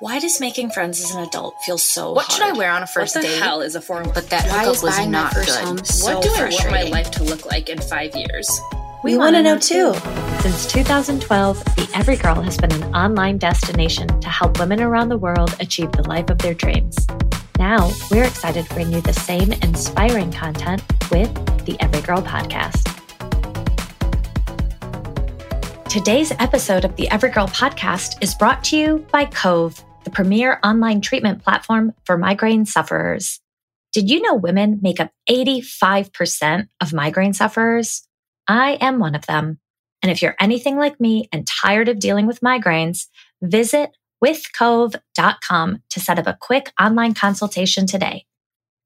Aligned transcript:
Why 0.00 0.20
does 0.20 0.38
making 0.40 0.70
friends 0.70 1.02
as 1.02 1.10
an 1.12 1.22
adult 1.24 1.56
feel 1.62 1.76
so 1.78 2.12
What 2.12 2.26
hard? 2.26 2.32
should 2.38 2.54
I 2.54 2.58
wear 2.58 2.70
on 2.70 2.82
a 2.82 2.86
first 2.86 3.16
what 3.16 3.22
the 3.22 3.28
date? 3.28 3.42
hell 3.42 3.62
is 3.62 3.74
a 3.74 3.80
foreign? 3.80 4.10
But 4.14 4.30
that 4.30 4.44
Why 4.44 4.58
hookup 4.58 4.74
is 4.76 4.82
was 4.82 4.96
buying 4.96 5.10
my 5.10 5.22
not 5.22 5.34
first 5.34 5.48
good. 5.48 5.64
home 5.64 5.84
so 5.84 6.14
what 6.14 6.22
do 6.22 6.30
I 6.36 6.42
want 6.50 6.70
my 6.70 6.82
life 6.84 7.10
to 7.12 7.24
look 7.24 7.46
like 7.46 7.68
in 7.68 7.80
five 7.80 8.14
years? 8.14 8.48
We, 9.02 9.16
want 9.16 9.36
to 9.36 9.42
know 9.42 9.58
too. 9.58 9.94
Since 10.40 10.66
2012, 10.72 11.64
the 11.64 11.88
Every 11.94 12.16
Girl 12.16 12.40
has 12.42 12.56
been 12.56 12.72
an 12.72 12.82
online 12.94 13.38
destination 13.38 14.06
to 14.20 14.28
help 14.28 14.58
women 14.58 14.80
around 14.80 15.08
the 15.08 15.16
world 15.18 15.54
achieve 15.60 15.90
the 15.92 16.02
life 16.08 16.30
of 16.30 16.38
their 16.38 16.54
dreams. 16.54 16.96
Now, 17.58 17.90
we're 18.10 18.24
excited 18.24 18.66
to 18.66 18.74
bring 18.74 18.92
you 18.92 19.00
the 19.00 19.12
same 19.12 19.52
inspiring 19.52 20.30
content 20.32 20.82
with 21.10 21.32
the 21.64 21.76
Every 21.80 22.00
Girl 22.02 22.20
podcast. 22.22 22.84
Today's 25.88 26.32
episode 26.38 26.84
of 26.84 26.94
the 26.96 27.08
Every 27.10 27.30
Girl 27.30 27.46
podcast 27.48 28.22
is 28.22 28.34
brought 28.34 28.62
to 28.64 28.76
you 28.76 29.06
by 29.12 29.24
Cove, 29.26 29.82
the 30.04 30.10
premier 30.10 30.58
online 30.64 31.00
treatment 31.00 31.42
platform 31.42 31.92
for 32.04 32.16
migraine 32.16 32.66
sufferers. 32.66 33.40
Did 33.92 34.10
you 34.10 34.20
know 34.20 34.34
women 34.34 34.80
make 34.82 35.00
up 35.00 35.10
85% 35.28 36.68
of 36.80 36.92
migraine 36.92 37.32
sufferers? 37.32 38.06
I 38.46 38.72
am 38.80 38.98
one 38.98 39.14
of 39.14 39.26
them. 39.26 39.58
And 40.02 40.12
if 40.12 40.22
you're 40.22 40.36
anything 40.40 40.76
like 40.76 41.00
me 41.00 41.28
and 41.32 41.46
tired 41.46 41.88
of 41.88 41.98
dealing 41.98 42.26
with 42.26 42.40
migraines, 42.40 43.06
visit 43.42 43.90
withcove.com 44.24 45.82
to 45.90 46.00
set 46.00 46.18
up 46.18 46.26
a 46.26 46.38
quick 46.40 46.72
online 46.80 47.14
consultation 47.14 47.86
today. 47.86 48.24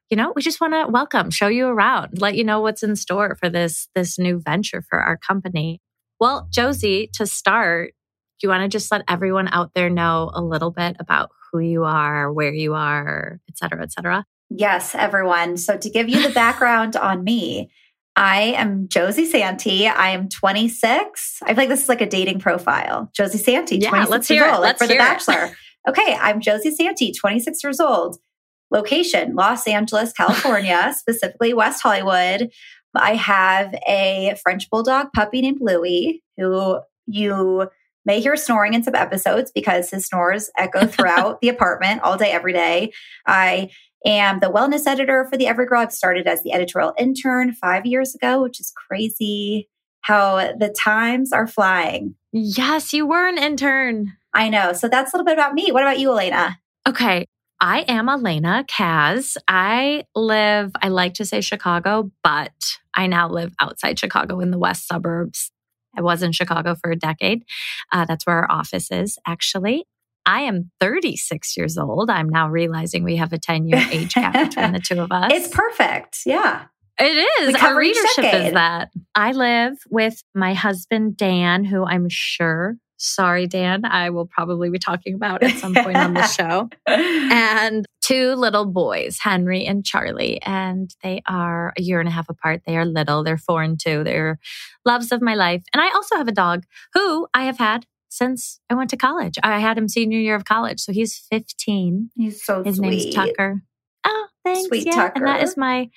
you 0.09 0.17
know 0.17 0.33
we 0.35 0.41
just 0.41 0.59
want 0.59 0.73
to 0.73 0.87
welcome 0.91 1.29
show 1.29 1.47
you 1.47 1.67
around 1.67 2.19
let 2.19 2.35
you 2.35 2.43
know 2.43 2.61
what's 2.61 2.83
in 2.83 2.95
store 2.95 3.35
for 3.35 3.49
this 3.49 3.87
this 3.93 4.17
new 4.17 4.39
venture 4.39 4.81
for 4.89 4.99
our 4.99 5.17
company 5.17 5.79
well 6.19 6.47
josie 6.51 7.09
to 7.13 7.27
start 7.27 7.93
do 8.39 8.47
you 8.47 8.49
want 8.49 8.63
to 8.63 8.69
just 8.69 8.91
let 8.91 9.03
everyone 9.07 9.47
out 9.49 9.71
there 9.75 9.89
know 9.89 10.31
a 10.33 10.41
little 10.41 10.71
bit 10.71 10.95
about 10.99 11.29
who 11.51 11.59
you 11.59 11.83
are 11.83 12.31
where 12.31 12.53
you 12.53 12.73
are 12.73 13.39
et 13.49 13.57
cetera 13.57 13.81
et 13.83 13.91
cetera 13.91 14.25
Yes, 14.51 14.95
everyone. 14.95 15.57
So, 15.57 15.77
to 15.77 15.89
give 15.91 16.09
you 16.09 16.27
the 16.27 16.33
background 16.33 16.95
on 16.95 17.23
me, 17.23 17.69
I 18.15 18.41
am 18.57 18.87
Josie 18.87 19.27
Santi. 19.27 19.85
I 19.87 20.09
am 20.09 20.27
26. 20.27 21.37
I 21.43 21.47
feel 21.49 21.55
like 21.55 21.69
this 21.69 21.83
is 21.83 21.89
like 21.89 22.01
a 22.01 22.09
dating 22.09 22.39
profile. 22.39 23.11
Josie 23.15 23.37
Santi, 23.37 23.77
Yeah, 23.77 23.89
26 23.89 24.09
let's 24.11 24.29
years 24.31 24.41
hear 24.41 24.49
it. 24.49 24.53
old, 24.55 24.61
like 24.61 24.69
Let's 24.69 24.81
for 24.81 24.87
The 24.87 24.93
hear 24.93 25.01
it. 25.03 25.05
Bachelor. 25.05 25.55
okay, 25.87 26.15
I'm 26.19 26.41
Josie 26.41 26.71
Santi, 26.71 27.11
26 27.11 27.63
years 27.63 27.79
old. 27.79 28.17
Location 28.71 29.35
Los 29.35 29.67
Angeles, 29.67 30.13
California, 30.13 30.93
specifically 30.97 31.53
West 31.53 31.83
Hollywood. 31.83 32.49
I 32.95 33.13
have 33.15 33.75
a 33.87 34.35
French 34.41 34.67
Bulldog 34.71 35.07
puppy 35.13 35.41
named 35.43 35.59
Louie, 35.61 36.23
who 36.37 36.79
you 37.05 37.69
may 38.05 38.21
hear 38.21 38.35
snoring 38.35 38.73
in 38.73 38.83
some 38.83 38.95
episodes 38.95 39.51
because 39.53 39.89
his 39.89 40.05
snores 40.05 40.49
echo 40.57 40.85
throughout 40.87 41.41
the 41.41 41.49
apartment 41.49 42.01
all 42.01 42.17
day, 42.17 42.31
every 42.31 42.53
day. 42.53 42.91
I 43.27 43.69
am 44.05 44.39
the 44.39 44.51
wellness 44.51 44.87
editor 44.87 45.27
for 45.29 45.37
the 45.37 45.45
Everygirl. 45.45 45.87
I 45.87 45.89
started 45.89 46.27
as 46.27 46.41
the 46.43 46.53
editorial 46.53 46.93
intern 46.97 47.53
five 47.53 47.85
years 47.85 48.15
ago, 48.15 48.41
which 48.41 48.59
is 48.59 48.71
crazy 48.87 49.69
how 50.01 50.53
the 50.57 50.73
times 50.77 51.33
are 51.33 51.45
flying. 51.45 52.15
yes 52.31 52.93
you 52.93 53.05
were 53.05 53.27
an 53.27 53.37
intern 53.37 54.13
I 54.33 54.49
know. 54.49 54.73
So 54.73 54.87
that's 54.87 55.13
a 55.13 55.17
little 55.17 55.25
bit 55.25 55.33
about 55.33 55.53
me. 55.53 55.71
What 55.71 55.83
about 55.83 55.99
you, 55.99 56.11
Alaina? 56.11 56.59
Okay. 56.87 57.25
I 57.61 57.81
am 57.81 58.07
Alaina 58.07 58.63
Kaz. 58.67 59.35
I 59.47 60.05
live, 60.15 60.71
I 60.81 60.87
like 60.87 61.15
to 61.15 61.25
say 61.25 61.41
Chicago, 61.41 62.09
but 62.23 62.77
I 62.93 63.07
now 63.07 63.27
live 63.27 63.53
outside 63.59 63.99
Chicago 63.99 64.39
in 64.39 64.51
the 64.51 64.57
west 64.57 64.87
suburbs. 64.87 65.51
I 65.97 66.01
was 66.01 66.23
in 66.23 66.31
Chicago 66.31 66.75
for 66.75 66.91
a 66.91 66.95
decade. 66.95 67.43
Uh, 67.91 68.05
that's 68.05 68.25
where 68.25 68.37
our 68.37 68.51
office 68.51 68.91
is, 68.91 69.17
actually. 69.25 69.85
I 70.25 70.41
am 70.41 70.71
36 70.79 71.57
years 71.57 71.77
old. 71.77 72.09
I'm 72.09 72.29
now 72.29 72.49
realizing 72.49 73.03
we 73.03 73.15
have 73.15 73.33
a 73.33 73.39
10 73.39 73.67
year 73.67 73.83
age 73.91 74.13
gap 74.13 74.33
between 74.33 74.73
the 74.73 74.79
two 74.79 74.99
of 74.99 75.11
us. 75.11 75.31
It's 75.33 75.47
perfect. 75.47 76.19
Yeah. 76.25 76.65
It 76.99 77.27
is. 77.41 77.55
Our 77.55 77.77
readership 77.77 78.25
is 78.25 78.53
that. 78.53 78.91
I 79.15 79.31
live 79.31 79.77
with 79.89 80.21
my 80.35 80.53
husband, 80.53 81.15
Dan, 81.15 81.63
who 81.63 81.85
I'm 81.85 82.09
sure, 82.09 82.75
sorry, 82.97 83.47
Dan, 83.47 83.85
I 83.85 84.09
will 84.09 84.25
probably 84.25 84.69
be 84.69 84.79
talking 84.79 85.15
about 85.15 85.41
at 85.41 85.57
some 85.57 85.73
point 85.73 85.95
on 85.95 86.13
the 86.13 86.27
show 86.27 86.69
and 86.85 87.85
two 88.09 88.33
little 88.33 88.65
boys, 88.65 89.19
Henry 89.21 89.65
and 89.65 89.85
Charlie. 89.85 90.41
And 90.41 90.93
they 91.03 91.21
are 91.27 91.73
a 91.77 91.81
year 91.81 91.99
and 91.99 92.09
a 92.09 92.11
half 92.11 92.27
apart. 92.27 92.63
They 92.65 92.75
are 92.75 92.85
little, 92.85 93.23
they're 93.23 93.37
four 93.37 93.61
and 93.61 93.79
two. 93.79 94.03
They're 94.03 94.39
loves 94.83 95.11
of 95.11 95.21
my 95.21 95.35
life. 95.35 95.63
And 95.73 95.81
I 95.81 95.89
also 95.91 96.15
have 96.15 96.27
a 96.27 96.33
dog 96.33 96.63
who 96.93 97.27
I 97.35 97.43
have 97.43 97.59
had 97.59 97.85
since 98.09 98.59
I 98.69 98.73
went 98.73 98.89
to 98.89 98.97
college. 98.97 99.37
I 99.43 99.59
had 99.59 99.77
him 99.77 99.87
senior 99.87 100.17
year 100.17 100.33
of 100.33 100.43
college. 100.43 100.79
So 100.79 100.91
he's 100.91 101.17
15. 101.29 102.09
He's 102.15 102.43
so 102.43 102.63
sweet. 102.63 102.65
His 102.65 102.77
sweet. 102.77 102.89
name's 102.89 103.15
Tucker. 103.15 103.61
Oh, 104.03 104.27
thanks. 104.43 104.67
Sweet 104.67 104.87
yeah. 104.87 105.11
And 105.13 105.27
that 105.27 105.43
is 105.43 105.55
my, 105.55 105.89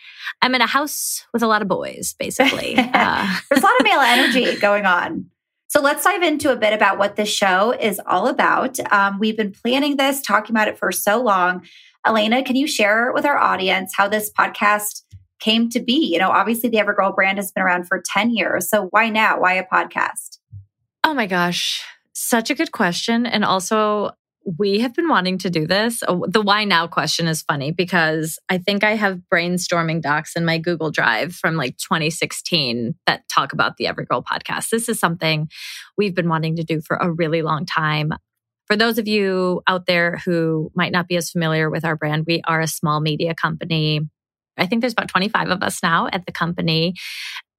I'm 0.43 0.55
in 0.55 0.61
a 0.61 0.67
house 0.67 1.25
with 1.33 1.43
a 1.43 1.47
lot 1.47 1.62
of 1.62 1.69
boys, 1.69 2.15
basically. 2.19 2.75
uh, 2.79 3.39
There's 3.49 3.62
a 3.62 3.67
lot 3.67 3.81
of 3.81 3.84
male 3.84 4.00
energy 4.00 4.56
going 4.61 4.85
on. 4.85 5.31
So 5.69 5.81
let's 5.81 6.05
dive 6.05 6.23
into 6.23 6.53
a 6.53 6.56
bit 6.56 6.75
about 6.75 6.99
what 6.99 7.17
this 7.17 7.31
show 7.31 7.70
is 7.73 7.99
all 8.06 8.29
about. 8.29 8.79
Um, 8.93 9.19
we've 9.19 9.38
been 9.38 9.53
planning 9.53 9.97
this, 9.97 10.20
talking 10.20 10.55
about 10.55 10.69
it 10.69 10.76
for 10.76 10.93
so 10.93 11.23
long. 11.23 11.62
Alaina, 12.04 12.43
can 12.43 12.56
you 12.56 12.66
share 12.66 13.12
with 13.12 13.25
our 13.25 13.38
audience 13.38 13.94
how 13.96 14.08
this 14.08 14.31
podcast 14.32 15.02
came 15.40 15.69
to 15.70 15.81
be? 15.81 16.10
You 16.12 16.19
know, 16.19 16.31
obviously 16.31 16.69
the 16.69 16.78
Everygirl 16.78 17.14
brand 17.14 17.38
has 17.38 17.52
been 17.52 17.62
around 17.62 17.87
for 17.87 18.02
10 18.04 18.31
years. 18.31 18.69
So 18.69 18.88
why 18.90 19.08
now? 19.08 19.40
Why 19.40 19.54
a 19.54 19.64
podcast? 19.64 20.38
Oh 21.04 21.14
my 21.14 21.26
gosh. 21.26 21.82
Such 22.12 22.50
a 22.50 22.54
good 22.54 22.72
question. 22.72 23.25
And 23.26 23.44
also, 23.44 24.10
we 24.58 24.81
have 24.81 24.94
been 24.94 25.08
wanting 25.08 25.38
to 25.38 25.50
do 25.50 25.66
this. 25.66 26.02
Oh, 26.08 26.25
The 26.28 26.43
why 26.43 26.64
now 26.64 26.88
question 26.88 27.28
is 27.28 27.43
funny 27.43 27.70
because 27.70 28.38
I 28.49 28.58
think 28.58 28.82
I 28.82 28.96
have 28.96 29.20
brainstorming 29.32 30.02
docs 30.02 30.34
in 30.34 30.44
my 30.44 30.58
Google 30.58 30.90
Drive 30.90 31.34
from 31.34 31.56
like 31.56 31.76
2016 31.78 32.94
that 33.06 33.28
talk 33.28 33.52
about 33.52 33.76
the 33.76 33.84
Everygirl 33.84 34.25
podcast. 34.25 34.70
This 34.70 34.88
is 34.88 34.99
something 34.99 35.49
we've 35.96 36.14
been 36.14 36.28
wanting 36.28 36.56
to 36.56 36.64
do 36.64 36.81
for 36.84 36.96
a 36.96 37.10
really 37.10 37.43
long 37.43 37.66
time. 37.66 38.12
For 38.73 38.77
those 38.79 38.97
of 38.97 39.07
you 39.07 39.61
out 39.67 39.85
there 39.85 40.17
who 40.25 40.73
might 40.75 40.93
not 40.93 41.07
be 41.07 41.17
as 41.17 41.31
familiar 41.31 41.69
with 41.69 41.85
our 41.85 41.95
brand, 41.95 42.25
we 42.27 42.41
are 42.47 42.63
a 42.63 42.67
small 42.67 43.01
media 43.01 43.35
company. 43.35 44.01
I 44.57 44.65
think 44.65 44.81
there's 44.81 44.95
about 44.95 45.09
25 45.09 45.51
of 45.51 45.63
us 45.63 45.83
now 45.83 46.09
at 46.11 46.25
the 46.25 46.33
company. 46.33 46.95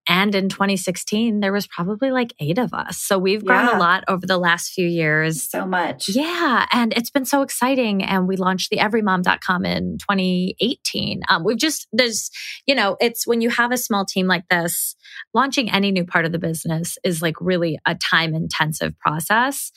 And 0.07 0.35
in 0.35 0.49
2016, 0.49 1.39
there 1.39 1.53
was 1.53 1.65
probably 1.67 2.11
like 2.11 2.33
eight 2.39 2.57
of 2.57 2.73
us. 2.73 2.97
So 2.97 3.17
we've 3.17 3.43
grown 3.43 3.65
Yeah. 3.67 3.77
a 3.77 3.79
lot 3.79 4.03
over 4.07 4.25
the 4.25 4.37
last 4.37 4.71
few 4.73 4.87
years. 4.87 5.49
So 5.49 5.65
much. 5.65 6.09
Yeah. 6.09 6.65
And 6.71 6.93
it's 6.93 7.09
been 7.09 7.25
so 7.25 7.41
exciting. 7.41 8.03
And 8.03 8.27
we 8.27 8.35
launched 8.35 8.69
the 8.69 8.77
everymom.com 8.77 9.65
in 9.65 9.97
2018. 9.99 11.21
Um, 11.29 11.43
we've 11.45 11.57
just, 11.57 11.87
there's, 11.93 12.29
you 12.67 12.75
know, 12.75 12.97
it's 12.99 13.25
when 13.25 13.41
you 13.41 13.49
have 13.49 13.71
a 13.71 13.77
small 13.77 14.05
team 14.05 14.27
like 14.27 14.47
this, 14.49 14.95
launching 15.33 15.71
any 15.71 15.91
new 15.91 16.05
part 16.05 16.25
of 16.25 16.31
the 16.31 16.39
business 16.39 16.97
is 17.03 17.21
like 17.21 17.35
really 17.39 17.79
a 17.85 17.95
time 17.95 18.33
intensive 18.35 18.97
process 18.99 19.71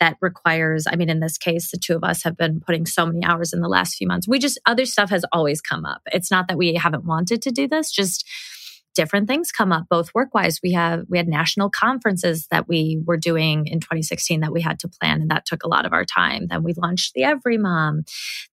that 0.00 0.16
requires, 0.20 0.86
I 0.88 0.96
mean, 0.96 1.10
in 1.10 1.20
this 1.20 1.38
case, 1.38 1.70
the 1.70 1.78
two 1.78 1.96
of 1.96 2.04
us 2.04 2.22
have 2.22 2.36
been 2.36 2.60
putting 2.60 2.86
so 2.86 3.04
many 3.06 3.24
hours 3.24 3.52
in 3.52 3.60
the 3.60 3.68
last 3.68 3.96
few 3.96 4.06
months. 4.06 4.28
We 4.28 4.38
just, 4.38 4.60
other 4.66 4.84
stuff 4.86 5.10
has 5.10 5.24
always 5.32 5.60
come 5.60 5.84
up. 5.84 6.02
It's 6.12 6.30
not 6.30 6.46
that 6.48 6.56
we 6.58 6.74
haven't 6.74 7.04
wanted 7.04 7.42
to 7.42 7.50
do 7.50 7.66
this, 7.66 7.90
just, 7.90 8.24
different 8.94 9.26
things 9.28 9.50
come 9.50 9.72
up 9.72 9.86
both 9.88 10.14
work 10.14 10.34
wise 10.34 10.60
we 10.62 10.72
have 10.72 11.04
we 11.08 11.16
had 11.16 11.28
national 11.28 11.70
conferences 11.70 12.46
that 12.50 12.68
we 12.68 13.00
were 13.06 13.16
doing 13.16 13.66
in 13.66 13.80
2016 13.80 14.40
that 14.40 14.52
we 14.52 14.60
had 14.60 14.78
to 14.78 14.88
plan 14.88 15.22
and 15.22 15.30
that 15.30 15.46
took 15.46 15.62
a 15.62 15.68
lot 15.68 15.86
of 15.86 15.92
our 15.92 16.04
time. 16.04 16.46
Then 16.48 16.62
we 16.62 16.74
launched 16.74 17.14
the 17.14 17.24
every 17.24 17.58
mom. 17.58 18.04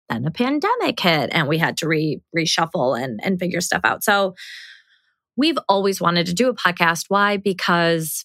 Then 0.09 0.27
a 0.27 0.31
pandemic 0.31 0.99
hit 1.01 1.31
and 1.33 1.49
we 1.49 1.59
had 1.59 1.77
to 1.79 1.89
re 1.89 2.21
reshuffle 2.37 3.01
and 3.01 3.21
and 3.23 3.39
figure 3.39 3.61
stuff 3.61 3.83
out. 3.85 4.05
So 4.05 4.35
we've 5.37 5.59
always 5.69 6.01
wanted 6.01 6.27
to 6.27 6.35
do 6.35 6.49
a 6.49 6.55
podcast. 6.55 7.07
Why? 7.09 7.37
Because 7.37 8.25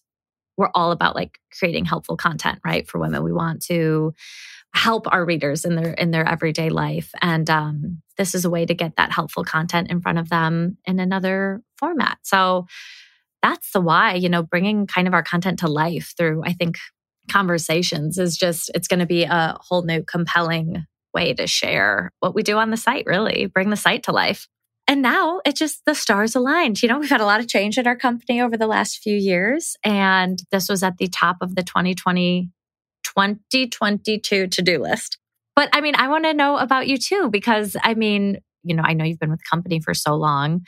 we're 0.57 0.71
all 0.75 0.92
about 0.92 1.15
like 1.15 1.39
creating 1.57 1.86
helpful 1.86 2.18
content 2.18 2.60
right 2.63 2.88
for 2.88 3.00
women. 3.00 3.24
We 3.24 3.33
want 3.33 3.63
to 3.63 4.13
help 4.73 5.07
our 5.11 5.23
readers 5.23 5.65
in 5.65 5.75
their 5.75 5.93
in 5.93 6.11
their 6.11 6.27
everyday 6.27 6.69
life. 6.69 7.11
And 7.21 7.49
um, 7.49 8.01
this 8.17 8.35
is 8.35 8.45
a 8.45 8.49
way 8.49 8.65
to 8.65 8.73
get 8.73 8.95
that 8.95 9.11
helpful 9.11 9.43
content 9.43 9.89
in 9.91 10.01
front 10.01 10.17
of 10.17 10.29
them 10.29 10.77
in 10.85 10.99
another 10.99 11.61
format. 11.77 12.17
So 12.23 12.67
that's 13.43 13.71
the 13.71 13.81
why 13.81 14.15
you 14.15 14.29
know 14.29 14.41
bringing 14.41 14.87
kind 14.87 15.07
of 15.07 15.13
our 15.13 15.21
content 15.21 15.59
to 15.59 15.67
life 15.67 16.13
through 16.17 16.41
i 16.45 16.53
think 16.53 16.77
conversations 17.29 18.17
is 18.17 18.35
just 18.35 18.71
it's 18.73 18.87
going 18.87 18.99
to 18.99 19.05
be 19.05 19.23
a 19.23 19.57
whole 19.59 19.83
new 19.83 20.01
compelling 20.03 20.85
way 21.13 21.33
to 21.33 21.45
share 21.45 22.11
what 22.19 22.33
we 22.33 22.41
do 22.43 22.57
on 22.57 22.71
the 22.71 22.77
site 22.77 23.05
really 23.05 23.45
bring 23.45 23.69
the 23.69 23.77
site 23.77 24.03
to 24.03 24.11
life. 24.11 24.47
And 24.85 25.01
now 25.01 25.39
it 25.45 25.55
just 25.55 25.85
the 25.85 25.95
stars 25.95 26.35
aligned. 26.35 26.81
You 26.81 26.89
know 26.89 26.99
we've 26.99 27.09
had 27.09 27.21
a 27.21 27.25
lot 27.25 27.39
of 27.39 27.47
change 27.47 27.77
in 27.77 27.87
our 27.87 27.95
company 27.95 28.41
over 28.41 28.57
the 28.57 28.67
last 28.67 28.97
few 28.97 29.15
years 29.15 29.77
and 29.83 30.39
this 30.51 30.67
was 30.67 30.83
at 30.83 30.97
the 30.97 31.07
top 31.07 31.37
of 31.41 31.55
the 31.55 31.63
2020 31.63 32.49
2022 33.18 34.48
to 34.48 34.62
do 34.62 34.80
list. 34.80 35.18
But 35.56 35.69
I 35.74 35.81
mean, 35.81 35.95
I 35.95 36.07
want 36.07 36.25
to 36.25 36.33
know 36.33 36.57
about 36.57 36.88
you 36.88 36.98
too, 36.98 37.30
because 37.31 37.75
I 37.81 37.94
mean, 37.94 38.39
you 38.63 38.75
know, 38.75 38.83
I 38.83 38.94
know 38.94 39.06
you've 39.06 39.19
been 39.19 39.30
with 39.30 39.39
the 39.39 39.50
company 39.50 39.80
for 39.80 39.94
so 39.94 40.15
long. 40.15 40.62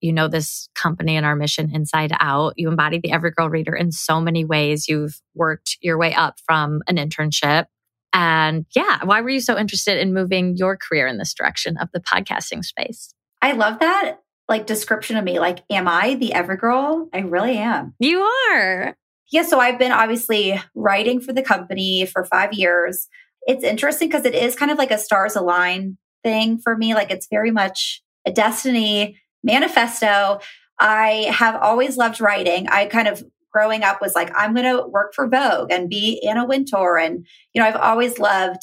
You 0.00 0.12
know 0.12 0.28
this 0.28 0.68
company 0.74 1.16
and 1.16 1.26
our 1.26 1.34
mission 1.34 1.70
inside 1.74 2.12
out. 2.20 2.54
You 2.56 2.68
embody 2.68 3.00
the 3.02 3.10
Every 3.10 3.32
Girl 3.32 3.50
Reader 3.50 3.74
in 3.74 3.90
so 3.90 4.20
many 4.20 4.44
ways. 4.44 4.88
You've 4.88 5.20
worked 5.34 5.76
your 5.80 5.98
way 5.98 6.14
up 6.14 6.38
from 6.46 6.82
an 6.86 6.96
internship. 6.96 7.66
And 8.12 8.64
yeah, 8.76 9.04
why 9.04 9.20
were 9.20 9.28
you 9.28 9.40
so 9.40 9.58
interested 9.58 9.98
in 9.98 10.14
moving 10.14 10.56
your 10.56 10.76
career 10.76 11.06
in 11.06 11.18
this 11.18 11.34
direction 11.34 11.76
of 11.78 11.88
the 11.92 12.00
podcasting 12.00 12.64
space? 12.64 13.12
I 13.42 13.52
love 13.52 13.80
that 13.80 14.18
like 14.48 14.66
description 14.66 15.16
of 15.16 15.24
me. 15.24 15.38
Like, 15.38 15.62
am 15.70 15.86
I 15.86 16.14
the 16.14 16.30
Everygirl? 16.30 17.08
I 17.12 17.18
really 17.18 17.58
am. 17.58 17.94
You 17.98 18.20
are. 18.20 18.96
Yeah, 19.30 19.42
so 19.42 19.60
I've 19.60 19.78
been 19.78 19.92
obviously 19.92 20.60
writing 20.74 21.20
for 21.20 21.32
the 21.32 21.42
company 21.42 22.06
for 22.06 22.24
five 22.24 22.52
years. 22.52 23.08
It's 23.42 23.64
interesting 23.64 24.08
because 24.08 24.24
it 24.24 24.34
is 24.34 24.56
kind 24.56 24.70
of 24.70 24.78
like 24.78 24.90
a 24.90 24.98
stars 24.98 25.36
align 25.36 25.98
thing 26.22 26.58
for 26.58 26.76
me. 26.76 26.94
Like 26.94 27.10
it's 27.10 27.26
very 27.30 27.50
much 27.50 28.02
a 28.26 28.32
destiny 28.32 29.20
manifesto. 29.42 30.40
I 30.78 31.28
have 31.30 31.56
always 31.56 31.96
loved 31.96 32.20
writing. 32.20 32.68
I 32.68 32.86
kind 32.86 33.08
of 33.08 33.22
growing 33.52 33.82
up 33.82 34.00
was 34.00 34.14
like, 34.14 34.30
I'm 34.36 34.54
going 34.54 34.76
to 34.76 34.86
work 34.86 35.12
for 35.14 35.28
Vogue 35.28 35.72
and 35.72 35.88
be 35.88 36.22
Anna 36.26 36.46
Wintour. 36.46 36.98
And, 36.98 37.26
you 37.52 37.60
know, 37.60 37.68
I've 37.68 37.76
always 37.76 38.18
loved 38.18 38.62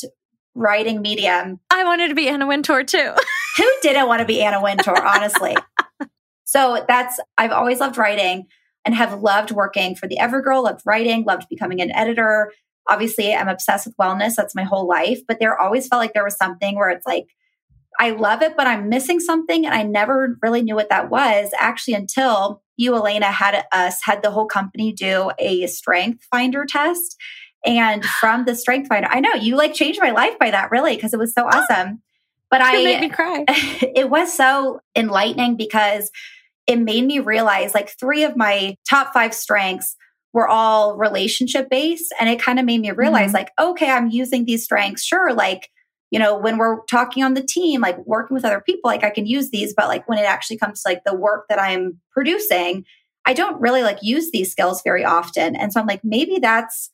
writing 0.53 1.01
medium. 1.01 1.59
I 1.69 1.83
wanted 1.83 2.09
to 2.09 2.15
be 2.15 2.29
Anna 2.29 2.47
Wintour 2.47 2.83
too. 2.83 3.13
Who 3.57 3.71
didn't 3.81 4.07
want 4.07 4.19
to 4.19 4.25
be 4.25 4.41
Anna 4.41 4.62
Wintour, 4.62 5.03
honestly? 5.03 5.56
so 6.44 6.85
that's, 6.88 7.19
I've 7.38 7.51
always 7.51 7.79
loved 7.79 7.97
writing 7.97 8.47
and 8.85 8.95
have 8.95 9.21
loved 9.21 9.51
working 9.51 9.95
for 9.95 10.07
the 10.07 10.17
Everygirl, 10.17 10.63
loved 10.63 10.81
writing, 10.85 11.23
loved 11.25 11.49
becoming 11.49 11.81
an 11.81 11.91
editor. 11.91 12.51
Obviously, 12.87 13.33
I'm 13.33 13.47
obsessed 13.47 13.87
with 13.87 13.97
wellness. 13.97 14.35
That's 14.35 14.55
my 14.55 14.63
whole 14.63 14.87
life. 14.87 15.19
But 15.27 15.39
there 15.39 15.59
always 15.59 15.87
felt 15.87 16.01
like 16.01 16.13
there 16.13 16.23
was 16.23 16.37
something 16.37 16.75
where 16.75 16.89
it's 16.89 17.05
like, 17.05 17.25
I 17.99 18.11
love 18.11 18.41
it, 18.41 18.55
but 18.55 18.67
I'm 18.67 18.89
missing 18.89 19.19
something. 19.19 19.65
And 19.65 19.73
I 19.73 19.83
never 19.83 20.37
really 20.41 20.61
knew 20.61 20.75
what 20.75 20.89
that 20.89 21.09
was 21.09 21.49
actually 21.59 21.95
until 21.95 22.61
you, 22.77 22.95
Alaina, 22.95 23.27
had 23.27 23.63
us, 23.71 23.97
had 24.03 24.21
the 24.21 24.31
whole 24.31 24.45
company 24.45 24.91
do 24.91 25.31
a 25.39 25.65
strength 25.67 26.25
finder 26.29 26.65
test. 26.65 27.15
And 27.65 28.05
from 28.19 28.45
the 28.45 28.55
strength 28.55 28.89
finder, 28.89 29.07
I 29.09 29.19
know 29.19 29.33
you 29.33 29.55
like 29.55 29.73
changed 29.73 29.99
my 30.01 30.11
life 30.11 30.38
by 30.39 30.51
that, 30.51 30.71
really, 30.71 30.95
because 30.95 31.13
it 31.13 31.19
was 31.19 31.33
so 31.33 31.43
oh. 31.45 31.57
awesome. 31.57 32.01
But 32.51 32.61
I 32.61 32.83
made 32.83 33.01
me 33.01 33.09
cry. 33.09 33.43
it 33.47 34.09
was 34.09 34.31
so 34.31 34.79
enlightening 34.95 35.57
because 35.57 36.11
it 36.67 36.77
made 36.77 37.06
me 37.06 37.19
realize 37.19 37.73
like 37.73 37.89
three 37.89 38.23
of 38.23 38.35
my 38.35 38.75
top 38.89 39.13
five 39.13 39.33
strengths 39.33 39.95
were 40.33 40.47
all 40.47 40.97
relationship 40.97 41.69
based. 41.69 42.13
And 42.19 42.29
it 42.29 42.39
kind 42.41 42.59
of 42.59 42.65
made 42.65 42.81
me 42.81 42.91
realize 42.91 43.31
Mhm. 43.31 43.35
like, 43.35 43.51
okay, 43.59 43.89
I'm 43.89 44.09
using 44.09 44.45
these 44.45 44.63
strengths. 44.63 45.03
Sure. 45.03 45.33
Like, 45.33 45.69
you 46.12 46.19
know, 46.19 46.38
when 46.38 46.57
we're 46.57 46.81
talking 46.89 47.23
on 47.23 47.35
the 47.35 47.44
team, 47.44 47.81
like 47.81 47.97
working 48.06 48.35
with 48.35 48.45
other 48.45 48.62
people, 48.62 48.89
like 48.89 49.03
I 49.03 49.09
can 49.12 49.25
use 49.25 49.51
these. 49.51 49.73
But 49.73 49.88
like 49.88 50.07
when 50.09 50.17
it 50.17 50.25
actually 50.25 50.57
comes 50.57 50.81
to 50.81 50.89
like 50.89 51.03
the 51.06 51.15
work 51.15 51.45
that 51.50 51.59
I'm 51.59 52.00
producing, 52.12 52.83
I 53.25 53.33
don't 53.33 53.59
really 53.62 53.81
like 53.81 54.00
use 54.03 54.31
these 54.31 54.51
skills 54.51 54.81
very 54.83 55.06
often. 55.06 55.56
And 55.56 55.71
so 55.71 55.79
I'm 55.79 55.88
like, 55.88 56.03
maybe 56.03 56.39
that's 56.39 56.91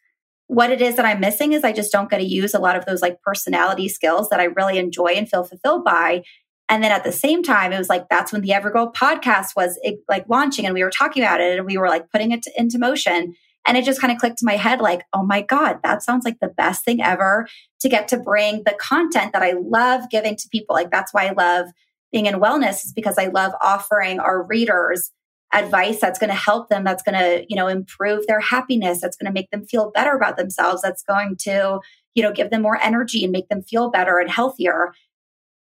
what 0.47 0.69
it 0.69 0.81
is 0.81 0.95
that 0.97 1.05
I'm 1.05 1.19
missing 1.19 1.53
is 1.53 1.63
I 1.63 1.71
just 1.71 1.91
don't 1.91 2.09
get 2.09 2.17
to 2.17 2.25
use 2.25 2.53
a 2.53 2.59
lot 2.59 2.75
of 2.75 2.85
those 2.85 3.01
like 3.01 3.21
personality 3.21 3.87
skills 3.87 4.29
that 4.29 4.39
I 4.39 4.45
really 4.45 4.77
enjoy 4.77 5.07
and 5.15 5.27
feel 5.29 5.43
fulfilled 5.45 5.83
by. 5.85 6.23
And 6.71 6.81
then 6.81 6.93
at 6.93 7.03
the 7.03 7.11
same 7.11 7.43
time, 7.43 7.73
it 7.73 7.77
was 7.77 7.89
like 7.89 8.07
that's 8.07 8.31
when 8.31 8.41
the 8.41 8.51
Everygirl 8.51 8.95
podcast 8.95 9.57
was 9.57 9.77
like 10.07 10.23
launching 10.29 10.65
and 10.65 10.73
we 10.73 10.85
were 10.85 10.89
talking 10.89 11.21
about 11.21 11.41
it 11.41 11.57
and 11.57 11.67
we 11.67 11.77
were 11.77 11.89
like 11.89 12.09
putting 12.09 12.31
it 12.31 12.47
into 12.55 12.79
motion. 12.79 13.35
And 13.67 13.77
it 13.77 13.83
just 13.83 13.99
kind 13.99 14.11
of 14.11 14.19
clicked 14.19 14.41
in 14.41 14.45
my 14.45 14.55
head 14.55 14.79
like, 14.79 15.03
oh 15.11 15.21
my 15.21 15.41
God, 15.41 15.79
that 15.83 16.01
sounds 16.01 16.23
like 16.23 16.39
the 16.39 16.47
best 16.47 16.85
thing 16.85 17.01
ever 17.01 17.45
to 17.81 17.89
get 17.89 18.07
to 18.07 18.17
bring 18.17 18.63
the 18.63 18.73
content 18.79 19.33
that 19.33 19.43
I 19.43 19.51
love 19.51 20.09
giving 20.09 20.37
to 20.37 20.47
people. 20.47 20.73
Like 20.73 20.91
that's 20.91 21.13
why 21.13 21.27
I 21.27 21.33
love 21.33 21.67
being 22.09 22.25
in 22.25 22.35
wellness 22.35 22.85
is 22.85 22.93
because 22.93 23.17
I 23.17 23.27
love 23.27 23.51
offering 23.61 24.21
our 24.21 24.41
readers 24.41 25.11
advice 25.53 25.99
that's 25.99 26.19
going 26.19 26.29
to 26.29 26.35
help 26.35 26.69
them 26.69 26.85
that's 26.85 27.03
going 27.03 27.19
to 27.19 27.45
you 27.49 27.57
know 27.57 27.67
improve 27.67 28.25
their 28.27 28.39
happiness 28.39 29.01
that's 29.01 29.17
going 29.17 29.25
to 29.25 29.33
make 29.33 29.49
them 29.51 29.65
feel 29.65 29.91
better 29.91 30.15
about 30.15 30.37
themselves 30.37 30.81
that's 30.81 31.03
going 31.03 31.35
to 31.35 31.81
you 32.15 32.23
know 32.23 32.31
give 32.31 32.49
them 32.51 32.61
more 32.61 32.81
energy 32.81 33.25
and 33.25 33.33
make 33.33 33.49
them 33.49 33.61
feel 33.61 33.89
better 33.89 34.17
and 34.17 34.31
healthier 34.31 34.93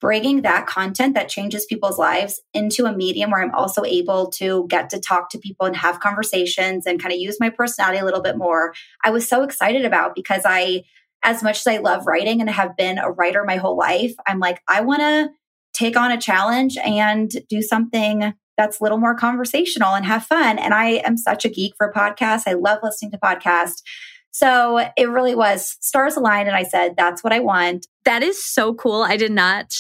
bringing 0.00 0.42
that 0.42 0.66
content 0.66 1.14
that 1.14 1.28
changes 1.28 1.64
people's 1.66 1.98
lives 1.98 2.40
into 2.52 2.84
a 2.84 2.92
medium 2.92 3.30
where 3.30 3.42
I'm 3.42 3.54
also 3.54 3.84
able 3.84 4.30
to 4.32 4.66
get 4.68 4.90
to 4.90 5.00
talk 5.00 5.30
to 5.30 5.38
people 5.38 5.66
and 5.66 5.76
have 5.76 6.00
conversations 6.00 6.86
and 6.86 7.00
kind 7.00 7.12
of 7.12 7.18
use 7.18 7.38
my 7.40 7.48
personality 7.48 7.98
a 7.98 8.04
little 8.04 8.20
bit 8.20 8.36
more. 8.36 8.74
I 9.02 9.10
was 9.10 9.28
so 9.28 9.42
excited 9.42 9.84
about 9.84 10.14
because 10.14 10.42
I, 10.44 10.82
as 11.22 11.42
much 11.42 11.60
as 11.60 11.66
I 11.66 11.78
love 11.78 12.06
writing 12.06 12.40
and 12.40 12.50
have 12.50 12.76
been 12.76 12.98
a 12.98 13.10
writer 13.10 13.44
my 13.44 13.56
whole 13.56 13.78
life, 13.78 14.12
I'm 14.26 14.40
like, 14.40 14.60
I 14.68 14.82
want 14.82 15.00
to 15.00 15.30
take 15.72 15.96
on 15.96 16.12
a 16.12 16.20
challenge 16.20 16.76
and 16.76 17.30
do 17.48 17.62
something 17.62 18.34
that's 18.56 18.80
a 18.80 18.82
little 18.82 18.98
more 18.98 19.14
conversational 19.14 19.94
and 19.94 20.04
have 20.04 20.24
fun. 20.24 20.58
And 20.58 20.74
I 20.74 21.00
am 21.04 21.16
such 21.16 21.44
a 21.44 21.48
geek 21.48 21.74
for 21.76 21.92
podcasts. 21.92 22.44
I 22.46 22.52
love 22.52 22.78
listening 22.82 23.10
to 23.12 23.18
podcasts. 23.18 23.82
So 24.30 24.86
it 24.96 25.08
really 25.08 25.34
was 25.34 25.76
stars 25.80 26.16
aligned. 26.16 26.48
And 26.48 26.56
I 26.56 26.64
said, 26.64 26.94
that's 26.96 27.24
what 27.24 27.32
I 27.32 27.40
want. 27.40 27.86
That 28.04 28.23
is 28.23 28.44
so 28.44 28.75
cool. 28.75 29.02
I 29.02 29.16
did 29.16 29.32
not 29.32 29.75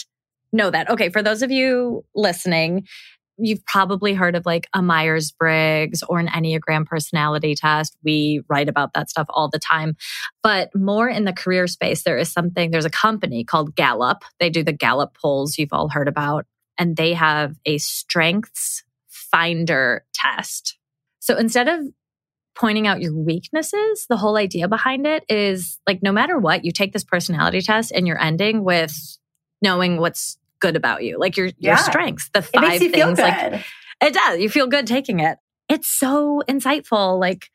know 0.52 0.70
that. 0.70 0.88
Okay, 0.90 1.10
for 1.10 1.22
those 1.22 1.42
of 1.42 1.50
you 1.50 2.04
listening, 2.14 2.86
you've 3.36 3.64
probably 3.66 4.14
heard 4.14 4.36
of 4.36 4.46
like 4.46 4.68
a 4.72 4.80
Myers 4.80 5.32
Briggs 5.32 6.02
or 6.04 6.20
an 6.20 6.28
Enneagram 6.28 6.86
personality 6.86 7.54
test. 7.54 7.96
We 8.04 8.42
write 8.48 8.68
about 8.68 8.94
that 8.94 9.10
stuff 9.10 9.26
all 9.28 9.48
the 9.48 9.58
time. 9.58 9.96
But 10.42 10.70
more 10.74 11.08
in 11.08 11.24
the 11.24 11.32
career 11.32 11.66
space, 11.66 12.04
there 12.04 12.16
is 12.16 12.30
something, 12.30 12.70
there's 12.70 12.84
a 12.84 12.90
company 12.90 13.44
called 13.44 13.74
Gallup. 13.74 14.22
They 14.38 14.50
do 14.50 14.62
the 14.62 14.72
Gallup 14.72 15.16
polls 15.20 15.58
you've 15.58 15.72
all 15.72 15.88
heard 15.88 16.08
about, 16.08 16.46
and 16.78 16.96
they 16.96 17.14
have 17.14 17.56
a 17.66 17.78
strengths 17.78 18.84
finder 19.08 20.04
test. 20.14 20.78
So 21.18 21.36
instead 21.36 21.68
of 21.68 21.80
pointing 22.54 22.86
out 22.86 23.00
your 23.00 23.14
weaknesses, 23.14 24.06
the 24.08 24.16
whole 24.16 24.36
idea 24.36 24.68
behind 24.68 25.06
it 25.06 25.24
is 25.28 25.78
like 25.86 26.02
no 26.02 26.12
matter 26.12 26.38
what, 26.38 26.64
you 26.64 26.72
take 26.72 26.92
this 26.92 27.04
personality 27.04 27.60
test 27.60 27.92
and 27.92 28.06
you're 28.06 28.20
ending 28.20 28.64
with 28.64 29.18
knowing 29.60 29.98
what's 29.98 30.38
good 30.60 30.76
about 30.76 31.02
you, 31.02 31.18
like 31.18 31.36
your 31.36 31.50
your 31.58 31.76
strengths, 31.76 32.30
the 32.32 32.38
It 32.38 32.44
five 32.44 32.62
makes 32.62 32.82
you 32.82 32.90
feel 32.90 33.14
things. 33.14 33.18
Like 33.18 33.64
it 34.02 34.14
does. 34.14 34.38
You 34.38 34.48
feel 34.48 34.66
good 34.66 34.86
taking 34.86 35.20
it. 35.20 35.38
It's 35.68 35.88
so 35.88 36.42
insightful. 36.48 37.18
Like 37.18 37.50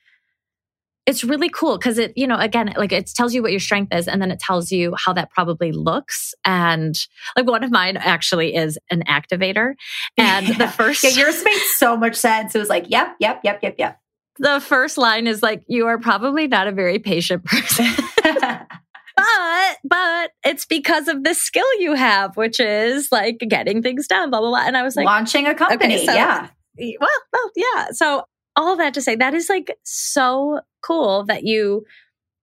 it's 1.06 1.24
really 1.24 1.50
cool 1.50 1.78
because 1.78 1.98
it, 1.98 2.14
you 2.16 2.28
know, 2.28 2.38
again, 2.38 2.72
like 2.78 2.92
it 2.92 3.10
tells 3.16 3.34
you 3.34 3.42
what 3.42 3.52
your 3.52 3.60
strength 3.60 3.96
is 3.96 4.08
and 4.08 4.22
then 4.22 4.30
it 4.30 4.40
tells 4.40 4.72
you 4.72 4.94
how 4.96 5.12
that 5.14 5.32
probably 5.32 5.72
looks. 5.72 6.36
And 6.46 6.96
like 7.36 7.48
one 7.48 7.64
of 7.64 7.72
mine 7.72 7.98
actually 7.98 8.56
is 8.56 8.78
an 8.92 9.04
activator. 9.08 9.74
And 10.18 10.48
yeah. 10.48 10.58
the 10.58 10.68
first. 10.68 11.04
Yeah, 11.04 11.10
yours 11.10 11.44
made 11.44 11.62
so 11.78 11.98
much 11.98 12.16
sense. 12.16 12.54
It 12.54 12.60
was 12.60 12.70
like, 12.70 12.90
yep, 12.90 13.16
yep, 13.20 13.42
yep, 13.44 13.60
yep, 13.64 13.76
yep. 13.80 14.00
The 14.40 14.60
first 14.62 14.98
line 14.98 15.28
is 15.28 15.44
like, 15.44 15.64
you 15.68 15.88
are 15.88 16.00
probably 16.00 16.48
not 16.48 16.68
a 16.68 16.72
very 16.72 16.98
patient 17.00 17.44
person. 17.46 17.86
but 18.24 19.78
but 19.84 20.32
it's 20.46 20.66
because 20.66 21.08
of 21.08 21.24
the 21.24 21.34
skill 21.34 21.68
you 21.80 21.94
have, 21.94 22.38
which 22.38 22.60
is 22.60 23.10
like 23.12 23.40
getting 23.48 23.82
things 23.82 24.08
done, 24.08 24.30
blah 24.30 24.40
blah 24.40 24.50
blah. 24.50 24.66
And 24.66 24.78
I 24.78 24.84
was 24.84 24.96
like 24.96 25.06
launching 25.06 25.46
a 25.46 25.56
company. 25.56 25.96
Okay, 25.96 26.06
so, 26.06 26.14
yeah. 26.14 26.48
Well, 26.78 27.10
well, 27.34 27.52
yeah. 27.56 27.88
So 27.92 28.24
all 28.56 28.76
that 28.78 28.94
to 28.94 29.02
say, 29.02 29.16
that 29.16 29.34
is 29.34 29.50
like 29.50 29.78
so 29.84 30.62
cool 30.82 31.26
that 31.26 31.44
you 31.44 31.86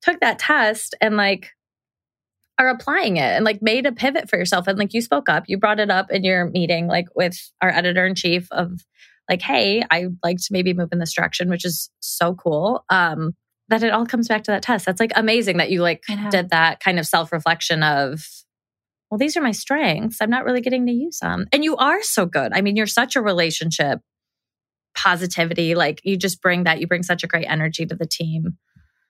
took 0.02 0.20
that 0.20 0.38
test 0.38 0.94
and 1.00 1.16
like 1.16 1.50
are 2.58 2.68
applying 2.68 3.16
it 3.16 3.34
and 3.34 3.44
like 3.44 3.60
made 3.60 3.86
a 3.86 3.92
pivot 3.92 4.28
for 4.28 4.38
yourself. 4.38 4.66
And 4.66 4.78
like 4.78 4.94
you 4.94 5.02
spoke 5.02 5.28
up, 5.28 5.44
you 5.46 5.58
brought 5.58 5.80
it 5.80 5.90
up 5.90 6.10
in 6.10 6.24
your 6.24 6.46
meeting, 6.50 6.86
like 6.86 7.06
with 7.14 7.38
our 7.60 7.70
editor 7.70 8.06
in 8.06 8.14
chief 8.14 8.48
of 8.50 8.84
like, 9.28 9.42
hey, 9.42 9.82
I'd 9.90 10.16
like 10.22 10.38
to 10.38 10.48
maybe 10.50 10.74
move 10.74 10.90
in 10.92 10.98
this 10.98 11.14
direction, 11.14 11.48
which 11.48 11.64
is 11.64 11.90
so 12.00 12.34
cool. 12.34 12.84
Um, 12.90 13.34
that 13.68 13.82
it 13.82 13.92
all 13.92 14.06
comes 14.06 14.28
back 14.28 14.44
to 14.44 14.52
that 14.52 14.62
test. 14.62 14.86
That's 14.86 15.00
like 15.00 15.12
amazing 15.16 15.56
that 15.56 15.70
you 15.70 15.82
like 15.82 16.04
did 16.30 16.50
that 16.50 16.80
kind 16.80 16.98
of 17.00 17.06
self 17.06 17.32
reflection 17.32 17.82
of, 17.82 18.24
well, 19.10 19.18
these 19.18 19.36
are 19.36 19.42
my 19.42 19.52
strengths. 19.52 20.18
I'm 20.20 20.30
not 20.30 20.44
really 20.44 20.60
getting 20.60 20.86
to 20.86 20.92
use 20.92 21.18
them. 21.18 21.46
And 21.52 21.64
you 21.64 21.76
are 21.76 22.02
so 22.02 22.26
good. 22.26 22.52
I 22.52 22.60
mean, 22.60 22.76
you're 22.76 22.86
such 22.86 23.16
a 23.16 23.20
relationship 23.20 24.00
positivity. 24.96 25.74
Like 25.74 26.00
you 26.04 26.16
just 26.16 26.40
bring 26.40 26.64
that, 26.64 26.80
you 26.80 26.86
bring 26.86 27.02
such 27.02 27.24
a 27.24 27.26
great 27.26 27.46
energy 27.46 27.86
to 27.86 27.94
the 27.94 28.06
team. 28.06 28.56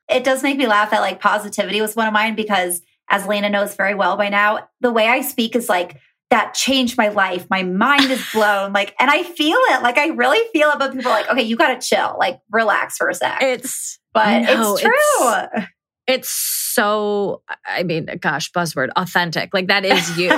It 0.09 0.25
does 0.25 0.43
make 0.43 0.57
me 0.57 0.67
laugh 0.67 0.91
that 0.91 1.01
like 1.01 1.21
positivity 1.21 1.81
was 1.81 1.97
one 1.97 2.07
of 2.07 2.13
mine 2.13 2.35
because 2.35 2.81
as 3.11 3.27
Lena 3.27 3.51
knows 3.51 3.75
very 3.75 3.95
well 3.95 4.17
by 4.17 4.29
now, 4.29 4.69
the 4.81 4.93
way 4.93 5.07
I 5.07 5.21
speak 5.21 5.55
is 5.55 5.69
like, 5.69 6.01
that 6.31 6.55
changed 6.55 6.99
my 6.99 7.09
life. 7.09 7.47
My 7.51 7.63
mind 7.63 8.11
is 8.11 8.25
blown. 8.33 8.73
Like, 8.73 8.95
and 8.99 9.11
I 9.11 9.23
feel 9.23 9.59
it. 9.71 9.83
Like, 9.83 9.99
I 9.99 10.09
really 10.09 10.45
feel 10.53 10.71
it. 10.71 10.79
But 10.79 10.93
people 10.93 11.11
are 11.11 11.15
like, 11.15 11.31
okay, 11.31 11.43
you 11.43 11.57
got 11.57 11.81
to 11.81 11.87
chill, 11.87 12.17
like, 12.19 12.41
relax 12.51 12.97
for 12.97 13.09
a 13.09 13.15
sec. 13.15 13.39
It's, 13.43 13.99
but 14.13 14.43
no, 14.43 14.73
it's 14.75 14.83
true. 14.83 14.91
It's, 14.93 15.67
it's 16.07 16.31
so, 16.31 17.43
I 17.67 17.83
mean, 17.83 18.09
gosh, 18.21 18.53
buzzword, 18.53 18.91
authentic. 18.97 19.51
Like, 19.53 19.69
that 19.69 19.85
is 19.85 20.17
you. 20.19 20.31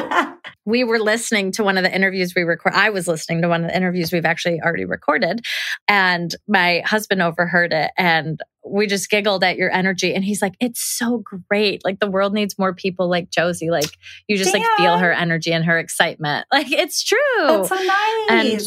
we 0.64 0.84
were 0.84 0.98
listening 0.98 1.52
to 1.52 1.64
one 1.64 1.76
of 1.76 1.84
the 1.84 1.94
interviews 1.94 2.34
we 2.34 2.42
record. 2.42 2.74
I 2.74 2.90
was 2.90 3.08
listening 3.08 3.42
to 3.42 3.48
one 3.48 3.64
of 3.64 3.70
the 3.70 3.76
interviews 3.76 4.12
we've 4.12 4.24
actually 4.24 4.60
already 4.60 4.84
recorded, 4.84 5.44
and 5.86 6.34
my 6.46 6.82
husband 6.86 7.22
overheard 7.22 7.72
it, 7.72 7.90
and 7.98 8.40
we 8.64 8.86
just 8.86 9.10
giggled 9.10 9.44
at 9.44 9.56
your 9.56 9.70
energy. 9.70 10.14
And 10.14 10.24
he's 10.24 10.40
like, 10.40 10.54
"It's 10.60 10.80
so 10.80 11.18
great! 11.48 11.84
Like 11.84 12.00
the 12.00 12.10
world 12.10 12.32
needs 12.32 12.58
more 12.58 12.74
people 12.74 13.08
like 13.08 13.30
Josie. 13.30 13.70
Like 13.70 13.90
you 14.26 14.36
just 14.36 14.52
Damn. 14.52 14.62
like 14.62 14.70
feel 14.76 14.98
her 14.98 15.12
energy 15.12 15.52
and 15.52 15.64
her 15.64 15.78
excitement. 15.78 16.46
Like 16.52 16.72
it's 16.72 17.04
true. 17.04 17.18
That's 17.38 17.68
so 17.68 17.74
nice. 17.74 18.26
And 18.30 18.62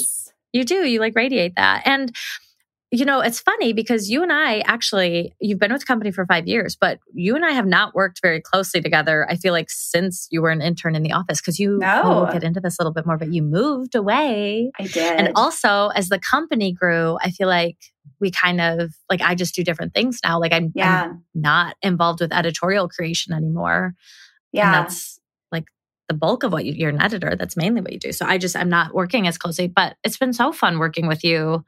you 0.54 0.64
do. 0.64 0.86
You 0.86 1.00
like 1.00 1.16
radiate 1.16 1.56
that, 1.56 1.84
and." 1.86 2.16
You 2.94 3.06
know, 3.06 3.22
it's 3.22 3.40
funny 3.40 3.72
because 3.72 4.10
you 4.10 4.22
and 4.22 4.34
I 4.34 4.60
actually, 4.60 5.34
you've 5.40 5.60
been 5.60 5.72
with 5.72 5.82
the 5.82 5.86
company 5.86 6.12
for 6.12 6.26
five 6.26 6.46
years, 6.46 6.76
but 6.76 7.00
you 7.14 7.38
and 7.38 7.46
I 7.46 7.52
have 7.52 7.66
not 7.66 7.96
worked 7.96 8.20
very 8.22 8.42
closely 8.42 8.82
together. 8.82 9.26
I 9.30 9.38
feel 9.38 9.54
like 9.54 9.70
since 9.70 10.28
you 10.30 10.42
were 10.42 10.50
an 10.50 10.62
intern 10.62 10.94
in 10.94 11.02
the 11.02 11.14
office, 11.14 11.40
because 11.40 11.58
you, 11.58 11.78
no. 11.78 12.02
oh, 12.04 12.24
we'll 12.24 12.34
get 12.34 12.44
into 12.44 12.60
this 12.60 12.78
a 12.78 12.82
little 12.82 12.92
bit 12.94 13.06
more, 13.06 13.18
but 13.18 13.32
you 13.32 13.44
moved 13.44 13.96
away. 13.96 14.72
I 14.78 14.88
did. 14.88 15.18
And 15.18 15.32
also, 15.36 15.88
as 15.96 16.10
the 16.10 16.20
company 16.20 16.74
grew, 16.74 17.18
I 17.22 17.30
feel 17.32 17.48
like 17.48 17.78
we 18.20 18.30
kind 18.30 18.60
of, 18.60 18.94
like, 19.10 19.22
I 19.22 19.36
just 19.36 19.56
do 19.56 19.64
different 19.64 19.94
things 19.94 20.20
now. 20.22 20.38
Like, 20.38 20.52
I'm, 20.52 20.74
yeah. 20.76 21.04
I'm 21.06 21.24
not 21.34 21.78
involved 21.82 22.20
with 22.20 22.34
editorial 22.34 22.90
creation 22.90 23.34
anymore. 23.34 23.94
Yeah. 24.52 24.66
And 24.66 24.74
that's 24.74 25.18
like 25.50 25.66
the 26.10 26.14
bulk 26.14 26.44
of 26.44 26.52
what 26.52 26.66
you, 26.66 26.74
you're 26.74 26.90
an 26.90 27.02
editor. 27.02 27.38
That's 27.38 27.56
mainly 27.56 27.80
what 27.80 27.94
you 27.94 28.00
do. 28.00 28.12
So 28.12 28.26
I 28.26 28.38
just, 28.38 28.58
I'm 28.58 28.70
not 28.70 28.94
working 28.94 29.28
as 29.28 29.38
closely, 29.38 29.70
but 29.70 29.96
it's 30.04 30.18
been 30.18 30.34
so 30.34 30.52
fun 30.52 30.78
working 30.78 31.08
with 31.08 31.24
you 31.24 31.64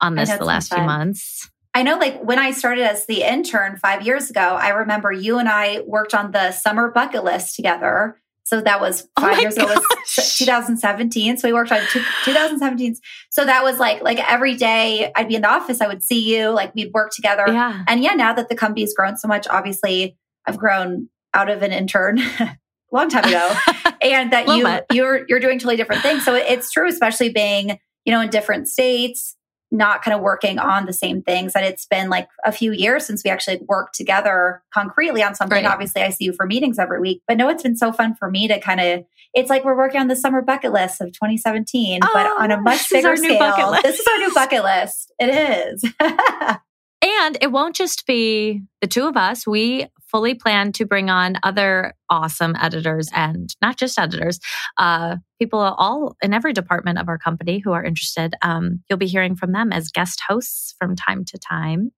on 0.00 0.14
this 0.14 0.30
the 0.30 0.44
last 0.44 0.72
few 0.72 0.82
months. 0.82 1.50
I 1.74 1.82
know, 1.82 1.98
like 1.98 2.22
when 2.22 2.38
I 2.38 2.52
started 2.52 2.84
as 2.84 3.06
the 3.06 3.22
intern 3.22 3.76
five 3.76 4.06
years 4.06 4.30
ago, 4.30 4.40
I 4.40 4.68
remember 4.68 5.10
you 5.10 5.38
and 5.38 5.48
I 5.48 5.80
worked 5.86 6.14
on 6.14 6.30
the 6.30 6.52
summer 6.52 6.90
bucket 6.90 7.24
list 7.24 7.56
together. 7.56 8.16
So 8.44 8.60
that 8.60 8.80
was 8.80 9.08
oh 9.16 9.22
five 9.22 9.38
oh 9.38 9.40
years 9.40 9.56
ago. 9.56 9.66
It 9.70 9.82
was 10.06 10.36
2017. 10.36 11.38
So 11.38 11.48
we 11.48 11.52
worked 11.52 11.72
on 11.72 11.80
2017. 11.80 12.94
So 13.30 13.44
that 13.44 13.64
was 13.64 13.78
like 13.78 14.02
like 14.02 14.20
every 14.30 14.54
day 14.54 15.10
I'd 15.16 15.28
be 15.28 15.34
in 15.34 15.42
the 15.42 15.50
office, 15.50 15.80
I 15.80 15.88
would 15.88 16.02
see 16.02 16.36
you, 16.36 16.50
like 16.50 16.74
we'd 16.74 16.92
work 16.92 17.10
together. 17.10 17.44
Yeah. 17.48 17.82
And 17.88 18.04
yeah, 18.04 18.12
now 18.12 18.32
that 18.34 18.48
the 18.48 18.54
company's 18.54 18.94
grown 18.94 19.16
so 19.16 19.26
much, 19.26 19.48
obviously 19.48 20.16
I've 20.46 20.58
grown 20.58 21.08
out 21.32 21.48
of 21.48 21.62
an 21.62 21.72
intern 21.72 22.20
a 22.20 22.56
long 22.92 23.08
time 23.08 23.24
ago, 23.24 23.52
and 24.02 24.32
that 24.32 24.46
you 24.46 24.96
you're 24.96 25.24
you're 25.28 25.40
doing 25.40 25.58
totally 25.58 25.76
different 25.76 26.02
things. 26.02 26.24
So 26.24 26.36
it's 26.36 26.70
true, 26.70 26.86
especially 26.86 27.30
being 27.30 27.78
you 28.04 28.12
know 28.12 28.20
in 28.20 28.30
different 28.30 28.68
states 28.68 29.34
not 29.74 30.02
kind 30.02 30.14
of 30.14 30.22
working 30.22 30.58
on 30.58 30.86
the 30.86 30.92
same 30.92 31.20
things 31.20 31.52
that 31.52 31.64
it's 31.64 31.84
been 31.84 32.08
like 32.08 32.28
a 32.44 32.52
few 32.52 32.72
years 32.72 33.04
since 33.04 33.22
we 33.24 33.30
actually 33.30 33.60
worked 33.68 33.94
together 33.94 34.62
concretely 34.72 35.22
on 35.22 35.34
something. 35.34 35.64
Right. 35.64 35.70
Obviously, 35.70 36.02
I 36.02 36.10
see 36.10 36.24
you 36.24 36.32
for 36.32 36.46
meetings 36.46 36.78
every 36.78 37.00
week, 37.00 37.22
but 37.26 37.36
no, 37.36 37.48
it's 37.48 37.62
been 37.62 37.76
so 37.76 37.92
fun 37.92 38.14
for 38.14 38.30
me 38.30 38.48
to 38.48 38.60
kind 38.60 38.80
of, 38.80 39.04
it's 39.34 39.50
like 39.50 39.64
we're 39.64 39.76
working 39.76 40.00
on 40.00 40.08
the 40.08 40.16
summer 40.16 40.42
bucket 40.42 40.72
list 40.72 41.00
of 41.00 41.08
2017, 41.08 42.00
oh, 42.02 42.10
but 42.14 42.26
on 42.40 42.52
a 42.52 42.60
much 42.60 42.88
bigger 42.88 43.16
scale. 43.16 43.76
This 43.82 43.98
is 43.98 44.06
our 44.06 44.18
new 44.18 44.32
bucket 44.32 44.62
list. 44.62 45.12
It 45.18 45.28
is. 45.28 45.84
and 47.04 47.36
it 47.40 47.52
won't 47.52 47.76
just 47.76 48.06
be 48.06 48.62
the 48.80 48.86
two 48.86 49.06
of 49.06 49.16
us. 49.16 49.46
We 49.46 49.88
fully 50.10 50.34
plan 50.34 50.72
to 50.72 50.86
bring 50.86 51.10
on 51.10 51.36
other 51.42 51.94
awesome 52.08 52.56
editors 52.60 53.08
and 53.14 53.54
not 53.60 53.76
just 53.76 53.98
editors, 53.98 54.40
uh, 54.78 55.16
people 55.38 55.60
all 55.60 56.16
in 56.22 56.32
every 56.32 56.52
department 56.52 56.98
of 56.98 57.08
our 57.08 57.18
company 57.18 57.58
who 57.58 57.72
are 57.72 57.84
interested. 57.84 58.34
Um, 58.42 58.82
you'll 58.88 58.98
be 58.98 59.06
hearing 59.06 59.36
from 59.36 59.52
them 59.52 59.72
as 59.72 59.90
guest 59.90 60.22
hosts 60.26 60.74
from 60.78 60.96
time 60.96 61.24
to 61.26 61.38
time. 61.38 61.92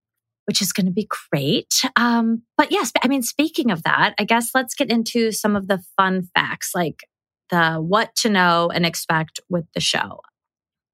Which 0.47 0.63
is 0.63 0.73
going 0.73 0.87
to 0.87 0.93
be 0.93 1.09
great. 1.33 1.83
Um, 1.97 2.43
but 2.57 2.71
yes, 2.71 2.93
I 3.03 3.09
mean, 3.09 3.23
speaking 3.23 3.73
of 3.73 3.83
that, 3.83 4.15
I 4.17 4.23
guess 4.23 4.51
let's 4.55 4.77
get 4.77 4.91
into 4.91 5.33
some 5.33 5.57
of 5.57 5.67
the 5.67 5.83
fun 5.97 6.29
facts, 6.37 6.71
like 6.73 7.01
the 7.51 7.75
what 7.79 8.15
to 8.19 8.31
know 8.31 8.71
and 8.73 8.87
expect 8.87 9.41
with 9.49 9.65
the 9.75 9.81
show. 9.81 10.21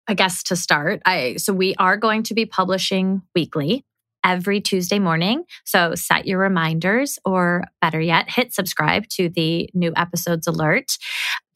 I 0.08 0.14
guess 0.14 0.42
to 0.44 0.56
start, 0.56 1.02
I 1.04 1.36
so 1.36 1.52
we 1.52 1.74
are 1.74 1.98
going 1.98 2.22
to 2.24 2.34
be 2.34 2.46
publishing 2.46 3.20
weekly 3.34 3.84
every 4.24 4.60
Tuesday 4.60 4.98
morning. 4.98 5.44
So 5.64 5.94
set 5.94 6.26
your 6.26 6.38
reminders, 6.38 7.18
or 7.24 7.64
better 7.80 8.00
yet, 8.00 8.30
hit 8.30 8.54
subscribe 8.54 9.08
to 9.10 9.28
the 9.28 9.68
new 9.74 9.92
episodes 9.96 10.46
alert 10.46 10.96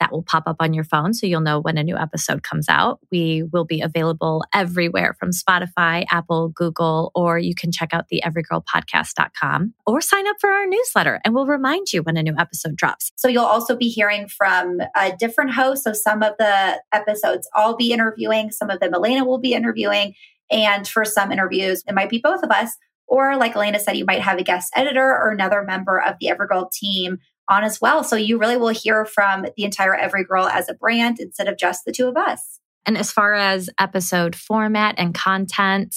that 0.00 0.12
will 0.12 0.22
pop 0.22 0.44
up 0.46 0.56
on 0.60 0.74
your 0.74 0.84
phone 0.84 1.14
so 1.14 1.26
you'll 1.26 1.40
know 1.40 1.60
when 1.60 1.78
a 1.78 1.84
new 1.84 1.96
episode 1.96 2.42
comes 2.42 2.68
out. 2.68 3.00
We 3.10 3.44
will 3.44 3.64
be 3.64 3.80
available 3.80 4.44
everywhere 4.52 5.16
from 5.18 5.30
Spotify, 5.30 6.04
Apple, 6.10 6.48
Google, 6.50 7.10
or 7.14 7.38
you 7.38 7.54
can 7.54 7.72
check 7.72 7.90
out 7.92 8.08
the 8.08 8.22
everygirlpodcast.com 8.24 9.74
or 9.86 10.00
sign 10.00 10.26
up 10.26 10.36
for 10.40 10.50
our 10.50 10.66
newsletter 10.66 11.20
and 11.24 11.34
we'll 11.34 11.46
remind 11.46 11.92
you 11.92 12.02
when 12.02 12.16
a 12.16 12.22
new 12.22 12.34
episode 12.38 12.76
drops. 12.76 13.12
So 13.16 13.28
you'll 13.28 13.44
also 13.44 13.76
be 13.76 13.88
hearing 13.88 14.28
from 14.28 14.78
a 14.96 15.14
different 15.18 15.52
host. 15.52 15.84
So 15.84 15.92
some 15.92 16.22
of 16.22 16.34
the 16.38 16.80
episodes 16.92 17.48
I'll 17.54 17.76
be 17.76 17.92
interviewing, 17.92 18.50
some 18.50 18.70
of 18.70 18.80
them 18.80 18.92
Alaina 18.92 19.24
will 19.24 19.38
be 19.38 19.54
interviewing. 19.54 20.14
And 20.50 20.86
for 20.86 21.04
some 21.04 21.32
interviews, 21.32 21.82
it 21.86 21.94
might 21.94 22.10
be 22.10 22.20
both 22.22 22.42
of 22.42 22.50
us. 22.50 22.76
Or, 23.08 23.36
like 23.36 23.54
Alaina 23.54 23.78
said, 23.78 23.96
you 23.96 24.04
might 24.04 24.22
have 24.22 24.38
a 24.38 24.42
guest 24.42 24.72
editor 24.74 25.00
or 25.00 25.30
another 25.30 25.62
member 25.62 26.00
of 26.00 26.16
the 26.20 26.26
Everygirl 26.26 26.72
team 26.72 27.18
on 27.48 27.62
as 27.62 27.80
well. 27.80 28.02
So 28.02 28.16
you 28.16 28.38
really 28.38 28.56
will 28.56 28.68
hear 28.68 29.04
from 29.04 29.46
the 29.56 29.64
entire 29.64 29.96
Everygirl 29.96 30.50
as 30.50 30.68
a 30.68 30.74
brand 30.74 31.18
instead 31.20 31.48
of 31.48 31.56
just 31.56 31.84
the 31.84 31.92
two 31.92 32.08
of 32.08 32.16
us. 32.16 32.58
And 32.86 32.96
as 32.96 33.10
far 33.10 33.34
as 33.34 33.68
episode 33.78 34.36
format 34.36 34.94
and 34.98 35.14
content, 35.14 35.94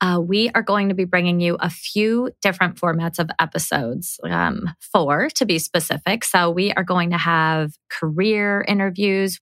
uh, 0.00 0.20
we 0.22 0.50
are 0.54 0.62
going 0.62 0.88
to 0.88 0.94
be 0.94 1.04
bringing 1.04 1.40
you 1.40 1.56
a 1.60 1.68
few 1.68 2.30
different 2.40 2.76
formats 2.76 3.18
of 3.18 3.30
episodes, 3.38 4.18
um, 4.24 4.72
four 4.80 5.28
to 5.30 5.44
be 5.44 5.58
specific. 5.58 6.24
So 6.24 6.50
we 6.50 6.72
are 6.72 6.84
going 6.84 7.10
to 7.10 7.18
have 7.18 7.72
career 7.90 8.64
interviews. 8.66 9.40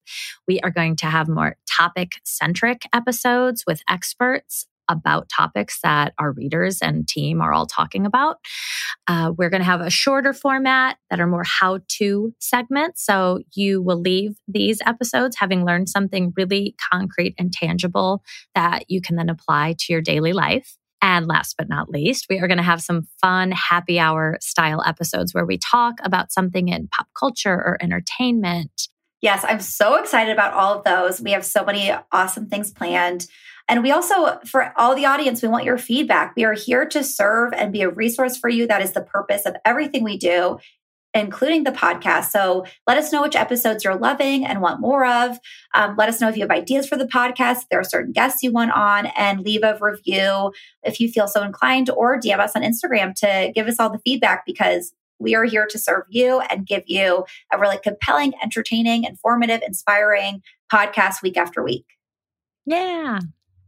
We 0.49 0.61
are 0.61 0.71
going 0.71 0.97
to 0.97 1.07
have 1.07 1.29
more 1.29 1.57
topic 1.69 2.21
centric 2.25 2.83
episodes 2.93 3.65
with 3.67 3.83
experts 3.89 4.67
about 4.91 5.31
topics 5.35 5.79
that 5.83 6.13
our 6.19 6.33
readers 6.33 6.83
and 6.83 7.09
team 7.09 7.41
are 7.41 7.53
all 7.53 7.67
talking 7.67 8.05
about. 8.05 8.37
Uh, 9.07 9.33
we're 9.37 9.49
going 9.49 9.63
to 9.63 9.67
have 9.67 9.81
a 9.81 9.89
shorter 9.89 10.35
format 10.35 10.99
that 11.09 11.21
are 11.21 11.27
more 11.27 11.45
how 11.45 11.79
to 11.89 12.35
segments. 12.41 13.05
So 13.05 13.41
you 13.55 13.81
will 13.81 14.01
leave 14.01 14.33
these 14.47 14.81
episodes 14.85 15.37
having 15.39 15.65
learned 15.65 15.89
something 15.89 16.33
really 16.37 16.75
concrete 16.93 17.35
and 17.39 17.53
tangible 17.53 18.23
that 18.55 18.85
you 18.89 19.01
can 19.01 19.17
then 19.17 19.31
apply 19.31 19.77
to 19.79 19.93
your 19.93 20.03
daily 20.03 20.33
life. 20.33 20.77
And 21.03 21.27
last 21.27 21.55
but 21.57 21.69
not 21.69 21.89
least, 21.89 22.27
we 22.29 22.39
are 22.41 22.47
going 22.47 22.59
to 22.59 22.63
have 22.63 22.83
some 22.83 23.09
fun 23.23 23.53
happy 23.53 23.99
hour 23.99 24.37
style 24.43 24.83
episodes 24.85 25.33
where 25.33 25.47
we 25.47 25.57
talk 25.57 25.95
about 26.03 26.31
something 26.31 26.69
in 26.69 26.89
pop 26.89 27.07
culture 27.19 27.55
or 27.55 27.79
entertainment 27.81 28.89
Yes, 29.23 29.45
I'm 29.47 29.61
so 29.61 29.97
excited 29.97 30.33
about 30.33 30.55
all 30.55 30.79
of 30.79 30.85
those. 30.85 31.21
We 31.21 31.33
have 31.33 31.45
so 31.45 31.65
many 31.65 31.93
awesome 32.11 32.47
things 32.47 32.71
planned. 32.71 33.27
And 33.69 33.83
we 33.83 33.93
also, 33.93 34.41
for 34.47 34.73
all 34.77 34.97
the 34.97 35.07
audience, 35.07 35.43
we 35.43 35.49
want 35.49 35.65
your 35.65 35.79
feedback. 35.79 36.35
We 36.37 36.45
are 36.45 36.55
here 36.55 36.87
to 36.87 37.05
serve 37.05 37.53
and 37.53 37.73
be 37.73 37.83
a 37.83 37.91
resource 37.91 38.37
for 38.37 38.49
you. 38.49 38.67
That 38.67 38.83
is 38.83 38.93
the 38.93 39.03
purpose 39.03 39.47
of 39.47 39.55
everything 39.65 40.03
we 40.03 40.17
do, 40.17 40.59
including 41.13 41.65
the 41.65 41.71
podcast. 41.71 42.31
So 42.31 42.65
let 42.89 42.99
us 42.99 43.13
know 43.13 43.23
which 43.23 43.37
episodes 43.37 43.85
you're 43.85 43.95
loving 43.95 44.45
and 44.45 44.61
want 44.61 44.81
more 44.81 45.05
of. 45.05 45.39
Um, 45.75 45.95
let 45.97 46.09
us 46.09 46.21
know 46.21 46.29
if 46.29 46.37
you 46.37 46.43
have 46.43 46.51
ideas 46.51 46.89
for 46.89 46.97
the 46.97 47.07
podcast, 47.07 47.65
there 47.71 47.79
are 47.79 47.85
certain 47.85 48.13
guests 48.13 48.43
you 48.43 48.51
want 48.51 48.73
on, 48.73 49.07
and 49.17 49.41
leave 49.41 49.63
a 49.63 49.79
review 49.81 50.53
if 50.83 50.99
you 50.99 51.09
feel 51.09 51.29
so 51.29 51.43
inclined, 51.43 51.91
or 51.91 52.19
DM 52.19 52.41
us 52.41 52.57
on 52.57 52.63
Instagram 52.63 53.15
to 53.17 53.53
give 53.55 53.69
us 53.69 53.79
all 53.79 53.91
the 53.91 54.01
feedback 54.01 54.45
because 54.47 54.93
we 55.21 55.35
are 55.35 55.45
here 55.45 55.67
to 55.67 55.79
serve 55.79 56.05
you 56.09 56.41
and 56.41 56.67
give 56.67 56.83
you 56.87 57.25
a 57.53 57.59
really 57.59 57.79
compelling, 57.83 58.33
entertaining, 58.43 59.05
informative, 59.05 59.63
inspiring 59.65 60.43
podcast 60.73 61.23
week 61.23 61.37
after 61.37 61.63
week. 61.63 61.87
Yeah. 62.67 63.21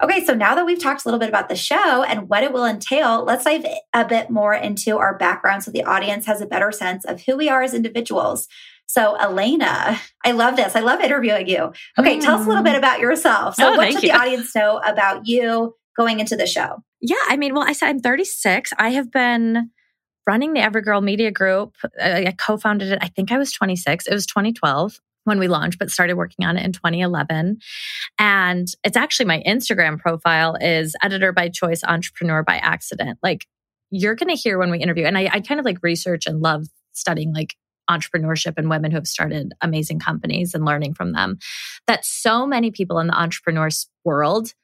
Okay, 0.02 0.24
so 0.24 0.34
now 0.34 0.56
that 0.56 0.66
we've 0.66 0.82
talked 0.82 1.04
a 1.04 1.08
little 1.08 1.20
bit 1.20 1.28
about 1.28 1.48
the 1.48 1.54
show 1.54 2.02
and 2.02 2.28
what 2.28 2.42
it 2.42 2.52
will 2.52 2.64
entail, 2.64 3.24
let's 3.24 3.44
dive 3.44 3.64
a 3.94 4.04
bit 4.04 4.30
more 4.30 4.52
into 4.52 4.98
our 4.98 5.16
background 5.16 5.62
so 5.62 5.70
the 5.70 5.84
audience 5.84 6.26
has 6.26 6.40
a 6.40 6.46
better 6.46 6.72
sense 6.72 7.04
of 7.04 7.22
who 7.22 7.36
we 7.36 7.48
are 7.48 7.62
as 7.62 7.72
individuals. 7.72 8.48
So, 8.86 9.16
Alaina, 9.20 10.00
I 10.24 10.32
love 10.32 10.56
this. 10.56 10.74
I 10.74 10.80
love 10.80 11.00
interviewing 11.00 11.48
you. 11.48 11.72
Okay, 11.98 12.18
mm. 12.18 12.20
tell 12.20 12.38
us 12.38 12.44
a 12.44 12.48
little 12.48 12.64
bit 12.64 12.74
about 12.74 12.98
yourself. 12.98 13.54
So, 13.54 13.72
oh, 13.72 13.76
what 13.76 13.92
should 13.92 14.02
you. 14.02 14.10
the 14.10 14.18
audience 14.18 14.54
know 14.56 14.78
about 14.78 15.26
you 15.26 15.76
going 15.96 16.18
into 16.18 16.36
the 16.36 16.46
show? 16.46 16.82
Yeah, 17.00 17.16
I 17.28 17.36
mean, 17.36 17.54
well, 17.54 17.62
I 17.62 17.72
said 17.72 17.88
I'm 17.88 18.00
36. 18.00 18.72
I 18.78 18.90
have 18.90 19.10
been 19.10 19.70
running 20.26 20.52
the 20.52 20.60
Everygirl 20.60 21.02
Media 21.02 21.30
Group. 21.30 21.74
Uh, 21.84 22.22
I 22.26 22.34
co 22.38 22.56
founded 22.56 22.92
it, 22.92 22.98
I 23.02 23.08
think 23.08 23.32
I 23.32 23.38
was 23.38 23.52
26. 23.52 24.06
It 24.06 24.14
was 24.14 24.26
2012 24.26 24.98
when 25.24 25.38
we 25.38 25.48
launched, 25.48 25.78
but 25.78 25.90
started 25.90 26.16
working 26.16 26.44
on 26.44 26.56
it 26.56 26.64
in 26.64 26.72
2011. 26.72 27.58
And 28.18 28.68
it's 28.84 28.96
actually 28.96 29.26
my 29.26 29.42
Instagram 29.46 29.98
profile 29.98 30.56
is 30.60 30.96
editor 31.02 31.32
by 31.32 31.48
choice, 31.48 31.84
entrepreneur 31.84 32.42
by 32.42 32.56
accident. 32.56 33.18
Like 33.22 33.46
you're 33.90 34.14
going 34.14 34.34
to 34.34 34.40
hear 34.40 34.58
when 34.58 34.70
we 34.70 34.78
interview, 34.78 35.04
and 35.04 35.18
I, 35.18 35.28
I 35.32 35.40
kind 35.40 35.60
of 35.60 35.66
like 35.66 35.78
research 35.82 36.26
and 36.26 36.40
love 36.40 36.66
studying 36.92 37.32
like 37.32 37.54
entrepreneurship 37.90 38.54
and 38.56 38.70
women 38.70 38.90
who 38.90 38.96
have 38.96 39.06
started 39.06 39.52
amazing 39.60 39.98
companies 39.98 40.54
and 40.54 40.64
learning 40.64 40.94
from 40.94 41.12
them 41.12 41.38
that 41.86 42.04
so 42.04 42.46
many 42.46 42.70
people 42.70 42.98
in 42.98 43.08
the 43.08 43.18
entrepreneurs 43.18 43.88
world 44.04 44.54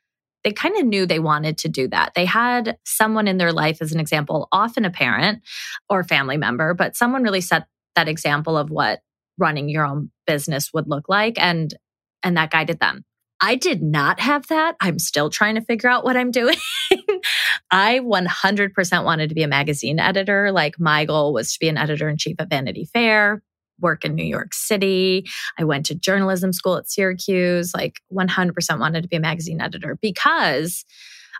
they 0.44 0.52
kind 0.52 0.76
of 0.78 0.86
knew 0.86 1.04
they 1.06 1.18
wanted 1.18 1.58
to 1.58 1.68
do 1.68 1.88
that. 1.88 2.12
They 2.14 2.24
had 2.24 2.78
someone 2.84 3.28
in 3.28 3.38
their 3.38 3.52
life, 3.52 3.78
as 3.80 3.92
an 3.92 4.00
example, 4.00 4.48
often 4.52 4.84
a 4.84 4.90
parent 4.90 5.42
or 5.88 6.04
family 6.04 6.36
member, 6.36 6.74
but 6.74 6.96
someone 6.96 7.22
really 7.22 7.40
set 7.40 7.66
that 7.96 8.08
example 8.08 8.56
of 8.56 8.70
what 8.70 9.00
running 9.38 9.68
your 9.68 9.84
own 9.84 10.10
business 10.26 10.72
would 10.72 10.88
look 10.88 11.08
like 11.08 11.38
and 11.38 11.74
and 12.22 12.36
that 12.36 12.50
guided 12.50 12.80
them. 12.80 13.04
I 13.40 13.54
did 13.54 13.82
not 13.82 14.18
have 14.18 14.48
that. 14.48 14.74
I'm 14.80 14.98
still 14.98 15.30
trying 15.30 15.54
to 15.54 15.60
figure 15.60 15.88
out 15.88 16.04
what 16.04 16.16
I'm 16.16 16.32
doing. 16.32 16.56
I 17.70 18.00
100% 18.00 19.04
wanted 19.04 19.28
to 19.28 19.34
be 19.34 19.44
a 19.44 19.48
magazine 19.48 20.00
editor. 20.00 20.50
Like 20.50 20.80
my 20.80 21.04
goal 21.04 21.32
was 21.32 21.52
to 21.52 21.58
be 21.60 21.68
an 21.68 21.76
editor 21.76 22.08
in 22.08 22.16
chief 22.16 22.36
at 22.40 22.50
Vanity 22.50 22.88
Fair, 22.92 23.42
work 23.80 24.04
in 24.04 24.14
New 24.14 24.24
York 24.24 24.54
City. 24.54 25.26
I 25.58 25.64
went 25.64 25.86
to 25.86 25.94
journalism 25.94 26.52
school 26.52 26.76
at 26.76 26.90
Syracuse, 26.90 27.72
like 27.74 28.00
100% 28.12 28.78
wanted 28.78 29.02
to 29.02 29.08
be 29.08 29.16
a 29.16 29.20
magazine 29.20 29.60
editor 29.60 29.98
because 30.00 30.84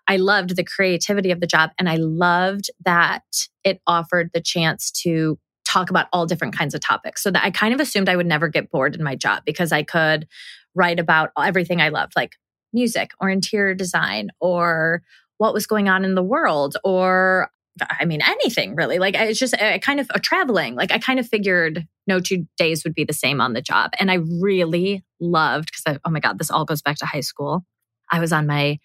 I 0.06 0.16
loved 0.16 0.56
the 0.56 0.64
creativity 0.64 1.30
of 1.30 1.40
the 1.40 1.46
job 1.46 1.70
and 1.78 1.88
I 1.88 1.96
loved 1.96 2.70
that 2.84 3.24
it 3.62 3.80
offered 3.86 4.30
the 4.32 4.40
chance 4.40 4.90
to 5.02 5.38
talk 5.66 5.90
about 5.90 6.06
all 6.12 6.24
different 6.24 6.56
kinds 6.56 6.74
of 6.74 6.80
topics. 6.80 7.22
So 7.22 7.30
that 7.30 7.44
I 7.44 7.50
kind 7.50 7.74
of 7.74 7.80
assumed 7.80 8.08
I 8.08 8.16
would 8.16 8.26
never 8.26 8.48
get 8.48 8.70
bored 8.70 8.96
in 8.96 9.04
my 9.04 9.14
job 9.14 9.42
because 9.44 9.70
I 9.70 9.82
could 9.82 10.26
write 10.74 10.98
about 10.98 11.30
everything 11.38 11.80
I 11.80 11.90
loved, 11.90 12.14
like 12.16 12.36
music 12.72 13.10
or 13.20 13.28
interior 13.28 13.74
design 13.74 14.30
or 14.40 15.02
what 15.36 15.54
was 15.54 15.66
going 15.66 15.88
on 15.88 16.04
in 16.04 16.14
the 16.14 16.22
world 16.22 16.76
or 16.84 17.50
I 17.88 18.04
mean, 18.04 18.20
anything 18.22 18.74
really. 18.74 18.98
Like, 18.98 19.14
it's 19.14 19.38
just 19.38 19.54
I 19.60 19.78
kind 19.78 20.00
of 20.00 20.10
uh, 20.14 20.18
traveling. 20.22 20.74
Like, 20.74 20.92
I 20.92 20.98
kind 20.98 21.18
of 21.18 21.28
figured 21.28 21.86
no 22.06 22.20
two 22.20 22.46
days 22.56 22.84
would 22.84 22.94
be 22.94 23.04
the 23.04 23.12
same 23.12 23.40
on 23.40 23.52
the 23.52 23.62
job. 23.62 23.92
And 23.98 24.10
I 24.10 24.18
really 24.40 25.04
loved 25.20 25.70
because, 25.72 25.98
oh 26.04 26.10
my 26.10 26.20
God, 26.20 26.38
this 26.38 26.50
all 26.50 26.64
goes 26.64 26.82
back 26.82 26.96
to 26.98 27.06
high 27.06 27.20
school. 27.20 27.64
I 28.10 28.20
was 28.20 28.32
on 28.32 28.46
my 28.46 28.78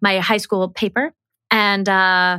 my 0.00 0.18
high 0.18 0.38
school 0.38 0.70
paper 0.70 1.12
and 1.50 1.88
uh, 1.88 2.38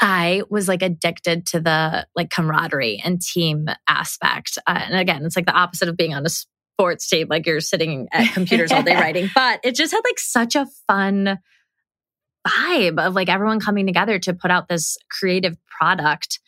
I 0.00 0.42
was 0.48 0.68
like 0.68 0.82
addicted 0.82 1.46
to 1.46 1.60
the 1.60 2.06
like 2.14 2.30
camaraderie 2.30 3.00
and 3.04 3.20
team 3.20 3.68
aspect. 3.88 4.58
Uh, 4.66 4.80
and 4.84 4.98
again, 4.98 5.24
it's 5.24 5.36
like 5.36 5.46
the 5.46 5.52
opposite 5.52 5.88
of 5.88 5.96
being 5.96 6.14
on 6.14 6.24
a 6.26 6.28
sports 6.28 7.08
team, 7.08 7.28
like 7.28 7.46
you're 7.46 7.60
sitting 7.60 8.08
at 8.12 8.32
computers 8.34 8.72
all 8.72 8.82
day 8.82 8.94
writing, 8.94 9.30
but 9.34 9.60
it 9.64 9.74
just 9.74 9.92
had 9.92 10.02
like 10.04 10.18
such 10.18 10.56
a 10.56 10.66
fun 10.86 11.38
vibe 12.46 12.98
of 12.98 13.14
like 13.14 13.28
everyone 13.28 13.60
coming 13.60 13.86
together 13.86 14.18
to 14.20 14.34
put 14.34 14.50
out 14.50 14.68
this 14.68 14.96
creative 15.10 15.56
product. 15.78 16.40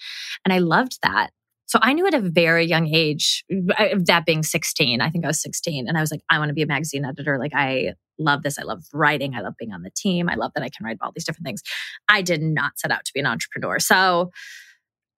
And 0.44 0.52
I 0.52 0.58
loved 0.58 0.98
that. 1.02 1.30
So 1.66 1.80
I 1.82 1.94
knew 1.94 2.06
at 2.06 2.14
a 2.14 2.20
very 2.20 2.64
young 2.64 2.86
age, 2.86 3.44
that 3.48 4.22
being 4.24 4.44
16, 4.44 5.00
I 5.00 5.10
think 5.10 5.24
I 5.24 5.28
was 5.28 5.42
16, 5.42 5.88
and 5.88 5.98
I 5.98 6.00
was 6.00 6.12
like, 6.12 6.20
I 6.30 6.38
want 6.38 6.48
to 6.48 6.54
be 6.54 6.62
a 6.62 6.66
magazine 6.66 7.04
editor. 7.04 7.38
Like, 7.38 7.52
I 7.54 7.94
love 8.20 8.44
this. 8.44 8.56
I 8.56 8.62
love 8.62 8.84
writing. 8.92 9.34
I 9.34 9.40
love 9.40 9.54
being 9.58 9.72
on 9.72 9.82
the 9.82 9.90
team. 9.90 10.28
I 10.28 10.36
love 10.36 10.52
that 10.54 10.62
I 10.62 10.68
can 10.68 10.86
write 10.86 10.98
all 11.00 11.10
these 11.12 11.24
different 11.24 11.44
things. 11.44 11.62
I 12.08 12.22
did 12.22 12.40
not 12.40 12.78
set 12.78 12.92
out 12.92 13.04
to 13.04 13.12
be 13.12 13.20
an 13.20 13.26
entrepreneur. 13.26 13.80
So 13.80 14.30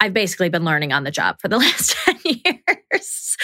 I've 0.01 0.15
basically 0.15 0.49
been 0.49 0.65
learning 0.65 0.93
on 0.93 1.05
the 1.05 1.11
job 1.11 1.37
for 1.41 1.49
the 1.49 1.59
last 1.59 1.95
10 2.05 2.17
years. 2.25 3.37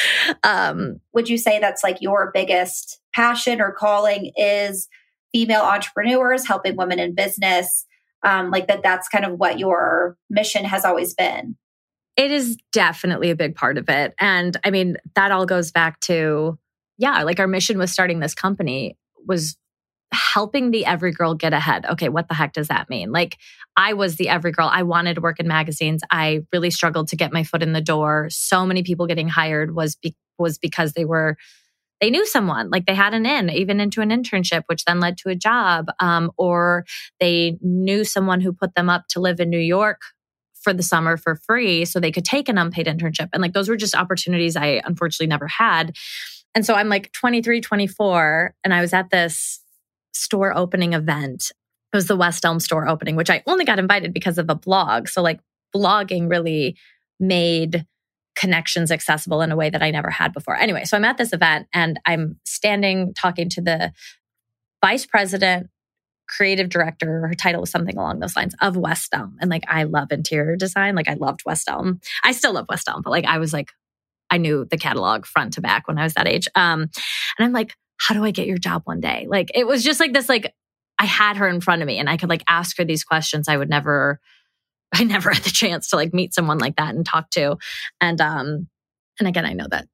Um, 0.43 1.01
Would 1.13 1.29
you 1.29 1.37
say 1.37 1.59
that's 1.59 1.85
like 1.85 1.99
your 2.01 2.31
biggest 2.33 3.01
passion 3.15 3.61
or 3.61 3.73
calling 3.73 4.33
is 4.37 4.89
female 5.35 5.63
entrepreneurs, 5.63 6.47
helping 6.47 6.77
women 6.77 6.99
in 6.99 7.15
business? 7.15 7.85
Um, 8.23 8.51
like 8.51 8.69
that, 8.69 8.83
that's 8.83 9.09
kind 9.09 9.25
of 9.25 9.33
what 9.33 9.59
your 9.59 10.17
mission 10.31 10.65
has 10.65 10.85
always 10.85 11.13
been. 11.15 11.57
It 12.17 12.31
is 12.31 12.57
definitely 12.73 13.31
a 13.31 13.37
big 13.37 13.57
part 13.57 13.77
of 13.77 13.89
it. 13.89 14.15
And 14.21 14.57
I 14.65 14.71
mean, 14.71 14.97
that 15.17 15.33
all 15.33 15.45
goes 15.45 15.73
back 15.73 16.01
to, 16.03 16.59
yeah, 16.97 17.25
like 17.25 17.41
our 17.41 17.49
mission 17.49 17.77
was 17.77 17.91
starting 17.91 18.21
this 18.21 18.35
company 18.35 18.97
was 19.27 19.57
helping 20.13 20.71
the 20.71 20.87
every 20.87 21.11
girl 21.11 21.35
get 21.35 21.53
ahead. 21.53 21.85
Okay, 21.87 22.09
what 22.09 22.29
the 22.29 22.35
heck 22.35 22.53
does 22.53 22.69
that 22.69 22.89
mean? 22.89 23.11
Like, 23.11 23.37
I 23.77 23.95
was 23.95 24.15
the 24.17 24.29
every 24.29 24.53
girl. 24.53 24.71
I 24.73 24.85
wanted 24.85 25.15
to 25.15 25.21
work 25.21 25.41
in 25.41 25.49
magazines. 25.49 26.03
I 26.11 26.43
really 26.53 26.71
struggled 26.71 27.09
to 27.09 27.17
get 27.17 27.33
my 27.33 27.43
foot 27.43 27.63
in 27.63 27.73
the 27.73 27.81
door. 27.81 28.29
So 28.31 28.65
many 28.65 28.85
people 28.85 29.09
getting 29.09 29.29
hired 29.29 29.75
was 29.75 29.97
be- 29.97 30.17
was 30.39 30.57
because 30.57 30.93
they 30.93 31.05
were 31.05 31.37
they 32.05 32.11
knew 32.11 32.27
someone, 32.27 32.69
like 32.69 32.85
they 32.85 32.95
had 32.95 33.15
an 33.15 33.25
in, 33.25 33.49
even 33.49 33.81
into 33.81 34.03
an 34.03 34.11
internship, 34.11 34.65
which 34.67 34.85
then 34.85 35.01
led 35.01 35.17
to 35.17 35.31
a 35.31 35.35
job, 35.35 35.87
um, 36.01 36.31
or 36.37 36.85
they 37.19 37.57
knew 37.63 38.05
someone 38.05 38.43
who 38.43 38.53
put 38.53 38.75
them 38.75 38.91
up 38.91 39.05
to 39.09 39.21
live 39.21 39.41
in 39.41 39.49
New 39.49 39.57
York 39.57 40.03
for 40.61 40.75
the 40.75 40.83
summer 40.83 41.17
for 41.17 41.37
free 41.47 41.87
so 41.87 41.99
they 41.99 42.13
could 42.13 42.27
take 42.27 42.51
an 42.51 42.59
unpaid 42.59 42.85
internship. 42.85 43.31
And 43.33 43.41
like 43.41 43.55
those 43.55 43.71
were 43.71 43.77
just 43.79 43.95
opportunities 43.95 44.55
I 44.55 44.83
unfortunately 44.85 45.29
never 45.29 45.49
had. 45.49 45.97
And 46.55 46.67
so 46.67 46.75
I'm 46.75 46.91
like 46.91 47.11
23, 47.13 47.63
24, 47.63 48.55
and 48.63 48.75
I 48.75 48.83
was 48.83 48.93
at 48.93 49.09
this 49.09 49.63
store 50.13 50.55
opening 50.55 50.93
event. 50.93 51.53
It 51.91 51.97
was 51.97 52.07
the 52.07 52.17
West 52.17 52.45
Elm 52.45 52.61
store 52.61 52.87
opening, 52.87 53.17
which 53.17 53.31
I 53.31 53.43
only 53.47 53.65
got 53.65 53.79
invited 53.79 54.13
because 54.13 54.37
of 54.37 54.51
a 54.51 54.55
blog. 54.55 55.09
So 55.09 55.23
like 55.23 55.41
blogging 55.75 56.29
really 56.29 56.77
made 57.19 57.87
connections 58.37 58.91
accessible 58.91 59.43
in 59.43 59.53
a 59.53 59.57
way 59.57 59.71
that 59.71 59.83
I 59.83 59.91
never 59.91 60.11
had 60.11 60.33
before. 60.33 60.57
Anyway, 60.57 60.85
so 60.85 60.97
I'm 60.97 61.05
at 61.05 61.19
this 61.19 61.33
event 61.33 61.69
and 61.73 62.01
I'm 62.07 62.39
standing 62.45 63.15
talking 63.15 63.49
to 63.51 63.61
the 63.61 63.93
vice 64.85 65.07
president 65.07 65.69
creative 66.29 66.69
director. 66.69 67.27
Her 67.27 67.35
title 67.35 67.61
was 67.61 67.71
something 67.71 67.97
along 67.97 68.21
those 68.21 68.37
lines 68.37 68.55
of 68.61 68.77
West 68.77 69.11
Elm. 69.13 69.37
And 69.41 69.51
like, 69.51 69.65
I 69.69 69.85
love 69.85 70.11
interior 70.11 70.57
design. 70.57 70.95
Like, 70.95 71.09
I 71.09 71.15
loved 71.15 71.43
West 71.45 71.69
Elm. 71.69 72.01
I 72.23 72.33
still 72.33 72.55
love 72.55 72.67
West 72.69 72.89
Elm, 72.89 73.03
but 73.03 73.11
like, 73.11 73.27
I 73.27 73.39
was 73.39 73.53
like, 73.53 73.71
I 74.31 74.39
knew 74.39 74.65
the 74.65 74.79
catalog 74.79 75.27
front 75.27 75.53
to 75.55 75.61
back 75.61 75.87
when 75.87 75.99
I 75.99 76.03
was 76.03 76.15
that 76.15 76.27
age. 76.27 76.49
Um, 76.55 76.81
and 77.39 77.47
I'm 77.47 77.53
like, 77.53 77.75
how 77.99 78.15
do 78.15 78.25
I 78.25 78.31
get 78.31 78.47
your 78.47 78.59
job 78.59 78.83
one 78.85 79.01
day? 79.01 79.27
Like, 79.29 79.53
it 79.55 79.67
was 79.67 79.85
just 79.85 80.01
like 80.01 80.13
this, 80.13 80.29
like, 80.29 80.53
I 80.99 81.05
had 81.05 81.37
her 81.37 81.49
in 81.49 81.61
front 81.61 81.83
of 81.83 81.87
me 81.87 81.99
and 81.99 82.09
I 82.09 82.17
could 82.17 82.29
like 82.29 82.45
ask 82.49 82.79
her 82.79 82.85
these 82.85 83.05
questions 83.05 83.49
I 83.49 83.57
would 83.57 83.69
never, 83.69 84.21
I 84.95 85.05
never 85.05 85.31
had 85.35 85.43
the 85.43 85.51
chance 85.51 85.89
to 85.91 85.97
like 85.97 86.15
meet 86.15 86.35
someone 86.35 86.59
like 86.59 86.77
that 86.77 86.95
and 86.95 87.05
talk 87.05 87.31
to. 87.31 87.57
And, 88.01 88.21
um, 88.21 88.69
and 89.19 89.29
again, 89.29 89.45
I 89.45 89.53
know 89.53 89.67
that 89.71 89.87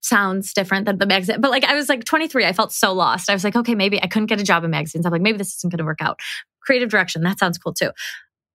sounds 0.00 0.52
different 0.52 0.86
than 0.86 0.98
the 0.98 1.06
magazine. 1.06 1.40
But 1.40 1.50
like 1.50 1.64
I 1.64 1.74
was 1.74 1.88
like 1.88 2.04
23, 2.04 2.44
I 2.44 2.52
felt 2.52 2.72
so 2.72 2.92
lost. 2.92 3.30
I 3.30 3.34
was 3.34 3.44
like, 3.44 3.56
okay, 3.56 3.74
maybe 3.74 4.02
I 4.02 4.06
couldn't 4.06 4.26
get 4.26 4.40
a 4.40 4.44
job 4.44 4.64
in 4.64 4.70
magazines. 4.70 5.06
I'm 5.06 5.12
like, 5.12 5.22
maybe 5.22 5.38
this 5.38 5.56
isn't 5.56 5.70
going 5.70 5.78
to 5.78 5.84
work 5.84 6.00
out. 6.00 6.20
Creative 6.60 6.88
direction, 6.88 7.22
that 7.22 7.38
sounds 7.38 7.58
cool 7.58 7.72
too. 7.72 7.90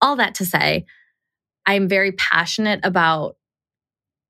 All 0.01 0.15
that 0.17 0.35
to 0.35 0.45
say, 0.45 0.85
I'm 1.65 1.87
very 1.87 2.11
passionate 2.11 2.81
about 2.83 3.35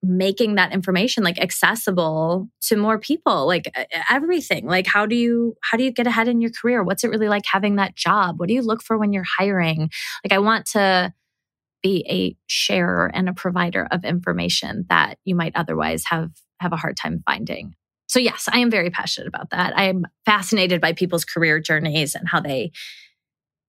making 0.04 0.56
that 0.56 0.74
information 0.74 1.24
like 1.24 1.40
accessible 1.40 2.50
to 2.60 2.76
more 2.76 3.00
people 3.00 3.48
like 3.48 3.74
everything 4.10 4.68
like 4.68 4.86
how 4.86 5.06
do 5.06 5.16
you 5.16 5.56
how 5.62 5.78
do 5.78 5.84
you 5.86 5.92
get 5.92 6.06
ahead 6.06 6.28
in 6.28 6.42
your 6.42 6.52
career 6.52 6.84
what's 6.84 7.06
it 7.06 7.10
really 7.10 7.30
like 7.30 7.46
having 7.46 7.78
that 7.78 7.96
job 7.96 8.38
what 8.38 8.50
do 8.50 8.54
you 8.54 8.62
look 8.62 8.84
for 8.84 8.98
when 8.98 9.14
you're 9.14 9.24
hiring 9.38 9.90
like 10.26 10.34
i 10.34 10.40
want 10.40 10.66
to 10.66 11.14
be 11.84 12.06
a 12.10 12.36
sharer 12.48 13.12
and 13.14 13.30
a 13.30 13.34
provider 13.34 13.88
of 13.92 14.04
information 14.04 14.86
that 14.90 15.20
you 15.26 15.36
might 15.36 15.52
otherwise 15.56 16.04
have 16.06 16.32
have 16.60 16.74
a 16.74 16.78
hard 16.78 16.98
time 16.98 17.22
finding. 17.26 17.76
so 18.08 18.20
yes, 18.20 18.48
I 18.52 18.60
am 18.60 18.72
very 18.72 18.90
passionate 18.90 19.28
about 19.28 19.50
that. 19.50 19.78
I 19.78 19.84
am 19.84 20.06
fascinated 20.26 20.80
by 20.80 20.94
people's 20.94 21.26
career 21.26 21.60
journeys 21.60 22.16
and 22.16 22.28
how 22.28 22.40
they 22.40 22.72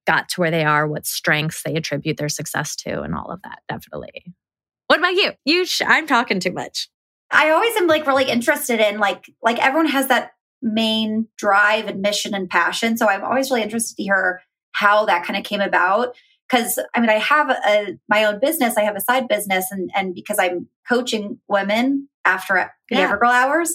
got 0.06 0.28
to 0.30 0.40
where 0.40 0.50
they 0.50 0.64
are, 0.64 0.86
what 0.86 1.06
strengths 1.06 1.62
they 1.62 1.74
attribute 1.74 2.16
their 2.18 2.28
success 2.28 2.76
to, 2.76 3.02
and 3.02 3.14
all 3.14 3.30
of 3.30 3.42
that. 3.42 3.60
Definitely. 3.68 4.34
What 4.86 4.98
about 4.98 5.14
you? 5.14 5.32
You, 5.44 5.64
sh- 5.64 5.82
I'm 5.86 6.06
talking 6.06 6.40
too 6.40 6.52
much. 6.52 6.88
I 7.30 7.50
always 7.50 7.74
am 7.76 7.86
like 7.86 8.06
really 8.06 8.28
interested 8.28 8.80
in 8.80 8.98
like 8.98 9.30
like 9.42 9.58
everyone 9.58 9.88
has 9.88 10.08
that 10.08 10.32
main 10.62 11.28
drive 11.36 11.86
and 11.86 12.00
mission 12.00 12.34
and 12.34 12.48
passion. 12.48 12.96
So 12.96 13.08
I'm 13.08 13.24
always 13.24 13.50
really 13.50 13.62
interested 13.62 13.96
to 13.96 14.02
hear 14.02 14.42
how 14.72 15.06
that 15.06 15.24
kind 15.24 15.38
of 15.38 15.44
came 15.44 15.60
about. 15.60 16.14
Because 16.54 16.78
I 16.94 17.00
mean, 17.00 17.10
I 17.10 17.18
have 17.18 17.50
a 17.50 17.98
my 18.08 18.24
own 18.24 18.38
business. 18.40 18.76
I 18.76 18.82
have 18.82 18.96
a 18.96 19.00
side 19.00 19.26
business, 19.28 19.66
and 19.70 19.90
and 19.94 20.14
because 20.14 20.38
I'm 20.38 20.68
coaching 20.88 21.38
women 21.48 22.08
after 22.24 22.70
the 22.88 22.96
Yeah. 22.96 23.10
Everygirl 23.10 23.32
hours, 23.32 23.74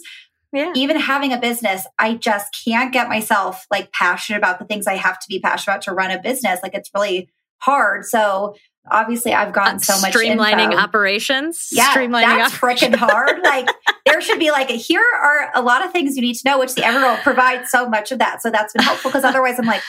Yeah. 0.54 0.72
even 0.76 0.98
having 1.00 1.34
a 1.34 1.38
business, 1.40 1.86
I 2.00 2.16
just 2.16 2.58
can't 2.66 2.94
get 2.94 3.10
myself 3.10 3.66
like 3.70 3.92
passionate 3.92 4.38
about 4.38 4.60
the 4.60 4.66
things 4.66 4.88
I 4.88 4.96
have 4.96 5.20
to 5.20 5.26
be 5.28 5.40
passionate 5.40 5.74
about 5.76 5.82
to 5.84 5.92
run 5.94 6.12
a 6.12 6.20
business. 6.20 6.60
Like 6.64 6.74
it's 6.74 6.90
really 6.96 7.30
hard. 7.58 8.06
So 8.06 8.56
obviously, 8.90 9.34
I've 9.34 9.54
gotten 9.54 9.80
so 9.80 10.00
much 10.00 10.14
streamlining 10.14 10.72
info. 10.72 10.78
operations. 10.78 11.68
Yeah, 11.72 11.94
streamlining 11.94 12.22
that's 12.38 12.54
op- 12.54 12.60
freaking 12.60 12.96
hard. 12.96 13.40
Like 13.44 13.68
there 14.06 14.22
should 14.22 14.40
be 14.40 14.52
like 14.52 14.70
a, 14.70 14.74
here 14.76 15.04
are 15.22 15.52
a 15.54 15.62
lot 15.62 15.86
of 15.86 15.92
things 15.92 16.16
you 16.16 16.22
need 16.22 16.36
to 16.36 16.42
know, 16.50 16.58
which 16.58 16.74
the 16.76 16.82
Everygirl 16.82 17.22
provides 17.24 17.70
so 17.70 17.90
much 17.90 18.12
of 18.14 18.20
that. 18.20 18.42
So 18.42 18.50
that's 18.50 18.74
been 18.74 18.84
helpful 18.84 19.12
because 19.12 19.24
otherwise 19.26 19.60
I'm 19.60 19.66
like, 19.66 19.82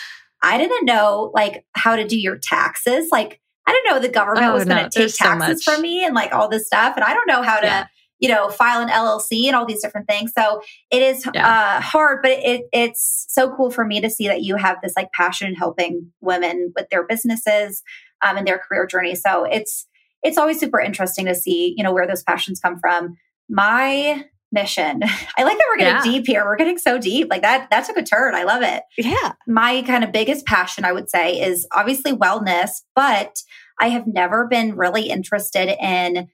I 0.42 0.58
didn't 0.58 0.84
know 0.84 1.30
like 1.34 1.64
how 1.74 1.96
to 1.96 2.06
do 2.06 2.18
your 2.18 2.38
taxes. 2.38 3.08
Like 3.12 3.40
I 3.66 3.72
didn't 3.72 3.94
know 3.94 4.00
the 4.00 4.12
government 4.12 4.46
Oh, 4.46 4.54
was 4.54 4.64
going 4.64 4.76
no, 4.76 4.82
to 4.84 4.90
take 4.90 4.92
there's 4.94 5.18
so 5.18 5.24
taxes 5.24 5.62
from 5.62 5.80
me 5.82 6.04
and 6.04 6.14
like 6.14 6.32
all 6.32 6.48
this 6.48 6.66
stuff. 6.66 6.94
And 6.96 7.04
I 7.04 7.12
don't 7.14 7.26
know 7.26 7.42
how 7.42 7.60
to, 7.60 7.66
Yeah. 7.66 7.86
you 8.18 8.28
know, 8.28 8.48
file 8.48 8.80
an 8.80 8.88
LLC 8.88 9.46
and 9.46 9.54
all 9.54 9.66
these 9.66 9.82
different 9.82 10.08
things. 10.08 10.32
So 10.36 10.62
it 10.90 11.02
is 11.02 11.26
uh, 11.26 11.80
hard, 11.80 12.20
but 12.22 12.32
it, 12.32 12.62
it's 12.72 13.26
so 13.28 13.54
cool 13.54 13.70
for 13.70 13.84
me 13.84 14.00
to 14.00 14.10
see 14.10 14.26
that 14.28 14.42
you 14.42 14.56
have 14.56 14.78
this 14.82 14.94
like 14.96 15.12
passion 15.12 15.46
in 15.46 15.54
helping 15.54 16.10
women 16.20 16.72
with 16.74 16.88
their 16.90 17.06
businesses 17.06 17.82
um, 18.22 18.36
and 18.36 18.46
their 18.46 18.58
career 18.58 18.86
journey. 18.86 19.14
So 19.14 19.44
it's 19.44 19.86
it's 20.22 20.36
always 20.36 20.58
super 20.60 20.80
interesting 20.80 21.24
to 21.26 21.34
see, 21.34 21.74
you 21.76 21.82
know, 21.84 21.92
where 21.94 22.06
those 22.06 22.22
passions 22.22 22.60
come 22.60 22.78
from. 22.78 23.16
My 23.48 24.24
mission. 24.52 25.00
I 25.38 25.44
like 25.44 25.56
that 25.58 25.66
we're 25.70 25.78
getting 25.78 25.94
Yeah. 25.96 26.02
deep 26.18 26.26
here. 26.26 26.44
We're 26.44 26.56
getting 26.56 26.78
so 26.78 26.98
deep. 26.98 27.28
Like 27.30 27.42
that 27.42 27.68
that 27.70 27.84
took 27.86 27.96
a 27.96 28.02
turn. 28.02 28.34
I 28.34 28.44
love 28.44 28.62
it. 28.62 28.82
Yeah. 28.98 29.32
My 29.46 29.82
kind 29.82 30.04
of 30.04 30.12
biggest 30.12 30.46
passion, 30.46 30.84
I 30.84 30.92
would 30.92 31.08
say, 31.10 31.40
is 31.40 31.66
obviously 31.72 32.12
wellness, 32.12 32.70
but 32.94 33.42
I 33.80 33.88
have 33.88 34.06
never 34.06 34.46
been 34.46 34.76
really 34.76 35.08
interested 35.08 35.68
in 35.82 36.28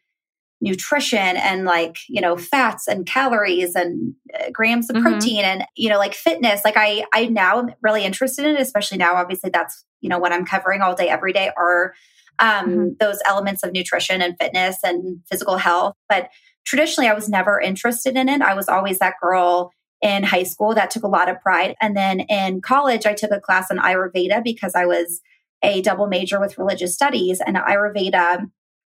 nutrition 0.62 1.18
and 1.18 1.64
like, 1.66 1.98
you 2.08 2.20
know, 2.20 2.36
fats 2.36 2.88
and 2.88 3.06
calories 3.06 3.74
and 3.74 4.14
uh, 4.34 4.50
grams 4.50 4.88
of 4.88 4.96
Mhm. 4.96 5.02
protein 5.02 5.44
and, 5.44 5.64
you 5.76 5.90
know, 5.90 5.98
like 5.98 6.14
fitness. 6.14 6.62
Like 6.64 6.76
I 6.78 7.04
I 7.12 7.26
now 7.26 7.58
am 7.58 7.74
really 7.82 8.04
interested 8.04 8.46
in 8.46 8.56
it, 8.56 8.60
especially 8.62 8.96
now 8.98 9.14
obviously 9.16 9.50
that's, 9.50 9.84
you 10.00 10.08
know, 10.08 10.18
what 10.18 10.32
I'm 10.32 10.46
covering 10.46 10.80
all 10.80 10.94
day 10.94 11.08
every 11.10 11.32
day 11.34 11.50
are 11.58 11.92
um 12.38 12.96
those 13.00 13.18
elements 13.26 13.62
of 13.62 13.72
nutrition 13.72 14.22
and 14.22 14.34
fitness 14.40 14.78
and 14.82 15.20
physical 15.30 15.58
health. 15.58 15.94
But 16.08 16.30
traditionally 16.66 17.08
I 17.08 17.14
was 17.14 17.28
never 17.28 17.60
interested 17.60 18.16
in 18.16 18.28
it. 18.28 18.42
I 18.42 18.54
was 18.54 18.68
always 18.68 18.98
that 18.98 19.14
girl 19.22 19.72
in 20.02 20.24
high 20.24 20.42
school 20.42 20.74
that 20.74 20.90
took 20.90 21.04
a 21.04 21.08
lot 21.08 21.28
of 21.28 21.40
pride. 21.40 21.74
And 21.80 21.96
then 21.96 22.20
in 22.20 22.60
college, 22.60 23.06
I 23.06 23.14
took 23.14 23.30
a 23.30 23.40
class 23.40 23.70
on 23.70 23.78
Ayurveda 23.78 24.44
because 24.44 24.74
I 24.74 24.84
was 24.84 25.20
a 25.62 25.80
double 25.80 26.06
major 26.06 26.38
with 26.38 26.58
religious 26.58 26.94
studies. 26.94 27.40
And 27.40 27.56
Ayurveda, 27.56 28.46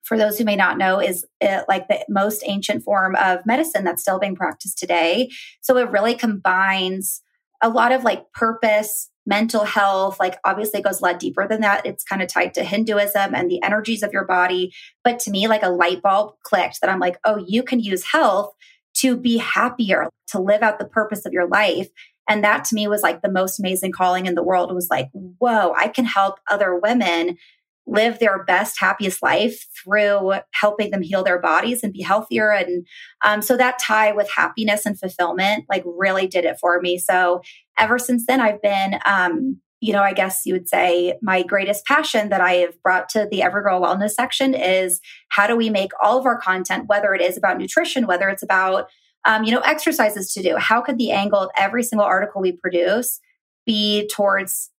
for 0.04 0.18
those 0.18 0.38
who 0.38 0.46
may 0.46 0.56
not 0.56 0.78
know, 0.78 1.00
is 1.00 1.26
uh, 1.42 1.62
like 1.68 1.88
the 1.88 2.06
most 2.08 2.44
ancient 2.46 2.84
form 2.84 3.16
of 3.16 3.46
medicine 3.46 3.84
that's 3.84 4.02
still 4.02 4.20
being 4.20 4.36
practiced 4.36 4.78
today. 4.78 5.30
So 5.62 5.78
it 5.78 5.90
really 5.90 6.16
combines 6.16 7.22
a 7.64 7.70
lot 7.70 7.92
of 7.92 8.04
like 8.04 8.32
purpose, 8.34 9.10
mental 9.26 9.64
health. 9.64 10.20
Like 10.20 10.38
obviously, 10.44 10.80
it 10.80 10.84
goes 10.84 11.02
a 11.02 11.04
lot 11.04 11.20
deeper 11.20 11.48
than 11.48 11.62
that. 11.62 11.86
It's 11.86 12.04
kind 12.04 12.22
of 12.22 12.28
tied 12.28 12.54
to 12.56 12.64
Hinduism 12.64 13.36
and 13.36 13.50
the 13.50 13.62
energies 13.64 14.04
of 14.04 14.14
your 14.14 14.26
body. 14.26 14.74
But 15.04 15.20
to 15.22 15.32
me, 15.32 15.48
like 15.48 15.64
a 15.64 15.70
light 15.70 16.02
bulb 16.02 16.36
clicked 16.44 16.82
that 16.82 16.90
I'm 16.90 17.00
like, 17.00 17.18
oh, 17.24 17.44
you 17.48 17.64
can 17.64 17.80
use 17.80 18.12
health 18.12 18.54
to 18.96 19.16
be 19.16 19.38
happier, 19.38 20.10
to 20.28 20.40
live 20.40 20.62
out 20.62 20.80
the 20.80 20.86
purpose 20.86 21.26
of 21.26 21.34
your 21.34 21.48
life. 21.48 21.90
And 22.28 22.44
that 22.44 22.66
to 22.66 22.76
me 22.76 22.88
was 22.88 23.02
like 23.02 23.22
the 23.22 23.32
most 23.32 23.60
amazing 23.60 23.92
calling 23.92 24.26
in 24.26 24.36
the 24.36 24.44
world. 24.44 24.70
It 24.70 24.76
was 24.76 24.90
like, 24.90 25.10
whoa, 25.14 25.74
I 25.76 25.88
can 25.88 26.06
help 26.06 26.40
other 26.50 26.78
women 26.78 27.38
live 27.88 28.20
their 28.20 28.44
best, 28.44 28.80
happiest 28.80 29.22
life 29.24 29.66
through 29.84 30.34
helping 30.52 30.92
them 30.92 31.02
heal 31.02 31.24
their 31.24 31.40
bodies 31.40 31.84
and 31.84 31.94
be 31.94 32.02
healthier. 32.02 32.52
And 32.52 32.86
um, 33.26 33.42
so 33.42 33.58
that 33.58 33.80
tie 33.80 34.12
with 34.12 34.30
happiness 34.32 34.86
and 34.86 35.00
fulfillment, 35.00 35.66
like, 35.70 35.84
really 35.86 36.28
did 36.28 36.46
it 36.46 36.58
for 36.60 36.80
me. 36.80 36.98
So 36.98 37.42
ever 37.78 37.98
since 37.98 38.26
then, 38.26 38.40
I've 38.40 38.62
been, 38.62 39.00
um, 39.06 39.60
you 39.80 39.94
know, 39.94 40.04
I 40.04 40.14
guess 40.14 40.42
you 40.46 40.54
would 40.54 40.70
say 40.70 41.18
my 41.22 41.42
greatest 41.42 41.86
passion 41.86 42.30
that 42.30 42.40
I 42.40 42.54
have 42.54 42.82
brought 42.84 43.10
to 43.10 43.28
the 43.30 43.40
Everygirl 43.40 43.82
Wellness 43.82 44.12
section 44.12 44.54
is 44.54 45.02
how 45.30 45.48
do 45.48 45.56
we 45.56 45.70
make 45.70 45.92
all 46.04 46.20
of 46.20 46.26
our 46.26 46.40
content, 46.40 46.88
whether 46.88 47.14
it 47.16 47.22
is 47.22 47.36
about 47.36 47.58
nutrition, 47.58 48.06
whether 48.06 48.30
it's 48.30 48.44
about 48.44 48.90
um, 49.26 49.44
you 49.44 49.52
know, 49.52 49.60
exercises 49.62 50.34
to 50.34 50.42
do. 50.42 50.58
How 50.58 50.82
could 50.82 50.98
the 50.98 51.12
angle 51.12 51.40
of 51.40 51.50
every 51.58 51.84
single 51.84 52.06
article 52.06 52.42
we 52.42 52.54
produce 52.54 53.20
be 53.66 54.08
towards 54.08 54.72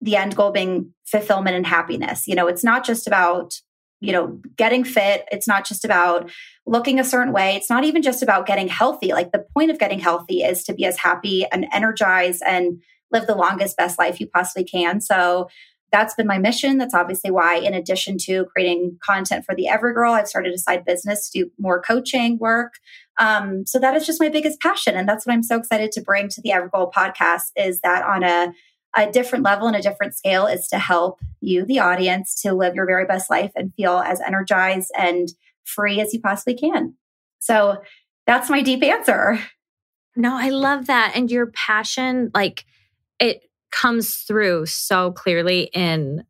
the 0.00 0.16
end 0.16 0.36
goal 0.36 0.50
being 0.50 0.92
fulfillment 1.04 1.56
and 1.56 1.66
happiness? 1.66 2.26
You 2.26 2.34
know, 2.34 2.46
it's 2.46 2.64
not 2.64 2.84
just 2.84 3.06
about, 3.06 3.54
you 4.00 4.12
know, 4.12 4.40
getting 4.56 4.84
fit. 4.84 5.24
It's 5.30 5.48
not 5.48 5.66
just 5.66 5.84
about 5.84 6.30
looking 6.66 7.00
a 7.00 7.04
certain 7.04 7.32
way. 7.32 7.56
It's 7.56 7.70
not 7.70 7.84
even 7.84 8.02
just 8.02 8.22
about 8.22 8.46
getting 8.46 8.68
healthy. 8.68 9.12
Like 9.12 9.32
the 9.32 9.44
point 9.54 9.70
of 9.70 9.78
getting 9.78 10.00
healthy 10.00 10.42
is 10.42 10.64
to 10.64 10.74
be 10.74 10.84
as 10.84 10.98
happy 10.98 11.46
and 11.50 11.66
energized 11.72 12.42
and 12.46 12.82
live 13.10 13.26
the 13.26 13.36
longest, 13.36 13.76
best 13.76 13.98
life 13.98 14.20
you 14.20 14.26
possibly 14.26 14.64
can. 14.64 15.00
So, 15.00 15.48
that's 15.92 16.14
been 16.14 16.26
my 16.26 16.38
mission. 16.38 16.78
That's 16.78 16.94
obviously 16.94 17.30
why, 17.30 17.56
in 17.56 17.74
addition 17.74 18.18
to 18.22 18.44
creating 18.46 18.98
content 19.02 19.44
for 19.44 19.54
the 19.54 19.68
Everygirl, 19.70 20.12
I've 20.12 20.28
started 20.28 20.52
a 20.52 20.58
side 20.58 20.84
business 20.84 21.30
to 21.30 21.44
do 21.44 21.50
more 21.58 21.80
coaching 21.80 22.38
work. 22.38 22.74
Um, 23.18 23.64
so 23.66 23.78
that 23.78 23.96
is 23.96 24.04
just 24.04 24.20
my 24.20 24.28
biggest 24.28 24.60
passion, 24.60 24.94
and 24.94 25.08
that's 25.08 25.26
what 25.26 25.32
I'm 25.32 25.42
so 25.42 25.56
excited 25.56 25.92
to 25.92 26.02
bring 26.02 26.28
to 26.30 26.40
the 26.42 26.50
Everygirl 26.50 26.92
podcast. 26.92 27.44
Is 27.56 27.80
that 27.80 28.04
on 28.04 28.22
a 28.24 28.52
a 28.96 29.10
different 29.10 29.44
level 29.44 29.66
and 29.66 29.76
a 29.76 29.82
different 29.82 30.14
scale 30.14 30.46
is 30.46 30.68
to 30.68 30.78
help 30.78 31.20
you, 31.40 31.64
the 31.64 31.80
audience, 31.80 32.40
to 32.42 32.54
live 32.54 32.74
your 32.74 32.86
very 32.86 33.04
best 33.04 33.30
life 33.30 33.52
and 33.54 33.74
feel 33.74 33.98
as 33.98 34.20
energized 34.20 34.90
and 34.96 35.28
free 35.64 36.00
as 36.00 36.14
you 36.14 36.20
possibly 36.20 36.56
can. 36.56 36.94
So 37.38 37.82
that's 38.26 38.48
my 38.48 38.62
deep 38.62 38.82
answer. 38.82 39.38
No, 40.16 40.36
I 40.36 40.48
love 40.50 40.86
that. 40.86 41.12
And 41.14 41.30
your 41.30 41.48
passion, 41.48 42.30
like 42.34 42.64
it 43.20 43.42
comes 43.70 44.16
through 44.16 44.66
so 44.66 45.12
clearly 45.12 45.70
in 45.74 46.24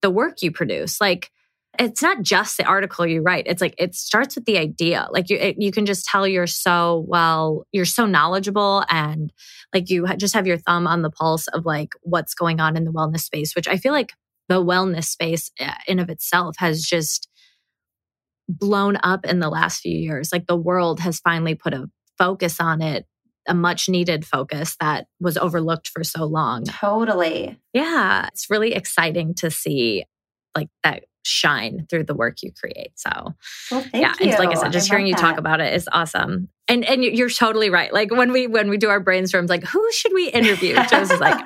the 0.00 0.10
work 0.10 0.42
you 0.42 0.50
produce. 0.50 1.00
Like 1.00 1.30
it's 1.78 2.02
not 2.02 2.22
just 2.22 2.58
the 2.58 2.64
article 2.64 3.06
you 3.06 3.22
write. 3.22 3.46
It's 3.46 3.62
like 3.62 3.74
it 3.78 3.94
starts 3.94 4.34
with 4.34 4.44
the 4.44 4.58
idea. 4.58 5.08
Like 5.10 5.30
you, 5.30 5.38
it, 5.38 5.56
you 5.58 5.72
can 5.72 5.86
just 5.86 6.06
tell 6.06 6.26
you're 6.26 6.46
so 6.46 7.04
well, 7.08 7.66
you're 7.72 7.84
so 7.84 8.04
knowledgeable, 8.04 8.84
and 8.90 9.32
like 9.72 9.88
you 9.88 10.06
just 10.16 10.34
have 10.34 10.46
your 10.46 10.58
thumb 10.58 10.86
on 10.86 11.02
the 11.02 11.10
pulse 11.10 11.48
of 11.48 11.64
like 11.64 11.94
what's 12.02 12.34
going 12.34 12.60
on 12.60 12.76
in 12.76 12.84
the 12.84 12.92
wellness 12.92 13.20
space. 13.20 13.56
Which 13.56 13.68
I 13.68 13.78
feel 13.78 13.92
like 13.92 14.12
the 14.48 14.62
wellness 14.62 15.04
space 15.04 15.50
uh, 15.60 15.72
in 15.86 15.98
of 15.98 16.10
itself 16.10 16.56
has 16.58 16.82
just 16.82 17.28
blown 18.48 18.98
up 19.02 19.24
in 19.24 19.40
the 19.40 19.48
last 19.48 19.80
few 19.80 19.96
years. 19.96 20.30
Like 20.32 20.46
the 20.46 20.56
world 20.56 21.00
has 21.00 21.20
finally 21.20 21.54
put 21.54 21.72
a 21.72 21.88
focus 22.18 22.60
on 22.60 22.82
it, 22.82 23.06
a 23.48 23.54
much 23.54 23.88
needed 23.88 24.26
focus 24.26 24.76
that 24.80 25.06
was 25.20 25.38
overlooked 25.38 25.88
for 25.88 26.04
so 26.04 26.24
long. 26.24 26.64
Totally. 26.64 27.58
Yeah, 27.72 28.28
it's 28.28 28.50
really 28.50 28.74
exciting 28.74 29.34
to 29.36 29.50
see 29.50 30.04
like 30.54 30.68
that 30.84 31.04
shine 31.24 31.86
through 31.88 32.04
the 32.04 32.14
work 32.14 32.42
you 32.42 32.52
create. 32.52 32.92
So, 32.96 33.34
Well, 33.70 33.80
thank 33.82 33.94
yeah, 33.94 34.14
you. 34.20 34.36
like 34.38 34.50
I 34.50 34.54
said, 34.54 34.72
just 34.72 34.88
love 34.88 34.96
hearing 34.96 35.06
you 35.06 35.14
talk 35.14 35.38
about 35.38 35.60
it 35.60 35.72
is 35.74 35.88
awesome. 35.92 36.48
And 36.68 36.84
and 36.84 37.02
you're 37.04 37.28
totally 37.28 37.70
right. 37.70 37.92
Like 37.92 38.10
when 38.10 38.32
we 38.32 38.46
when 38.46 38.70
we 38.70 38.76
do 38.78 38.88
our 38.88 39.02
brainstorms, 39.02 39.48
like 39.48 39.64
who 39.64 39.86
should 39.92 40.12
we 40.14 40.28
interview? 40.28 40.74
Joe's 40.90 41.10
is 41.10 41.20
like, 41.20 41.36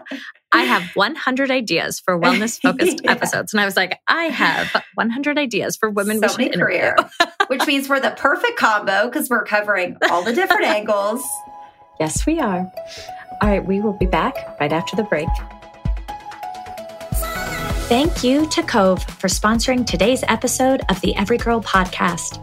I 0.53 0.63
have 0.65 0.83
100 0.95 1.51
ideas 1.51 1.99
for 2.01 2.19
wellness 2.21 2.61
focused 2.63 3.01
Yeah. 3.03 3.13
episodes, 3.13 3.53
and 3.55 3.61
I 3.61 3.65
was 3.65 3.77
like, 3.77 3.99
I 4.09 4.25
have 4.25 4.71
100 4.95 5.39
ideas 5.39 5.77
for 5.77 5.89
women 5.91 6.21
we 6.21 6.29
so 6.29 6.35
should 6.35 6.41
interview. 6.53 6.59
career, 6.65 6.97
which 7.49 7.67
means 7.67 7.89
we're 7.89 8.01
the 8.01 8.11
perfect 8.11 8.57
combo 8.59 9.07
because 9.07 9.29
we're 9.31 9.45
covering 9.45 9.97
all 10.11 10.23
the 10.23 10.33
different 10.35 10.65
angles. 10.65 11.23
Yes, 11.99 12.27
we 12.27 12.39
are. 12.41 12.71
All 13.43 13.49
right, 13.49 13.65
we 13.65 13.81
will 13.81 13.95
be 13.95 14.07
back 14.07 14.35
right 14.61 14.73
after 14.73 14.97
the 14.97 15.03
break. 15.05 15.29
Thank 17.89 18.25
you 18.25 18.49
to 18.49 18.65
Cove 18.65 19.01
for 19.05 19.29
sponsoring 19.29 19.87
today's 19.87 20.25
episode 20.27 20.83
of 20.89 21.01
the 21.03 21.15
Every 21.15 21.39
Girl 21.39 21.63
podcast. 21.63 22.43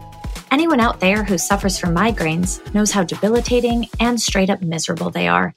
Anyone 0.50 0.80
out 0.80 1.00
there 1.00 1.22
who 1.22 1.36
suffers 1.36 1.78
from 1.78 1.94
migraines 1.94 2.72
knows 2.72 2.90
how 2.90 3.04
debilitating 3.04 3.86
and 4.00 4.18
straight 4.18 4.48
up 4.48 4.62
miserable 4.62 5.10
they 5.10 5.28
are. 5.28 5.54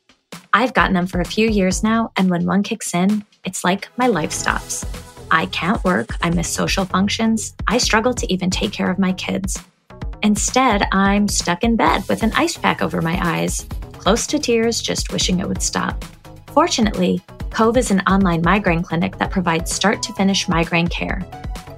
I've 0.53 0.73
gotten 0.73 0.93
them 0.93 1.07
for 1.07 1.21
a 1.21 1.25
few 1.25 1.47
years 1.47 1.83
now, 1.83 2.11
and 2.17 2.29
when 2.29 2.45
one 2.45 2.63
kicks 2.63 2.93
in, 2.93 3.23
it's 3.45 3.63
like 3.63 3.87
my 3.95 4.07
life 4.07 4.33
stops. 4.33 4.85
I 5.31 5.45
can't 5.45 5.81
work, 5.85 6.09
I 6.21 6.31
miss 6.31 6.49
social 6.49 6.83
functions, 6.83 7.55
I 7.69 7.77
struggle 7.77 8.13
to 8.15 8.29
even 8.29 8.49
take 8.49 8.73
care 8.73 8.91
of 8.91 8.99
my 8.99 9.13
kids. 9.13 9.57
Instead, 10.21 10.83
I'm 10.91 11.29
stuck 11.29 11.63
in 11.63 11.77
bed 11.77 12.03
with 12.09 12.23
an 12.23 12.33
ice 12.35 12.57
pack 12.57 12.81
over 12.81 13.01
my 13.01 13.17
eyes, 13.25 13.65
close 13.93 14.27
to 14.27 14.37
tears, 14.37 14.81
just 14.81 15.13
wishing 15.13 15.39
it 15.39 15.47
would 15.47 15.63
stop. 15.63 16.03
Fortunately, 16.57 17.21
Cove 17.51 17.77
is 17.77 17.91
an 17.91 18.01
online 18.07 18.41
migraine 18.41 18.81
clinic 18.81 19.19
that 19.19 19.29
provides 19.29 19.71
start 19.71 20.01
to 20.01 20.11
finish 20.13 20.49
migraine 20.49 20.87
care. 20.87 21.21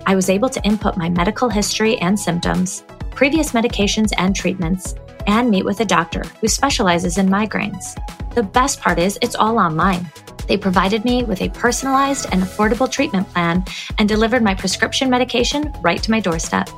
I 0.05 0.15
was 0.15 0.29
able 0.29 0.47
to 0.47 0.63
input 0.63 0.95
my 0.95 1.09
medical 1.09 1.49
history 1.49 1.97
and 1.97 2.17
symptoms, 2.17 2.85
previous 3.11 3.51
medications 3.51 4.13
and 4.17 4.33
treatments, 4.33 4.95
and 5.27 5.49
meet 5.49 5.65
with 5.65 5.81
a 5.81 5.85
doctor 5.85 6.23
who 6.39 6.47
specializes 6.47 7.17
in 7.17 7.27
migraines. 7.27 7.93
The 8.35 8.43
best 8.43 8.79
part 8.79 8.99
is 8.99 9.19
it's 9.21 9.35
all 9.35 9.59
online. 9.59 10.09
They 10.47 10.55
provided 10.55 11.03
me 11.03 11.25
with 11.25 11.41
a 11.41 11.49
personalized 11.49 12.27
and 12.31 12.41
affordable 12.41 12.89
treatment 12.89 13.27
plan 13.33 13.65
and 13.97 14.07
delivered 14.07 14.43
my 14.43 14.55
prescription 14.55 15.09
medication 15.09 15.73
right 15.81 16.01
to 16.01 16.11
my 16.11 16.21
doorstep. 16.21 16.69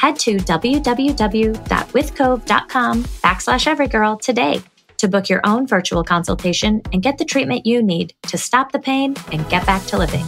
Head 0.00 0.18
to 0.20 0.38
www.withcove.com 0.38 3.04
backslash 3.04 3.76
everygirl 3.76 4.22
today 4.22 4.62
to 4.98 5.08
book 5.08 5.28
your 5.28 5.40
own 5.44 5.66
virtual 5.66 6.04
consultation 6.04 6.82
and 6.92 7.02
get 7.02 7.18
the 7.18 7.24
treatment 7.24 7.66
you 7.66 7.82
need 7.82 8.14
to 8.22 8.38
stop 8.38 8.72
the 8.72 8.78
pain 8.78 9.14
and 9.32 9.48
get 9.48 9.64
back 9.66 9.84
to 9.86 9.98
living. 9.98 10.24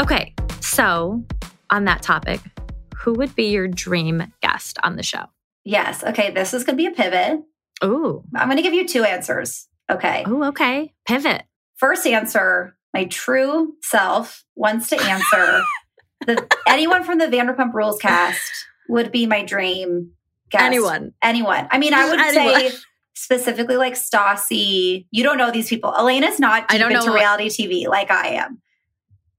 Okay, 0.00 0.34
so 0.60 1.24
on 1.70 1.84
that 1.84 2.02
topic, 2.02 2.40
who 2.96 3.14
would 3.14 3.34
be 3.34 3.50
your 3.50 3.68
dream 3.68 4.32
guest 4.40 4.78
on 4.82 4.96
the 4.96 5.02
show? 5.02 5.24
Yes. 5.64 6.02
Okay. 6.02 6.30
This 6.30 6.54
is 6.54 6.64
going 6.64 6.78
to 6.78 6.82
be 6.82 6.86
a 6.86 6.90
pivot. 6.90 7.40
Ooh. 7.84 8.22
I'm 8.34 8.48
going 8.48 8.56
to 8.56 8.62
give 8.62 8.74
you 8.74 8.86
two 8.86 9.04
answers. 9.04 9.68
Okay. 9.90 10.24
Oh, 10.26 10.44
okay. 10.48 10.92
Pivot. 11.06 11.42
First 11.76 12.06
answer 12.06 12.76
my 12.94 13.04
true 13.04 13.74
self 13.82 14.44
wants 14.56 14.88
to 14.88 15.00
answer. 15.00 15.62
the, 16.26 16.46
anyone 16.66 17.04
from 17.04 17.18
the 17.18 17.26
Vanderpump 17.26 17.74
Rules 17.74 17.98
cast 17.98 18.50
would 18.88 19.12
be 19.12 19.26
my 19.26 19.44
dream 19.44 20.12
guest. 20.50 20.62
Anyone. 20.64 21.12
Anyone. 21.22 21.68
I 21.70 21.78
mean, 21.78 21.94
I 21.94 22.08
would 22.08 22.18
Anyone. 22.36 22.70
say 22.70 22.76
specifically 23.14 23.76
like 23.76 23.94
Stassi. 23.94 25.06
You 25.10 25.22
don't 25.24 25.38
know 25.38 25.50
these 25.50 25.68
people. 25.68 25.92
Alaina's 25.96 26.38
not 26.38 26.64
I 26.68 26.78
deep 26.78 26.86
into 26.90 27.10
what- 27.10 27.14
reality 27.14 27.48
TV 27.48 27.88
like 27.88 28.10
I 28.10 28.28
am. 28.36 28.60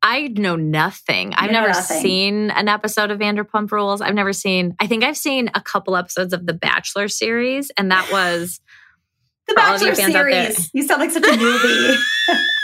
I 0.01 0.29
know 0.29 0.55
nothing. 0.55 1.33
I've 1.33 1.51
know 1.51 1.59
never 1.59 1.73
nothing. 1.73 2.01
seen 2.01 2.51
an 2.51 2.69
episode 2.69 3.11
of 3.11 3.19
Vanderpump 3.19 3.69
Rules. 3.69 3.99
I've 3.99 4.13
never 4.15 4.31
seen, 4.31 4.73
I 4.79 4.87
think 4.87 5.03
I've 5.03 5.17
seen 5.17 5.49
a 5.53 5.59
couple 5.61 5.97
episodes 5.97 6.31
of 6.31 6.45
the 6.45 6.53
Bachelor 6.53 7.09
series, 7.09 7.69
and 7.77 7.91
that 7.91 8.09
was 8.09 8.61
The 9.49 9.55
For 9.55 9.61
all 9.61 9.75
of 9.75 9.81
you 9.81 9.87
Bachelor 9.89 10.03
fans 10.03 10.15
out 10.15 10.23
there. 10.25 10.51
series. 10.53 10.69
You 10.73 10.83
sound 10.87 11.01
like 11.01 11.11
such 11.11 11.25
a 11.25 11.31
newbie. 11.31 11.97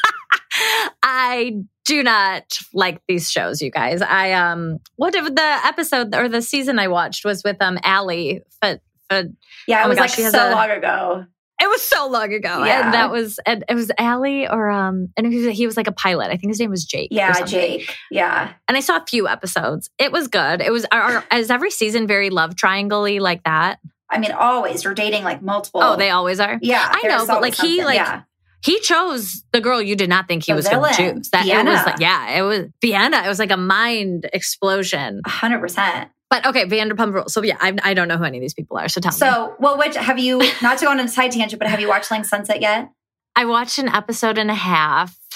I 1.03 1.53
do 1.85 2.03
not 2.03 2.57
like 2.73 3.01
these 3.07 3.31
shows, 3.31 3.61
you 3.61 3.69
guys. 3.71 4.01
I 4.01 4.31
um 4.33 4.79
what 4.95 5.15
if 5.15 5.25
the 5.25 5.59
episode 5.65 6.15
or 6.15 6.27
the 6.29 6.41
season 6.41 6.79
I 6.79 6.87
watched 6.87 7.25
was 7.25 7.43
with 7.43 7.57
um 7.61 7.77
Allie 7.83 8.41
but 8.61 8.81
but 9.09 9.27
yeah, 9.67 9.81
Oh 9.83 9.85
it 9.85 9.89
was 9.89 9.97
gosh, 9.97 10.17
like 10.19 10.31
so 10.31 10.49
a- 10.49 10.51
long 10.51 10.69
ago. 10.71 11.25
it 11.61 11.67
was 11.67 11.81
so 11.83 12.07
long 12.09 12.33
ago. 12.33 12.63
Yeah. 12.65 12.85
And 12.85 12.93
that 12.93 13.11
was 13.11 13.39
and 13.45 13.63
it 13.69 13.75
was 13.75 13.91
Allie 13.99 14.47
or 14.47 14.69
um 14.69 15.09
and 15.15 15.31
he 15.31 15.45
was, 15.45 15.55
he 15.57 15.65
was 15.67 15.77
like 15.77 15.87
a 15.87 15.91
pilot. 15.91 16.25
I 16.31 16.37
think 16.37 16.47
his 16.51 16.59
name 16.59 16.71
was 16.71 16.85
Jake. 16.85 17.09
Yeah. 17.11 17.41
Jake. 17.45 17.95
Yeah. 18.09 18.53
And 18.67 18.75
I 18.75 18.79
saw 18.79 18.97
a 18.97 19.05
few 19.07 19.27
episodes. 19.27 19.89
It 19.99 20.11
was 20.11 20.27
good. 20.27 20.61
It 20.61 20.71
was 20.71 20.85
are, 20.91 21.23
are- 21.31 21.37
is 21.37 21.51
every 21.51 21.71
season 21.71 22.07
very 22.07 22.29
love 22.31 22.55
triangle 22.55 23.07
like 23.21 23.43
that? 23.43 23.79
I 24.09 24.19
mean, 24.19 24.31
always 24.31 24.83
you're 24.83 24.93
dating 24.93 25.23
like 25.23 25.41
multiple. 25.41 25.81
Oh, 25.83 25.95
they 25.95 26.11
always 26.11 26.39
are. 26.39 26.59
Yeah, 26.61 26.87
I 26.91 27.07
know, 27.07 27.25
but, 27.25 27.41
like, 27.41 27.55
he, 27.55 27.83
like, 27.83 27.95
yeah. 27.95 28.21
He 28.65 28.79
chose 28.79 29.43
the 29.51 29.61
girl 29.61 29.79
you 29.79 29.95
did 29.95 30.09
not 30.09 30.27
think 30.27 30.43
he 30.43 30.51
The 30.51 30.55
was 30.55 30.67
going 30.67 30.91
to 30.91 31.13
choose. 31.13 31.29
That 31.29 31.45
it 31.45 31.65
was 31.65 31.85
like 31.85 31.99
yeah, 31.99 32.37
it 32.37 32.41
was 32.41 32.65
Vienna. 32.81 33.21
It 33.23 33.27
was 33.27 33.37
like 33.37 33.51
a 33.51 33.57
mind 33.57 34.27
explosion. 34.33 35.21
A 35.23 35.29
hundred 35.29 35.59
percent. 35.59 36.09
But 36.31 36.47
okay, 36.47 36.65
Vanderpump 36.65 37.13
Rules. 37.13 37.31
So 37.31 37.43
yeah, 37.43 37.57
I, 37.59 37.75
I 37.83 37.93
don't 37.93 38.07
know 38.07 38.17
who 38.17 38.23
any 38.23 38.39
of 38.39 38.41
these 38.41 38.55
people 38.55 38.77
are. 38.77 38.89
So 38.89 38.99
tell 38.99 39.11
me. 39.11 39.17
So, 39.17 39.55
well, 39.59 39.77
which 39.77 39.95
have 39.95 40.17
you 40.17 40.41
not 40.63 40.79
to 40.79 40.85
go 40.85 40.91
on 40.91 40.99
a 40.99 41.07
side 41.07 41.31
tangent, 41.31 41.59
but 41.59 41.67
have 41.67 41.79
you 41.79 41.87
watched 41.87 42.05
Selling 42.05 42.23
Sunset 42.23 42.59
yet? 42.59 42.89
I 43.35 43.45
watched 43.45 43.77
an 43.77 43.87
episode 43.87 44.39
and 44.39 44.49
a 44.49 44.55
half. 44.55 45.15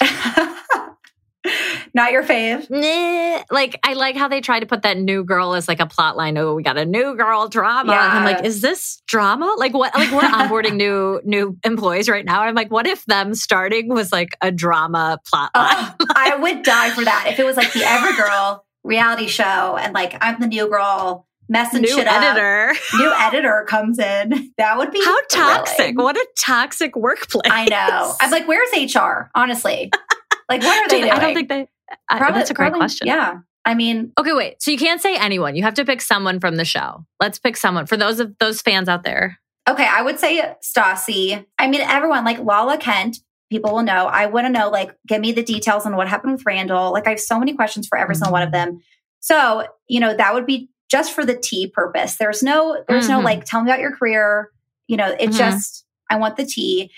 not 1.94 2.12
your 2.12 2.22
fave. 2.22 2.68
Nah, 2.70 3.42
like 3.50 3.78
I 3.82 3.94
like 3.94 4.16
how 4.16 4.28
they 4.28 4.40
try 4.40 4.60
to 4.60 4.66
put 4.66 4.82
that 4.82 4.96
new 4.96 5.24
girl 5.24 5.54
as 5.54 5.68
like 5.68 5.80
a 5.80 5.86
plot 5.86 6.16
line. 6.16 6.36
Oh, 6.38 6.54
we 6.54 6.62
got 6.62 6.78
a 6.78 6.84
new 6.84 7.16
girl 7.16 7.48
drama. 7.48 7.92
And 7.92 8.00
I'm 8.00 8.24
like, 8.24 8.44
is 8.44 8.60
this 8.60 9.02
drama? 9.06 9.54
Like 9.58 9.74
what? 9.74 9.94
Like 9.94 10.10
we're 10.10 10.20
onboarding 10.20 10.76
new 10.76 11.20
new 11.24 11.56
employees 11.64 12.08
right 12.08 12.24
now. 12.24 12.42
I'm 12.42 12.54
like, 12.54 12.70
what 12.70 12.86
if 12.86 13.04
them 13.06 13.34
starting 13.34 13.88
was 13.88 14.12
like 14.12 14.36
a 14.40 14.50
drama 14.50 15.18
plot 15.26 15.50
line? 15.54 15.94
Oh, 16.00 16.06
I 16.16 16.36
would 16.36 16.62
die 16.62 16.90
for 16.90 17.04
that 17.04 17.26
if 17.28 17.38
it 17.38 17.44
was 17.44 17.56
like 17.56 17.72
the 17.72 17.80
Everygirl 17.80 18.60
reality 18.84 19.26
show 19.26 19.76
and 19.78 19.92
like 19.92 20.16
I'm 20.20 20.40
the 20.40 20.46
new 20.46 20.68
girl 20.68 21.26
messing 21.50 21.82
new 21.82 21.88
shit 21.88 22.06
up. 22.06 22.22
editor. 22.22 22.72
New 22.96 23.12
editor 23.12 23.66
comes 23.68 23.98
in. 23.98 24.52
That 24.56 24.78
would 24.78 24.90
be 24.92 25.02
How 25.04 25.18
toxic! 25.28 25.76
thrilling. 25.76 25.96
What 25.96 26.16
a 26.16 26.26
toxic 26.38 26.96
workplace. 26.96 27.50
I 27.52 27.66
know. 27.66 28.14
I'm 28.20 28.30
like, 28.30 28.46
where's 28.48 28.70
HR? 28.94 29.30
Honestly, 29.34 29.90
like, 30.48 30.62
what 30.62 30.78
are 30.78 30.88
they 30.88 31.00
doing? 31.00 31.12
I 31.12 31.18
don't 31.18 31.34
think 31.34 31.48
they. 31.48 31.68
Probably- 32.10 32.38
that's 32.38 32.50
a 32.50 32.54
great 32.54 32.66
probably- 32.66 32.80
question. 32.80 33.06
Yeah. 33.06 33.38
I 33.66 33.74
mean, 33.74 34.12
Okay, 34.18 34.32
wait. 34.32 34.62
So 34.62 34.70
you 34.70 34.78
can't 34.78 35.02
say 35.02 35.16
anyone. 35.16 35.54
You 35.54 35.62
have 35.64 35.74
to 35.74 35.84
pick 35.84 36.00
someone 36.00 36.40
from 36.40 36.56
the 36.56 36.64
show. 36.64 37.04
Let's 37.20 37.38
pick 37.38 37.56
someone 37.56 37.86
for 37.86 37.96
those 37.96 38.18
of 38.18 38.34
those 38.38 38.62
fans 38.62 38.88
out 38.88 39.04
there. 39.04 39.38
Okay, 39.68 39.86
I 39.86 40.00
would 40.02 40.18
say 40.18 40.54
Stassi. 40.64 41.44
I 41.58 41.68
mean, 41.68 41.82
everyone 41.82 42.24
like 42.24 42.38
Lala 42.38 42.78
Kent. 42.78 43.18
People 43.50 43.72
will 43.74 43.82
know. 43.82 44.06
I 44.06 44.26
want 44.26 44.46
to 44.46 44.52
know, 44.52 44.70
like, 44.70 44.96
give 45.08 45.20
me 45.20 45.32
the 45.32 45.42
details 45.42 45.84
on 45.84 45.96
what 45.96 46.08
happened 46.08 46.32
with 46.32 46.46
Randall. 46.46 46.92
Like, 46.92 47.06
I 47.06 47.10
have 47.10 47.20
so 47.20 47.38
many 47.38 47.52
questions 47.52 47.86
for 47.88 47.98
every 47.98 48.14
single 48.14 48.32
one 48.32 48.42
of 48.42 48.52
them. 48.52 48.80
So, 49.18 49.66
you 49.88 49.98
know, 50.00 50.16
that 50.16 50.32
would 50.34 50.46
be 50.46 50.70
just 50.90 51.12
for 51.12 51.24
the 51.26 51.36
tea 51.36 51.66
purpose. 51.68 52.16
There's 52.16 52.42
no, 52.42 52.82
there's 52.88 53.08
no 53.08 53.18
Mhm. 53.20 53.24
like, 53.24 53.44
tell 53.44 53.62
me 53.62 53.70
about 53.70 53.80
your 53.80 53.94
career. 53.96 54.50
You 54.86 54.96
know, 54.96 55.08
it 55.18 55.30
Mhm. 55.30 55.36
just, 55.36 55.84
I 56.08 56.16
want 56.16 56.36
the 56.36 56.46
tea. 56.46 56.90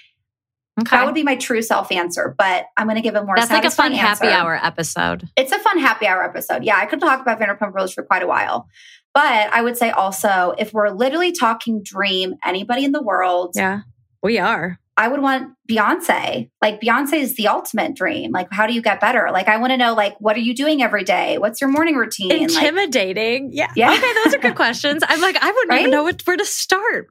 Okay, 0.81 0.97
That 0.97 1.05
would 1.05 1.15
be 1.15 1.23
my 1.23 1.37
true 1.37 1.61
self 1.61 1.93
answer, 1.93 2.35
but 2.39 2.67
I'm 2.79 2.87
going 2.87 2.97
to 2.97 3.03
give 3.03 3.15
a 3.15 3.23
more 3.25 3.37
that's 3.37 3.51
like 3.51 3.65
a 3.65 3.71
fun 3.71 3.93
satisfying 3.95 3.95
happy 3.95 4.29
hour 4.29 4.55
episode. 4.55 5.29
It's 5.37 5.53
a 5.53 5.59
fun 5.59 5.79
happy 5.79 6.07
hour 6.07 6.25
episode. 6.25 6.65
Yeah, 6.65 6.77
I 6.79 6.87
could 6.87 7.01
talk 7.01 7.21
about 7.21 7.39
Vanderpump 7.39 7.75
Rules 7.75 7.93
for 7.93 8.03
quite 8.03 8.23
a 8.23 8.27
while. 8.27 8.69
But 9.13 9.53
I 9.53 9.61
would 9.61 9.77
say 9.77 9.91
also, 9.91 10.55
if 10.57 10.73
we're 10.73 10.89
literally 10.89 11.33
talking 11.33 11.83
dream, 11.83 12.37
anybody 12.43 12.85
in 12.85 12.93
the 12.93 13.03
world, 13.03 13.53
Yeah, 13.55 13.81
we 14.23 14.39
are. 14.39 14.79
I 14.97 15.09
would 15.09 15.23
want 15.23 15.55
Beyonce. 15.71 16.51
Like 16.61 16.81
Beyonce 16.81 17.15
is 17.15 17.35
the 17.37 17.49
ultimate 17.49 17.95
dream. 17.95 18.31
Like, 18.31 18.49
how 18.53 18.67
do 18.67 18.75
you 18.75 18.83
get 18.83 19.01
better? 19.01 19.31
Like, 19.33 19.49
I 19.49 19.57
want 19.57 19.71
to 19.71 19.77
know, 19.79 19.95
like, 19.95 20.15
what 20.21 20.37
are 20.37 20.41
you 20.41 20.55
doing 20.55 20.83
every 20.83 21.03
day? 21.03 21.39
What's 21.39 21.61
your 21.63 21.71
morning 21.71 21.97
routine? 21.97 22.29
Like, 22.29 22.43
Intimidating. 22.43 23.51
yeah. 23.53 23.71
Yeah. 23.75 23.93
Okay, 23.93 24.13
those 24.25 24.35
are 24.35 24.39
good 24.39 24.55
questions. 24.57 25.03
I'm 25.07 25.21
like, 25.21 25.37
I 25.37 25.51
wouldn't 25.51 25.71
Right? 25.71 25.81
even 25.81 25.91
know 25.93 26.05
where 26.25 26.37
to 26.37 26.45
start. 26.45 27.09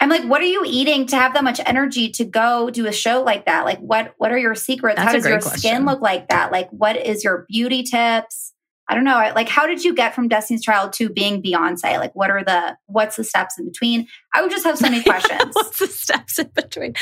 I'm 0.00 0.08
like, 0.08 0.22
what 0.24 0.40
are 0.40 0.44
you 0.46 0.62
eating 0.66 1.06
to 1.08 1.16
have 1.16 1.34
that 1.34 1.42
much 1.44 1.60
energy 1.66 2.10
to 2.10 2.24
go 2.24 2.70
do 2.70 2.86
a 2.86 2.92
show 2.92 3.22
like 3.22 3.46
that? 3.46 3.64
Like, 3.64 3.78
what 3.80 4.14
what 4.18 4.30
are 4.30 4.38
your 4.38 4.54
secrets? 4.54 4.96
That's 4.96 5.06
how 5.08 5.12
does 5.12 5.24
your 5.26 5.40
great 5.40 5.58
skin 5.58 5.84
look 5.84 6.00
like 6.00 6.28
that? 6.28 6.52
Like, 6.52 6.68
what 6.70 6.96
is 6.96 7.24
your 7.24 7.44
beauty 7.48 7.82
tips? 7.82 8.52
I 8.88 8.94
don't 8.94 9.04
know. 9.04 9.32
Like, 9.34 9.48
how 9.48 9.66
did 9.66 9.82
you 9.84 9.94
get 9.94 10.14
from 10.14 10.28
Destiny's 10.28 10.62
Child 10.62 10.92
to 10.94 11.08
being 11.08 11.42
Beyonce? 11.42 11.98
Like, 11.98 12.14
what 12.14 12.30
are 12.30 12.44
the 12.44 12.76
what's 12.86 13.16
the 13.16 13.24
steps 13.24 13.58
in 13.58 13.66
between? 13.66 14.06
I 14.34 14.42
would 14.42 14.50
just 14.50 14.64
have 14.64 14.78
so 14.78 14.88
many 14.88 15.02
questions. 15.04 15.52
What's 15.54 15.78
the 15.78 15.88
steps 15.88 16.38
in 16.38 16.50
between? 16.54 16.94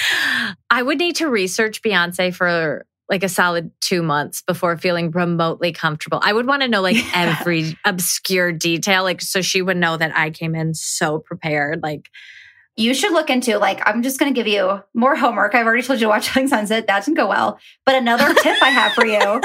I 0.70 0.82
would 0.82 0.98
need 0.98 1.16
to 1.16 1.28
research 1.28 1.82
Beyonce 1.82 2.34
for 2.34 2.86
like 3.10 3.22
a 3.22 3.28
solid 3.28 3.70
two 3.82 4.02
months 4.02 4.40
before 4.40 4.78
feeling 4.78 5.10
remotely 5.10 5.72
comfortable. 5.72 6.20
I 6.22 6.32
would 6.32 6.46
want 6.46 6.62
to 6.62 6.68
know 6.68 6.80
like 6.80 6.96
Yeah. 7.14 7.36
every 7.38 7.76
obscure 7.84 8.50
detail, 8.50 9.02
like 9.02 9.20
so 9.20 9.42
she 9.42 9.60
would 9.60 9.76
know 9.76 9.96
that 9.98 10.16
I 10.16 10.30
came 10.30 10.54
in 10.54 10.72
so 10.72 11.18
prepared. 11.18 11.82
Like, 11.82 12.08
you 12.76 12.92
should 12.92 13.12
look 13.12 13.30
into 13.30 13.56
like 13.60 13.80
i'm 13.86 14.02
just 14.02 14.18
going 14.18 14.34
to 14.34 14.36
give 14.36 14.48
you 14.48 14.82
more 14.94 15.14
homework 15.14 15.54
i've 15.54 15.64
already 15.64 15.80
told 15.80 16.00
you 16.00 16.06
to 16.06 16.08
watch 16.08 16.28
Selling 16.32 16.48
sunset 16.48 16.88
that 16.88 17.04
didn't 17.04 17.16
go 17.16 17.28
well 17.28 17.60
but 17.86 17.94
another 17.94 18.34
tip 18.34 18.60
i 18.60 18.68
have 18.70 18.90
for 18.94 19.06
you 19.06 19.16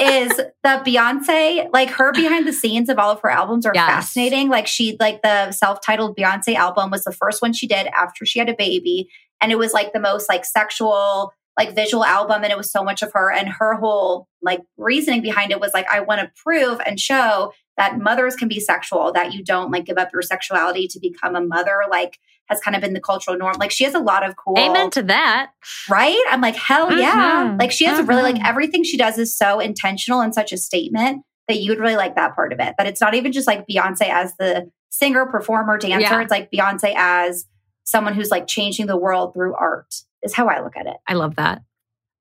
is 0.00 0.40
that 0.62 0.84
beyonce 0.84 1.68
like 1.72 1.90
her 1.90 2.12
behind 2.12 2.46
the 2.46 2.52
scenes 2.52 2.88
of 2.88 2.98
all 2.98 3.10
of 3.10 3.20
her 3.20 3.30
albums 3.30 3.66
are 3.66 3.72
Yes. 3.74 3.88
fascinating 3.88 4.48
like 4.48 4.66
she 4.66 4.96
like 5.00 5.22
the 5.22 5.50
self-titled 5.52 6.16
beyonce 6.16 6.54
album 6.54 6.90
was 6.90 7.04
the 7.04 7.12
first 7.12 7.42
one 7.42 7.52
she 7.52 7.66
did 7.66 7.86
after 7.88 8.24
she 8.24 8.38
had 8.38 8.48
a 8.48 8.54
baby 8.54 9.08
and 9.40 9.52
it 9.52 9.58
was 9.58 9.72
like 9.72 9.92
the 9.92 10.00
most 10.00 10.28
like 10.28 10.44
sexual 10.44 11.32
like 11.58 11.74
visual 11.74 12.04
album 12.04 12.42
and 12.44 12.52
it 12.52 12.56
was 12.56 12.70
so 12.70 12.84
much 12.84 13.02
of 13.02 13.12
her 13.12 13.32
and 13.32 13.48
her 13.48 13.74
whole 13.74 14.28
like 14.42 14.60
reasoning 14.76 15.20
behind 15.22 15.50
it 15.50 15.60
was 15.60 15.72
like 15.74 15.86
i 15.92 16.00
want 16.00 16.20
to 16.20 16.30
prove 16.44 16.80
and 16.86 17.00
show 17.00 17.52
that 17.76 17.98
mothers 17.98 18.34
can 18.36 18.48
be 18.48 18.60
sexual 18.60 19.12
that 19.12 19.32
you 19.32 19.42
don't 19.44 19.70
like 19.70 19.84
give 19.84 19.98
up 19.98 20.10
your 20.12 20.22
sexuality 20.22 20.86
to 20.88 21.00
become 21.00 21.34
a 21.34 21.40
mother 21.40 21.82
like 21.90 22.18
has 22.48 22.60
kind 22.60 22.74
of 22.74 22.80
been 22.82 22.92
the 22.94 23.00
cultural 23.00 23.36
norm 23.36 23.54
like 23.58 23.70
she 23.70 23.84
has 23.84 23.94
a 23.94 23.98
lot 23.98 24.26
of 24.28 24.36
cool 24.36 24.58
amen 24.58 24.90
to 24.90 25.02
that. 25.02 25.50
right 25.88 26.22
i'm 26.30 26.40
like 26.40 26.56
hell 26.56 26.96
yeah 26.98 27.44
Mhm. 27.52 27.60
like 27.60 27.72
she 27.72 27.84
has 27.84 28.00
really 28.06 28.22
like 28.22 28.36
Mhm. 28.36 28.46
everything 28.48 28.84
she 28.84 28.96
does 28.96 29.18
is 29.18 29.36
so 29.36 29.60
intentional 29.60 30.20
and 30.20 30.34
such 30.34 30.52
a 30.52 30.56
statement 30.58 31.22
that 31.48 31.58
you 31.60 31.70
would 31.70 31.78
really 31.80 31.96
like 31.96 32.14
that 32.16 32.34
part 32.34 32.52
of 32.52 32.60
it 32.60 32.74
that 32.78 32.86
it's 32.86 33.00
not 33.00 33.14
even 33.14 33.32
just 33.32 33.46
like 33.46 33.66
beyonce 33.66 34.02
as 34.08 34.34
the 34.38 34.70
singer 34.90 35.26
performer 35.26 35.78
dancer 35.78 36.00
Yeah. 36.00 36.20
it's 36.22 36.30
like 36.30 36.50
beyonce 36.50 36.92
as 36.96 37.46
someone 37.84 38.14
who's 38.14 38.30
like 38.30 38.46
changing 38.46 38.86
the 38.86 38.96
world 38.96 39.32
through 39.34 39.54
art 39.54 39.94
is 40.22 40.34
how 40.34 40.48
i 40.48 40.60
look 40.62 40.76
at 40.76 40.86
it 40.86 40.96
I 41.06 41.14
love 41.14 41.36
that. 41.36 41.62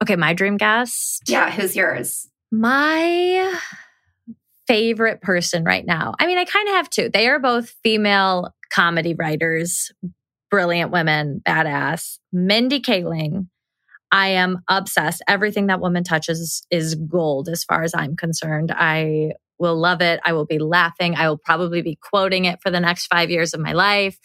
Okay, 0.03 0.15
my 0.15 0.33
dream 0.33 0.57
guest. 0.57 1.23
yeah 1.27 1.49
who's 1.51 1.75
yours 1.75 2.29
My 2.51 3.57
favorite 4.67 5.21
person 5.21 5.63
right 5.63 5.85
now. 5.85 6.13
I 6.19 6.27
mean, 6.27 6.37
I 6.37 6.43
kind 6.45 6.67
of 6.67 6.75
have 6.75 6.89
two. 6.89 7.09
They 7.09 7.27
are 7.29 7.39
both 7.39 7.73
female 7.83 8.53
comedy 8.69 9.13
writers, 9.13 9.91
brilliant 10.49 10.91
women, 10.91 11.41
badass. 11.45 12.19
Mindy 12.31 12.79
Kaling. 12.81 13.47
I 14.11 14.29
am 14.29 14.59
obsessed. 14.69 15.21
Everything 15.27 15.67
that 15.67 15.81
woman 15.81 16.03
touches 16.03 16.65
is 16.71 16.95
gold 16.95 17.49
as 17.49 17.63
far 17.63 17.83
as 17.83 17.93
I'm 17.93 18.15
concerned. 18.15 18.71
I 18.73 19.33
will 19.59 19.75
love 19.75 20.01
it. 20.01 20.19
I 20.23 20.33
will 20.33 20.45
be 20.45 20.59
laughing. 20.59 21.15
I 21.15 21.27
will 21.27 21.37
probably 21.37 21.81
be 21.81 21.97
quoting 22.01 22.45
it 22.45 22.59
for 22.61 22.69
the 22.69 22.79
next 22.79 23.07
five 23.07 23.29
years 23.29 23.53
of 23.53 23.59
my 23.59 23.73
life. 23.73 24.17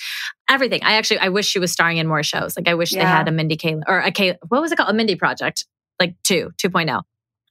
Everything. 0.49 0.81
I 0.83 0.93
actually, 0.93 1.19
I 1.19 1.31
wish 1.31 1.47
she 1.47 1.59
was 1.59 1.73
starring 1.73 1.97
in 1.97 2.07
more 2.07 2.23
shows. 2.23 2.57
Like 2.57 2.69
I 2.69 2.75
wish 2.75 2.91
they 2.91 3.01
had 3.01 3.29
a 3.29 3.33
Mindy 3.33 3.57
Kaling 3.57 3.83
or 3.89 3.99
a 3.99 4.13
Kay, 4.13 4.37
what 4.49 4.61
was 4.61 4.73
it 4.73 4.77
called? 4.77 4.91
A 4.91 4.95
Mindy 4.95 5.17
Project, 5.17 5.67
like 5.99 6.15
two, 6.23 6.51
2.0. 6.63 7.03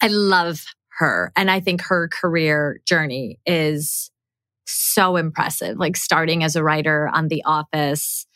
I 0.02 0.08
love 0.08 0.64
her. 1.00 1.32
And 1.36 1.50
I 1.50 1.60
think 1.60 1.82
her 1.82 2.08
career 2.08 2.80
journey 2.86 3.40
is 3.46 4.12
so 4.66 5.16
impressive. 5.16 5.78
Like 5.78 5.98
starting 5.98 6.44
as 6.44 6.56
a 6.56 6.64
writer 6.64 7.10
on 7.12 7.28
The 7.28 7.44
Office, 7.44 8.28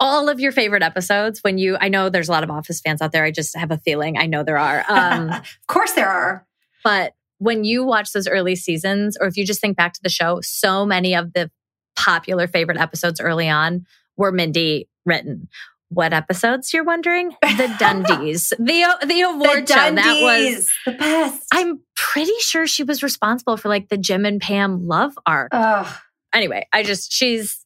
all 0.00 0.28
of 0.28 0.40
your 0.40 0.50
favorite 0.50 0.82
episodes 0.82 1.40
when 1.40 1.58
you, 1.58 1.76
I 1.80 1.88
know 1.88 2.08
there's 2.08 2.28
a 2.28 2.32
lot 2.32 2.42
of 2.42 2.50
Office 2.50 2.80
fans 2.80 3.00
out 3.02 3.12
there. 3.12 3.22
I 3.22 3.30
just 3.30 3.54
have 3.56 3.70
a 3.70 3.76
feeling. 3.78 4.16
I 4.18 4.26
know 4.26 4.42
there 4.42 4.58
are. 4.58 4.84
Um, 4.88 5.30
of 5.30 5.66
course 5.68 5.92
there 5.92 6.08
are. 6.08 6.46
but 6.82 7.14
when 7.38 7.64
you 7.64 7.84
watch 7.84 8.12
those 8.12 8.26
early 8.26 8.56
seasons, 8.56 9.16
or 9.20 9.26
if 9.26 9.36
you 9.36 9.46
just 9.46 9.60
think 9.60 9.76
back 9.76 9.92
to 9.94 10.00
the 10.02 10.08
show, 10.10 10.40
so 10.42 10.84
many 10.84 11.14
of 11.14 11.32
the 11.32 11.50
popular 11.96 12.46
favorite 12.48 12.78
episodes 12.78 13.20
early 13.20 13.48
on 13.48 13.86
were 14.16 14.32
Mindy 14.32 14.88
written. 15.06 15.48
What 15.88 16.12
episodes 16.12 16.72
you're 16.72 16.84
wondering? 16.84 17.30
The 17.42 17.74
Dundies, 17.80 18.50
the 18.58 19.06
the 19.06 19.20
award 19.22 19.66
the 19.66 19.74
show. 19.74 19.94
That 19.94 20.22
was 20.22 20.68
the 20.86 20.92
best. 20.92 21.46
I'm 21.52 21.80
pretty 21.96 22.38
sure 22.40 22.66
she 22.66 22.84
was 22.84 23.02
responsible 23.02 23.56
for 23.56 23.68
like 23.68 23.88
the 23.88 23.96
Jim 23.98 24.24
and 24.24 24.40
Pam 24.40 24.86
love 24.86 25.14
arc. 25.26 25.50
oh, 25.52 26.00
Anyway, 26.32 26.66
I 26.72 26.82
just 26.84 27.10
she's 27.12 27.64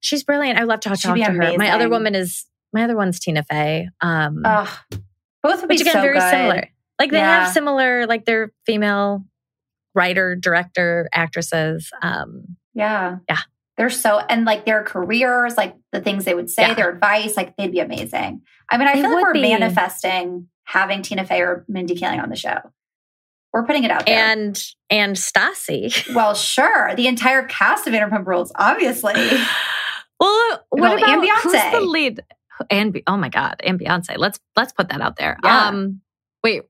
she's 0.00 0.24
brilliant. 0.24 0.58
I 0.58 0.62
would 0.62 0.68
love 0.68 0.80
to 0.80 0.88
She'd 0.96 1.02
talk 1.08 1.16
to 1.16 1.22
her. 1.24 1.52
My 1.58 1.70
other 1.70 1.88
woman 1.88 2.14
is 2.14 2.46
my 2.72 2.82
other 2.84 2.96
one's 2.96 3.18
Tina 3.20 3.42
Fey. 3.42 3.88
Um, 4.00 4.42
oh, 4.44 4.80
both 5.42 5.60
would 5.60 5.68
be 5.68 5.74
which 5.74 5.80
again 5.82 5.94
so 5.94 6.00
very 6.02 6.18
good. 6.18 6.30
similar. 6.30 6.68
Like 6.98 7.10
they 7.10 7.18
Yeah. 7.18 7.44
have 7.44 7.52
similar, 7.52 8.06
like 8.06 8.24
they're 8.26 8.52
female 8.66 9.24
writer, 9.94 10.36
director, 10.36 11.08
actresses. 11.12 11.90
Um, 12.02 12.56
Yeah. 12.74 13.16
Yeah. 13.28 13.38
They're 13.76 13.90
so, 13.90 14.18
and 14.18 14.44
like 14.44 14.66
their 14.66 14.82
careers, 14.84 15.56
like 15.56 15.74
the 15.92 16.00
things 16.00 16.24
they 16.26 16.34
would 16.34 16.50
say, 16.50 16.68
Yeah. 16.68 16.74
their 16.74 16.90
advice, 16.90 17.36
like 17.36 17.56
they'd 17.56 17.72
be 17.72 17.80
amazing. 17.80 18.42
I 18.70 18.76
mean, 18.76 18.86
I 18.88 18.94
They 18.94 19.00
feel 19.02 19.14
like 19.14 19.24
we're 19.24 19.32
be. 19.32 19.40
manifesting 19.42 20.48
having 20.64 21.02
Tina 21.02 21.24
Fey 21.24 21.40
or 21.40 21.64
Mindy 21.68 21.94
Kaling 21.96 22.22
on 22.22 22.28
the 22.28 22.36
show. 22.36 22.58
We're 23.52 23.64
putting 23.64 23.82
it 23.84 23.90
out 23.90 24.06
there. 24.06 24.16
and 24.22 24.62
and 24.90 25.16
Stassi. 25.16 26.14
well, 26.14 26.34
sure. 26.34 26.94
The 26.94 27.08
entire 27.08 27.42
cast 27.44 27.86
of 27.88 27.94
Vanderpump 27.94 28.26
Rules, 28.26 28.52
obviously. 28.54 29.14
Well, 30.20 30.60
what 30.68 30.80
Well, 30.80 30.98
about 30.98 31.24
and 31.24 31.30
who's 31.42 31.52
the 31.72 31.80
lead? 31.80 32.20
And 32.70 33.00
oh 33.06 33.16
my 33.16 33.30
god, 33.30 33.56
and 33.64 33.80
Beyonce. 33.80 34.18
Let's 34.18 34.38
let's 34.54 34.72
put 34.72 34.90
that 34.90 35.00
out 35.00 35.16
there. 35.16 35.38
Yeah. 35.42 35.68
Um, 35.68 36.02
wait, 36.44 36.64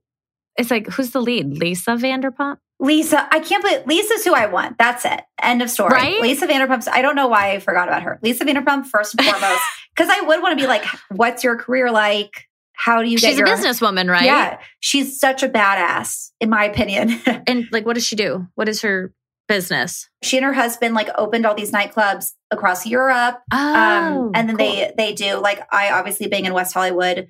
it's 0.56 0.70
like 0.70 0.86
who's 0.86 1.10
the 1.10 1.20
lead? 1.20 1.58
Lisa 1.58 1.92
Vanderpump. 1.92 2.58
Lisa, 2.78 3.28
I 3.30 3.40
can't 3.40 3.62
believe 3.62 3.86
Lisa's 3.86 4.24
who 4.24 4.34
I 4.34 4.46
want. 4.46 4.78
That's 4.78 5.04
it. 5.04 5.20
End 5.42 5.60
of 5.60 5.68
story. 5.68 5.92
Right? 5.92 6.20
Lisa 6.20 6.46
Vanderpump. 6.46 6.88
I 6.88 7.02
don't 7.02 7.14
know 7.14 7.28
why 7.28 7.52
I 7.52 7.58
forgot 7.58 7.88
about 7.88 8.02
her. 8.04 8.18
Lisa 8.22 8.44
Vanderpump, 8.44 8.86
first 8.86 9.14
and 9.14 9.26
foremost, 9.26 9.60
because 9.94 10.08
I 10.10 10.22
would 10.22 10.40
want 10.40 10.58
to 10.58 10.62
be 10.62 10.66
like, 10.66 10.84
what's 11.10 11.44
your 11.44 11.56
career 11.56 11.90
like? 11.90 12.46
How 12.72 13.02
do 13.02 13.10
you 13.10 13.18
get 13.18 13.30
She's 13.30 13.38
your 13.38 13.46
a 13.46 13.50
businesswoman, 13.50 14.08
right? 14.08 14.24
Yeah, 14.24 14.58
she's 14.78 15.20
such 15.20 15.42
a 15.42 15.48
badass, 15.50 16.30
in 16.40 16.48
my 16.48 16.64
opinion. 16.64 17.20
And 17.46 17.68
like, 17.70 17.84
what 17.84 17.94
does 17.94 18.06
she 18.06 18.16
do? 18.16 18.46
What 18.54 18.68
is 18.70 18.80
her 18.80 19.12
business? 19.50 20.08
she 20.22 20.36
and 20.36 20.46
her 20.46 20.52
husband 20.52 20.94
like 20.94 21.08
opened 21.18 21.44
all 21.44 21.54
these 21.54 21.72
nightclubs 21.72 22.32
across 22.50 22.86
Europe. 22.86 23.38
Oh, 23.52 23.74
um, 23.74 24.30
and 24.34 24.48
then 24.48 24.56
cool. 24.56 24.66
they 24.66 24.92
they 24.96 25.12
do 25.14 25.36
like 25.40 25.60
I 25.72 25.90
obviously 25.90 26.28
being 26.28 26.44
in 26.46 26.54
West 26.54 26.72
Hollywood, 26.72 27.28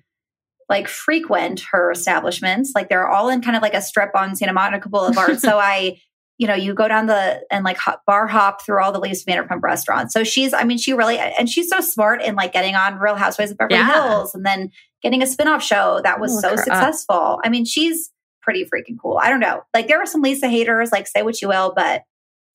like 0.68 0.86
frequent 0.86 1.62
her 1.72 1.90
establishments. 1.90 2.72
Like 2.74 2.88
they're 2.88 3.08
all 3.08 3.28
in 3.28 3.40
kind 3.42 3.56
of 3.56 3.62
like 3.62 3.74
a 3.74 3.82
strip 3.82 4.10
on 4.14 4.36
Santa 4.36 4.52
Monica 4.52 4.88
Boulevard. 4.88 5.40
so 5.40 5.58
I, 5.62 5.98
you 6.38 6.46
know, 6.46 6.54
you 6.54 6.74
go 6.74 6.88
down 6.88 7.06
the 7.06 7.40
and 7.50 7.64
like 7.64 7.76
hop, 7.76 8.02
bar 8.06 8.26
hop 8.26 8.64
through 8.64 8.82
all 8.82 8.92
the 8.92 9.00
Lisa 9.00 9.24
Vanderpump 9.24 9.62
restaurants. 9.62 10.12
So 10.14 10.22
she's, 10.24 10.52
I 10.54 10.64
mean, 10.64 10.78
she 10.78 10.92
really 10.92 11.18
and 11.18 11.48
she's 11.48 11.68
so 11.68 11.80
smart 11.80 12.22
in 12.22 12.34
like 12.34 12.52
getting 12.52 12.74
on 12.74 12.98
Real 12.98 13.16
Housewives 13.16 13.50
of 13.50 13.58
Beverly 13.58 13.78
Yeah. 13.78 14.08
Hills 14.10 14.34
and 14.34 14.44
then 14.44 14.70
getting 15.02 15.22
a 15.22 15.26
spinoff 15.26 15.60
show 15.62 16.00
that 16.04 16.20
was 16.20 16.40
so 16.40 16.48
her 16.50 16.54
up. 16.54 16.60
successful. 16.60 17.40
I 17.44 17.48
mean, 17.48 17.64
she's 17.64 18.10
pretty 18.42 18.64
freaking 18.64 18.96
cool. 19.00 19.18
I 19.22 19.28
don't 19.30 19.40
know. 19.40 19.62
Like 19.74 19.86
there 19.88 20.00
are 20.00 20.06
some 20.06 20.22
Lisa 20.22 20.48
haters, 20.48 20.90
like 20.92 21.06
say 21.06 21.22
what 21.22 21.40
you 21.42 21.48
will, 21.48 21.72
but 21.76 22.02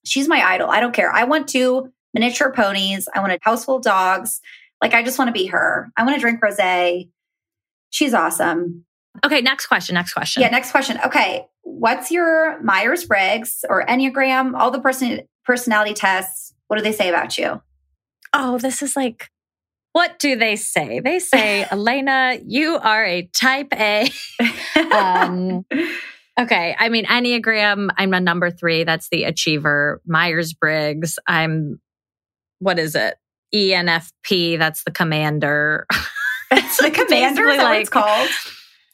she's 0.06 0.28
my 0.28 0.42
idol. 0.42 0.70
I 0.70 0.80
don't 0.80 0.94
care. 0.94 1.12
I 1.12 1.24
want 1.26 1.48
two 1.48 1.92
miniature 2.14 2.52
ponies. 2.52 3.08
I 3.14 3.20
want 3.20 3.34
a 3.34 3.40
house 3.42 3.66
full 3.66 3.78
of 3.78 3.84
dogs. 3.84 4.42
Like 4.82 4.94
I 4.94 5.04
just 5.04 5.18
want 5.18 5.30
to 5.30 5.34
be 5.34 5.48
her. 5.48 5.90
I 5.98 6.04
want 6.04 6.16
to 6.16 6.22
drink 6.22 6.42
rosé. 6.42 7.10
She's 7.90 8.14
awesome. 8.14 8.86
Okay, 9.26 9.42
next 9.42 9.68
question. 9.68 9.94
Next 9.94 10.14
question. 10.14 10.42
Yeah. 10.42 10.50
Next 10.50 10.72
question. 10.72 11.00
Okay, 11.06 11.46
what's 11.62 12.12
your 12.12 12.62
Myers 12.62 13.06
Briggs 13.06 13.64
or 13.70 13.86
Enneagram? 13.86 14.58
All 14.58 14.72
the 14.72 14.80
person 14.80 15.22
personality 15.46 15.94
tests. 15.94 16.54
What 16.68 16.78
do 16.78 16.84
they 16.84 16.92
say 16.92 17.10
about 17.10 17.38
you? 17.38 17.62
Oh, 18.34 18.58
this 18.58 18.82
is 18.82 18.96
like, 18.96 19.30
what 19.94 20.20
do 20.20 20.36
they 20.36 20.56
say? 20.56 21.00
They 21.00 21.20
say, 21.20 21.66
Alaina, 21.72 22.38
you 22.46 22.78
are 22.78 23.06
a 23.06 23.30
type 23.34 23.74
A. 23.74 24.10
Um, 24.92 25.66
Okay. 26.40 26.76
I 26.78 26.90
mean, 26.90 27.06
Enneagram, 27.06 27.90
I'm 27.98 28.14
a 28.14 28.20
number 28.20 28.52
three. 28.52 28.84
That's 28.84 29.10
the 29.10 29.24
achiever. 29.24 30.02
Myers 30.06 30.54
Briggs, 30.54 31.18
I'm, 31.28 31.80
what 32.60 32.78
is 32.78 32.96
it? 32.96 33.16
ENFP, 33.54 34.58
that's 34.60 34.84
the 34.84 34.92
commander. 34.92 35.86
it's 36.52 36.78
the 36.78 36.92
commander. 36.92 37.48
Is 37.48 37.58
that 37.58 37.64
what 37.64 37.78
it's 37.80 37.90
called? 37.90 38.30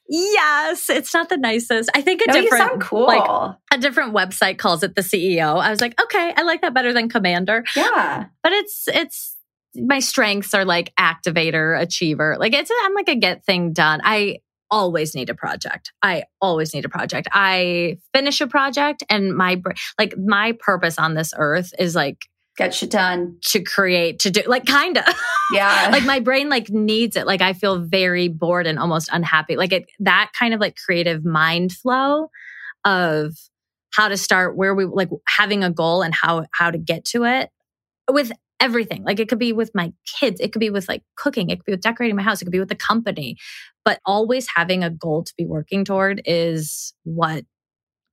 Yes, 0.08 0.89
it's 0.89 1.13
not 1.13 1.30
the 1.30 1.38
nicest. 1.38 1.89
I 1.95 2.01
think 2.01 2.21
a 2.21 2.25
No, 2.27 2.41
different, 2.41 2.82
cool. 2.82 3.08
like 3.08 3.56
a 3.71 3.77
different 3.77 4.13
website 4.13 4.58
calls 4.58 4.84
it 4.84 4.93
the 4.93 5.01
CEO. 5.01 5.60
I 5.60 5.71
was 5.71 5.80
like, 5.82 5.99
okay, 5.99 6.34
I 6.36 6.41
like 6.43 6.62
that 6.62 6.73
better 6.73 6.93
than 6.93 7.10
commander. 7.10 7.63
yeah. 7.75 8.25
But 8.43 8.51
it's, 8.51 8.88
it's, 8.88 9.38
my 9.73 9.99
strengths 9.99 10.54
are 10.54 10.65
like 10.65 10.93
activator, 10.99 11.80
achiever. 11.82 12.36
Like 12.38 12.54
it's, 12.54 12.69
I'm 12.84 12.93
like 12.93 13.08
a 13.08 13.15
get 13.15 13.45
thing 13.45 13.71
done. 13.71 14.01
I 14.04 14.39
always 14.71 15.13
need 15.13 15.29
a 15.29 15.36
project. 15.36 15.91
I 16.01 16.23
always 16.41 16.73
need 16.73 16.86
a 16.86 16.89
project. 16.89 17.27
I 17.31 17.97
finish 18.13 18.41
a 18.41 18.47
project 18.47 19.03
and 19.10 19.36
my, 19.36 19.62
like 19.99 20.17
my 20.17 20.53
purpose 20.53 20.97
on 20.97 21.13
this 21.13 21.34
earth 21.38 21.73
is 21.77 21.95
like 21.95 22.17
Get 22.57 22.73
shit 22.73 22.91
done. 22.91 23.38
to 23.47 23.62
create, 23.62 24.19
to 24.19 24.31
do, 24.31 24.41
like 24.47 24.65
kind 24.65 24.97
of. 24.97 25.05
Yeah. 25.51 25.89
like 25.91 26.05
my 26.05 26.19
brain 26.19 26.49
like 26.49 26.69
needs 26.69 27.15
it 27.15 27.27
like 27.27 27.41
i 27.41 27.51
feel 27.53 27.79
very 27.79 28.29
bored 28.29 28.67
and 28.67 28.79
almost 28.79 29.10
unhappy 29.12 29.57
like 29.57 29.73
it 29.73 29.86
that 29.99 30.31
kind 30.38 30.53
of 30.53 30.62
like 30.62 30.77
creative 30.77 31.25
mind 31.25 31.73
flow 31.73 32.29
of 32.86 33.36
how 33.93 34.07
to 34.07 34.17
start 34.17 34.55
where 34.55 34.73
we 34.73 34.86
like 34.86 35.10
having 35.27 35.63
a 35.63 35.69
goal 35.69 36.01
and 36.01 36.13
how 36.15 36.45
how 36.53 36.71
to 36.71 36.77
get 36.77 37.05
to 37.05 37.25
it 37.25 37.49
with 38.10 38.31
everything 38.60 39.03
like 39.03 39.19
it 39.19 39.27
could 39.27 39.39
be 39.39 39.53
with 39.53 39.71
my 39.73 39.91
kids 40.05 40.39
it 40.39 40.51
could 40.51 40.60
be 40.60 40.69
with 40.69 40.88
like 40.88 41.03
cooking 41.15 41.49
it 41.49 41.57
could 41.57 41.65
be 41.65 41.71
with 41.73 41.81
decorating 41.81 42.15
my 42.15 42.23
house 42.23 42.41
it 42.41 42.45
could 42.45 42.51
be 42.51 42.60
with 42.60 42.69
the 42.69 42.75
company 42.75 43.36
but 43.86 44.00
always 44.06 44.48
having 44.56 44.84
a 44.84 44.89
goal 44.89 45.24
to 45.24 45.34
be 45.38 45.46
working 45.46 45.86
toward 45.86 46.22
is 46.26 46.94
what 47.04 47.46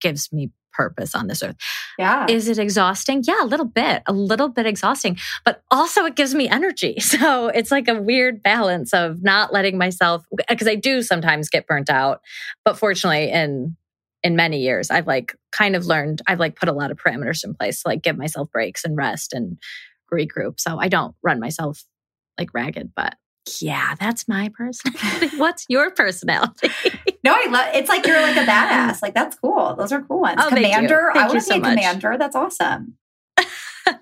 gives 0.01 0.33
me 0.33 0.51
purpose 0.73 1.15
on 1.15 1.27
this 1.27 1.43
earth 1.43 1.57
yeah. 1.99 2.27
is 2.29 2.49
it 2.49 2.59
exhausting? 2.59 3.23
Yeah, 3.27 3.43
a 3.43 3.45
little 3.45 3.67
bit, 3.67 4.03
a 4.07 4.13
little 4.13 4.49
bit 4.49 4.65
exhausting, 4.65 5.19
but 5.45 5.63
also 5.71 6.05
it 6.05 6.15
gives 6.15 6.35
me 6.35 6.49
energy. 6.49 6.97
So 7.19 7.49
it's 7.49 7.73
like 7.73 7.89
a 7.89 8.01
weird 8.01 8.43
balance 8.43 8.95
of 8.95 9.25
not 9.25 9.53
letting 9.53 9.77
myself, 9.77 10.25
uh, 10.33 10.45
because 10.49 10.69
I 10.69 10.77
do 10.77 11.03
sometimes 11.03 11.49
get 11.49 11.67
burnt 11.67 11.91
out. 11.91 12.21
But 12.65 12.79
fortunately, 12.79 13.31
in 13.33 13.77
in 14.23 14.37
many 14.37 14.59
years, 14.59 14.91
I've 14.91 15.07
like 15.07 15.35
kind 15.51 15.75
of 15.75 15.87
learned, 15.87 16.23
I've 16.29 16.39
like 16.39 16.55
put 16.55 16.69
a 16.69 16.73
lot 16.73 16.91
of 16.93 16.99
parameters 16.99 17.45
in 17.45 17.55
place 17.55 17.83
to 17.83 17.89
like 17.89 18.03
give 18.03 18.17
myself 18.17 18.51
breaks 18.53 18.85
and 18.85 18.97
rest 18.97 19.33
and 19.33 19.59
regroup. 20.13 20.61
So 20.61 20.79
I 20.79 20.89
don't 20.89 21.15
run 21.23 21.41
myself 21.41 21.83
like 22.39 22.55
ragged, 22.55 22.93
but 22.95 23.15
yeah, 23.61 23.95
that's 23.99 24.29
my 24.29 24.51
personality. 24.55 25.37
What's 25.37 25.65
your 25.69 25.91
personality? 25.91 26.71
No, 27.25 27.33
I 27.35 27.49
love. 27.51 27.75
It's 27.75 27.89
like 27.89 28.07
you're 28.07 28.23
like 28.23 28.37
a 28.37 28.41
badass. 28.49 29.03
Like 29.03 29.13
that's 29.13 29.37
cool. 29.37 29.75
Those 29.77 29.91
are 29.91 30.01
cool 30.03 30.21
ones. 30.21 30.37
Oh, 30.41 30.49
thank 30.51 30.61
you. 30.67 30.73
commander. 30.73 31.11
Thank 31.13 31.17
I 31.17 31.21
you 31.27 31.29
want 31.35 31.41
to 31.41 31.41
so 31.45 31.55
be 31.55 31.59
a 31.59 31.61
much. 31.63 31.71
commander. 31.77 32.17
That's 32.17 32.37
awesome. 32.37 32.95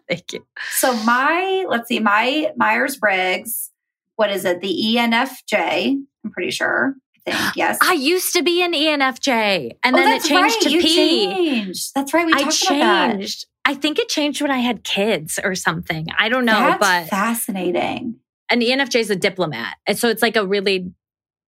Thank 0.08 0.32
you. 0.34 0.46
So 0.72 0.92
my 1.04 1.64
let's 1.68 1.88
see, 1.88 1.98
my 1.98 2.52
Myers 2.56 2.96
Briggs. 2.96 3.70
What 4.16 4.30
is 4.30 4.44
it? 4.44 4.60
The 4.60 4.68
ENFJ. 4.96 5.96
I'm 6.24 6.30
pretty 6.30 6.50
sure. 6.50 6.94
I 7.26 7.30
think 7.32 7.52
yes. 7.56 7.78
I 7.82 7.94
used 7.94 8.34
to 8.34 8.42
be 8.42 8.62
an 8.62 8.72
ENFJ 8.74 9.78
and 9.82 9.96
Oh, 9.96 9.98
then 9.98 10.12
it 10.12 10.22
changed 10.22 10.56
right. 10.56 10.60
to 10.64 10.70
You 10.70 10.80
P. 10.82 10.94
Changed. 10.94 11.92
That's 11.94 12.12
right. 12.12 12.26
We 12.26 12.34
I 12.34 12.42
talked 12.42 12.62
about 12.64 12.78
that. 12.78 13.12
changed. 13.16 13.46
I 13.64 13.74
think 13.74 13.98
it 13.98 14.08
changed 14.08 14.42
when 14.42 14.50
I 14.50 14.58
had 14.58 14.84
kids 14.84 15.40
or 15.42 15.54
something. 15.54 16.06
I 16.18 16.28
don't 16.28 16.44
know, 16.44 16.52
That's 16.52 16.78
but 16.78 17.06
fascinating. 17.08 18.16
An 18.50 18.60
ENFJ 18.60 19.00
is 19.00 19.10
a 19.10 19.16
diplomat. 19.16 19.76
And 19.86 19.98
so 19.98 20.08
it's 20.08 20.22
like 20.22 20.36
a 20.36 20.46
really 20.46 20.92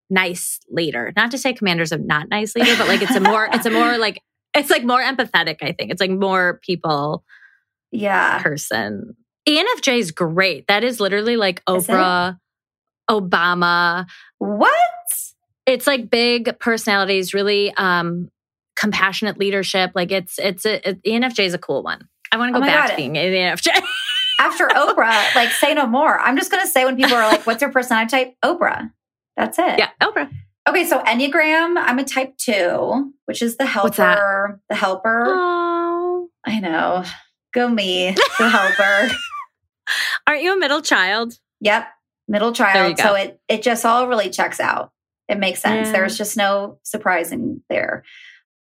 nice 0.09 0.59
leader. 0.69 1.13
Not 1.15 1.31
to 1.31 1.37
say 1.37 1.53
commanders 1.53 1.93
are 1.93 1.97
not 1.97 2.29
nice 2.29 2.55
leader, 2.55 2.75
but 2.77 2.87
like 2.87 3.01
it's 3.01 3.15
a 3.15 3.19
more 3.19 3.47
it's 3.51 3.65
a 3.65 3.69
more 3.69 3.97
like 3.97 4.19
It's 4.55 4.69
like 4.69 4.83
more 4.83 5.01
empathetic, 5.01 5.57
I 5.61 5.71
think. 5.73 5.91
It's 5.91 6.01
like 6.01 6.11
more 6.11 6.59
people 6.63 7.23
Yeah. 7.91 8.41
person. 8.41 9.15
ENFJ 9.47 9.99
is 9.99 10.11
great. 10.11 10.67
That 10.67 10.83
is 10.83 10.99
literally 10.99 11.35
like 11.37 11.63
Oprah, 11.65 12.37
Obama. 13.09 14.05
What? 14.37 14.73
It's 15.65 15.87
like 15.87 16.09
big 16.09 16.57
personalities, 16.59 17.33
really 17.33 17.73
um 17.75 18.29
compassionate 18.75 19.37
leadership. 19.37 19.91
Like 19.95 20.11
it's 20.11 20.39
it's 20.39 20.65
a, 20.65 20.89
it, 20.89 21.03
ENFJ 21.03 21.45
is 21.45 21.53
a 21.53 21.57
cool 21.59 21.83
one. 21.83 22.07
I 22.31 22.37
want 22.37 22.51
to 22.53 22.57
Oh 22.57 22.61
go 22.61 22.65
my 22.65 22.71
back 22.71 22.85
God. 22.87 22.91
to 22.91 22.95
being 22.97 23.17
an 23.17 23.31
ENFJ. 23.33 23.69
After 24.39 24.67
Oprah, 24.67 25.35
like 25.35 25.51
say 25.51 25.73
no 25.73 25.85
more. 25.85 26.17
I'm 26.17 26.37
just 26.37 26.49
gonna 26.49 26.65
say 26.65 26.85
when 26.85 26.95
people 26.95 27.15
are 27.15 27.27
like, 27.27 27.45
"What's 27.45 27.61
your 27.61 27.71
personality 27.71 28.09
type?" 28.09 28.35
Oprah. 28.43 28.91
That's 29.35 29.59
it. 29.59 29.77
yeah, 29.77 29.89
Oprah. 30.01 30.31
Okay, 30.67 30.85
so 30.85 30.99
Enneagram, 30.99 31.75
I'm 31.77 31.99
a 31.99 32.03
type 32.03 32.37
two, 32.37 33.13
which 33.25 33.41
is 33.41 33.57
the 33.57 33.65
helper. 33.65 34.59
The 34.69 34.75
helper. 34.75 35.25
Oh, 35.27 36.29
I 36.45 36.59
know. 36.59 37.03
Go 37.53 37.67
me, 37.67 38.15
the 38.37 38.49
helper. 38.49 39.13
aren't 40.27 40.43
you 40.43 40.53
a 40.53 40.57
middle 40.59 40.81
child? 40.81 41.33
Yep. 41.61 41.87
Middle 42.27 42.53
child. 42.53 42.99
So 42.99 43.15
it 43.15 43.39
it 43.47 43.63
just 43.63 43.85
all 43.85 44.07
really 44.07 44.29
checks 44.29 44.59
out. 44.59 44.91
It 45.27 45.39
makes 45.39 45.61
sense. 45.61 45.87
Yeah. 45.87 45.93
There's 45.93 46.17
just 46.17 46.37
no 46.37 46.79
surprising 46.83 47.61
there. 47.69 48.03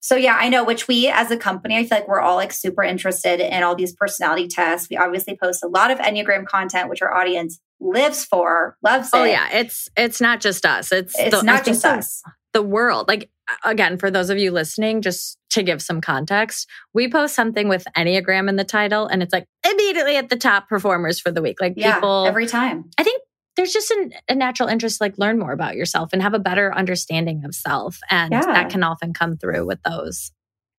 So 0.00 0.14
yeah, 0.16 0.36
I 0.38 0.48
know 0.48 0.64
which 0.64 0.86
we 0.88 1.08
as 1.08 1.30
a 1.30 1.36
company, 1.36 1.76
I 1.76 1.84
feel 1.84 1.98
like 1.98 2.08
we're 2.08 2.20
all 2.20 2.36
like 2.36 2.52
super 2.52 2.82
interested 2.82 3.40
in 3.40 3.62
all 3.62 3.74
these 3.74 3.94
personality 3.94 4.46
tests. 4.48 4.88
We 4.90 4.96
obviously 4.96 5.36
post 5.36 5.62
a 5.64 5.68
lot 5.68 5.90
of 5.90 5.98
Enneagram 5.98 6.46
content, 6.46 6.88
which 6.88 7.02
our 7.02 7.12
audience 7.12 7.58
lives 7.80 8.24
for, 8.24 8.76
loves 8.82 9.10
Oh 9.12 9.24
it. 9.24 9.30
yeah, 9.30 9.48
it's 9.52 9.88
it's 9.96 10.20
not 10.20 10.40
just 10.40 10.64
us. 10.64 10.92
It's 10.92 11.18
It's 11.18 11.36
the, 11.36 11.42
not 11.42 11.64
just 11.64 11.82
the- 11.82 11.90
us. 11.90 12.22
the 12.52 12.62
world. 12.62 13.08
Like 13.08 13.30
again, 13.64 13.98
for 13.98 14.10
those 14.10 14.30
of 14.30 14.38
you 14.38 14.50
listening, 14.52 15.02
just 15.02 15.36
to 15.50 15.62
give 15.62 15.80
some 15.82 16.00
context, 16.00 16.68
we 16.94 17.10
post 17.10 17.34
something 17.34 17.68
with 17.68 17.86
Enneagram 17.96 18.48
in 18.48 18.56
the 18.56 18.64
title, 18.64 19.06
and 19.06 19.22
it's 19.22 19.32
like 19.32 19.46
immediately 19.68 20.16
at 20.16 20.28
the 20.28 20.36
top 20.36 20.68
performers 20.68 21.18
for 21.18 21.30
the 21.30 21.42
week. 21.42 21.56
Like 21.60 21.74
Yeah, 21.76 21.94
people, 21.94 22.26
every 22.26 22.46
time. 22.46 22.90
I 22.98 23.02
think 23.02 23.22
there's 23.58 23.72
just 23.74 23.90
an, 23.90 24.12
a 24.30 24.34
natural 24.34 24.68
interest 24.70 24.98
to 24.98 25.04
like 25.04 25.18
learn 25.18 25.38
more 25.38 25.52
about 25.52 25.74
yourself 25.76 26.10
and 26.14 26.22
have 26.22 26.32
a 26.32 26.38
better 26.38 26.72
understanding 26.74 27.44
of 27.44 27.54
self, 27.54 27.98
and 28.10 28.32
Yeah. 28.32 28.40
that 28.46 28.70
can 28.70 28.82
often 28.82 29.12
come 29.12 29.36
through 29.36 29.66
with 29.66 29.82
those. 29.82 30.32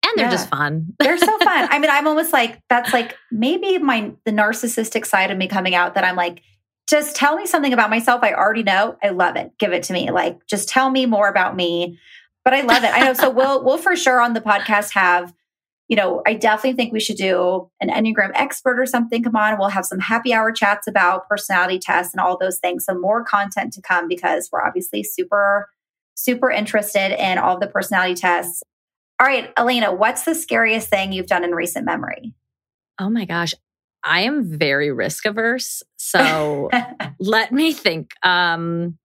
And 0.03 0.13
they're 0.15 0.25
Yeah. 0.27 0.31
just 0.31 0.49
fun. 0.49 0.93
They're 0.99 1.17
so 1.17 1.37
fun. 1.39 1.67
I 1.69 1.77
mean, 1.77 1.91
I'm 1.91 2.07
almost 2.07 2.31
like 2.33 2.59
that's 2.69 2.93
like 2.93 3.15
maybe 3.31 3.77
my 3.77 4.13
the 4.25 4.31
narcissistic 4.31 5.05
side 5.05 5.29
of 5.29 5.37
me 5.37 5.47
coming 5.47 5.75
out 5.75 5.93
that 5.95 6.03
I'm 6.05 6.15
like, 6.15 6.41
just 6.89 7.15
tell 7.15 7.35
me 7.35 7.45
something 7.45 7.73
about 7.73 7.89
myself. 7.91 8.23
I 8.23 8.33
already 8.33 8.63
know. 8.63 8.97
I 9.03 9.09
love 9.09 9.35
it. 9.35 9.51
Give 9.59 9.73
it 9.73 9.83
to 9.83 9.93
me. 9.93 10.09
Like, 10.09 10.39
just 10.47 10.69
tell 10.69 10.89
me 10.89 11.05
more 11.05 11.27
about 11.27 11.55
me. 11.55 11.99
But 12.45 12.53
I 12.53 12.61
love 12.61 12.83
it. 12.83 12.91
I 12.93 13.01
know. 13.01 13.13
So 13.13 13.29
we'll 13.39 13.63
we'll 13.63 13.77
for 13.77 13.95
sure 13.95 14.21
on 14.21 14.33
the 14.33 14.41
podcast 14.41 14.93
have, 14.93 15.33
you 15.89 15.95
know, 15.95 16.21
I 16.25 16.35
definitely 16.35 16.77
think 16.77 16.93
we 16.93 16.99
should 16.99 17.17
do 17.17 17.69
an 17.81 17.89
Enneagram 17.89 18.31
expert 18.35 18.79
or 18.79 18.85
something. 18.85 19.23
Come 19.23 19.35
on, 19.35 19.57
we'll 19.57 19.69
have 19.69 19.85
some 19.85 19.99
happy 19.99 20.31
hour 20.31 20.51
chats 20.51 20.87
about 20.87 21.27
personality 21.27 21.79
tests 21.79 22.13
and 22.13 22.21
all 22.21 22.37
those 22.37 22.59
things. 22.59 22.85
So 22.85 22.93
more 22.93 23.23
content 23.23 23.73
to 23.73 23.81
come 23.81 24.07
because 24.07 24.49
we're 24.51 24.63
obviously 24.63 25.03
super, 25.03 25.67
super 26.13 26.51
interested 26.51 27.19
in 27.19 27.39
all 27.39 27.59
the 27.59 27.65
personality 27.65 28.13
tests. 28.13 28.61
All 29.19 29.25
right, 29.25 29.51
Alaina, 29.57 29.91
what's 29.91 30.23
the 30.23 30.35
scariest 30.35 30.89
thing 30.89 31.11
you've 31.11 31.25
done 31.25 31.43
in 31.43 31.51
recent 31.51 31.85
memory? 31.85 32.35
Oh 32.99 33.09
my 33.09 33.25
gosh. 33.25 33.55
I 34.03 34.21
am 34.21 34.45
very 34.45 34.91
risk 34.91 35.25
averse. 35.25 35.81
So 35.97 36.69
let 37.19 37.51
me 37.51 37.73
think. 37.73 38.11
Um, 38.21 38.97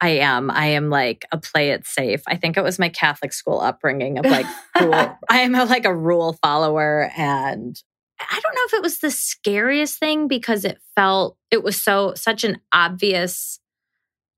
I 0.00 0.10
am. 0.10 0.50
I 0.50 0.66
am 0.66 0.90
like 0.90 1.24
a 1.32 1.38
play 1.38 1.70
it 1.70 1.86
safe. 1.86 2.22
I 2.26 2.36
think 2.36 2.56
it 2.56 2.64
was 2.64 2.78
my 2.78 2.88
Catholic 2.88 3.32
school 3.32 3.60
upbringing 3.60 4.18
of 4.18 4.26
like 4.26 4.46
rule. 4.80 4.92
I 5.30 5.40
am 5.40 5.54
a, 5.54 5.64
like 5.64 5.86
a 5.86 5.94
rule 5.94 6.34
follower, 6.42 7.10
and 7.16 7.80
I 8.20 8.40
don't 8.40 8.54
know 8.54 8.62
if 8.66 8.74
it 8.74 8.82
was 8.82 8.98
the 8.98 9.10
scariest 9.10 9.98
thing 9.98 10.28
because 10.28 10.64
it 10.64 10.78
felt 10.94 11.36
it 11.50 11.62
was 11.62 11.80
so 11.80 12.12
such 12.14 12.44
an 12.44 12.58
obvious 12.72 13.58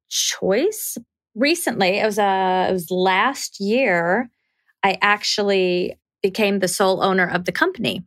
choice. 0.08 0.96
Recently, 1.34 1.98
it 1.98 2.06
was 2.06 2.18
uh, 2.18 2.66
it 2.68 2.72
was 2.72 2.90
last 2.90 3.58
year. 3.58 4.30
I 4.84 4.96
actually 5.02 5.98
became 6.22 6.60
the 6.60 6.68
sole 6.68 7.02
owner 7.02 7.28
of 7.28 7.46
the 7.46 7.52
company, 7.52 8.04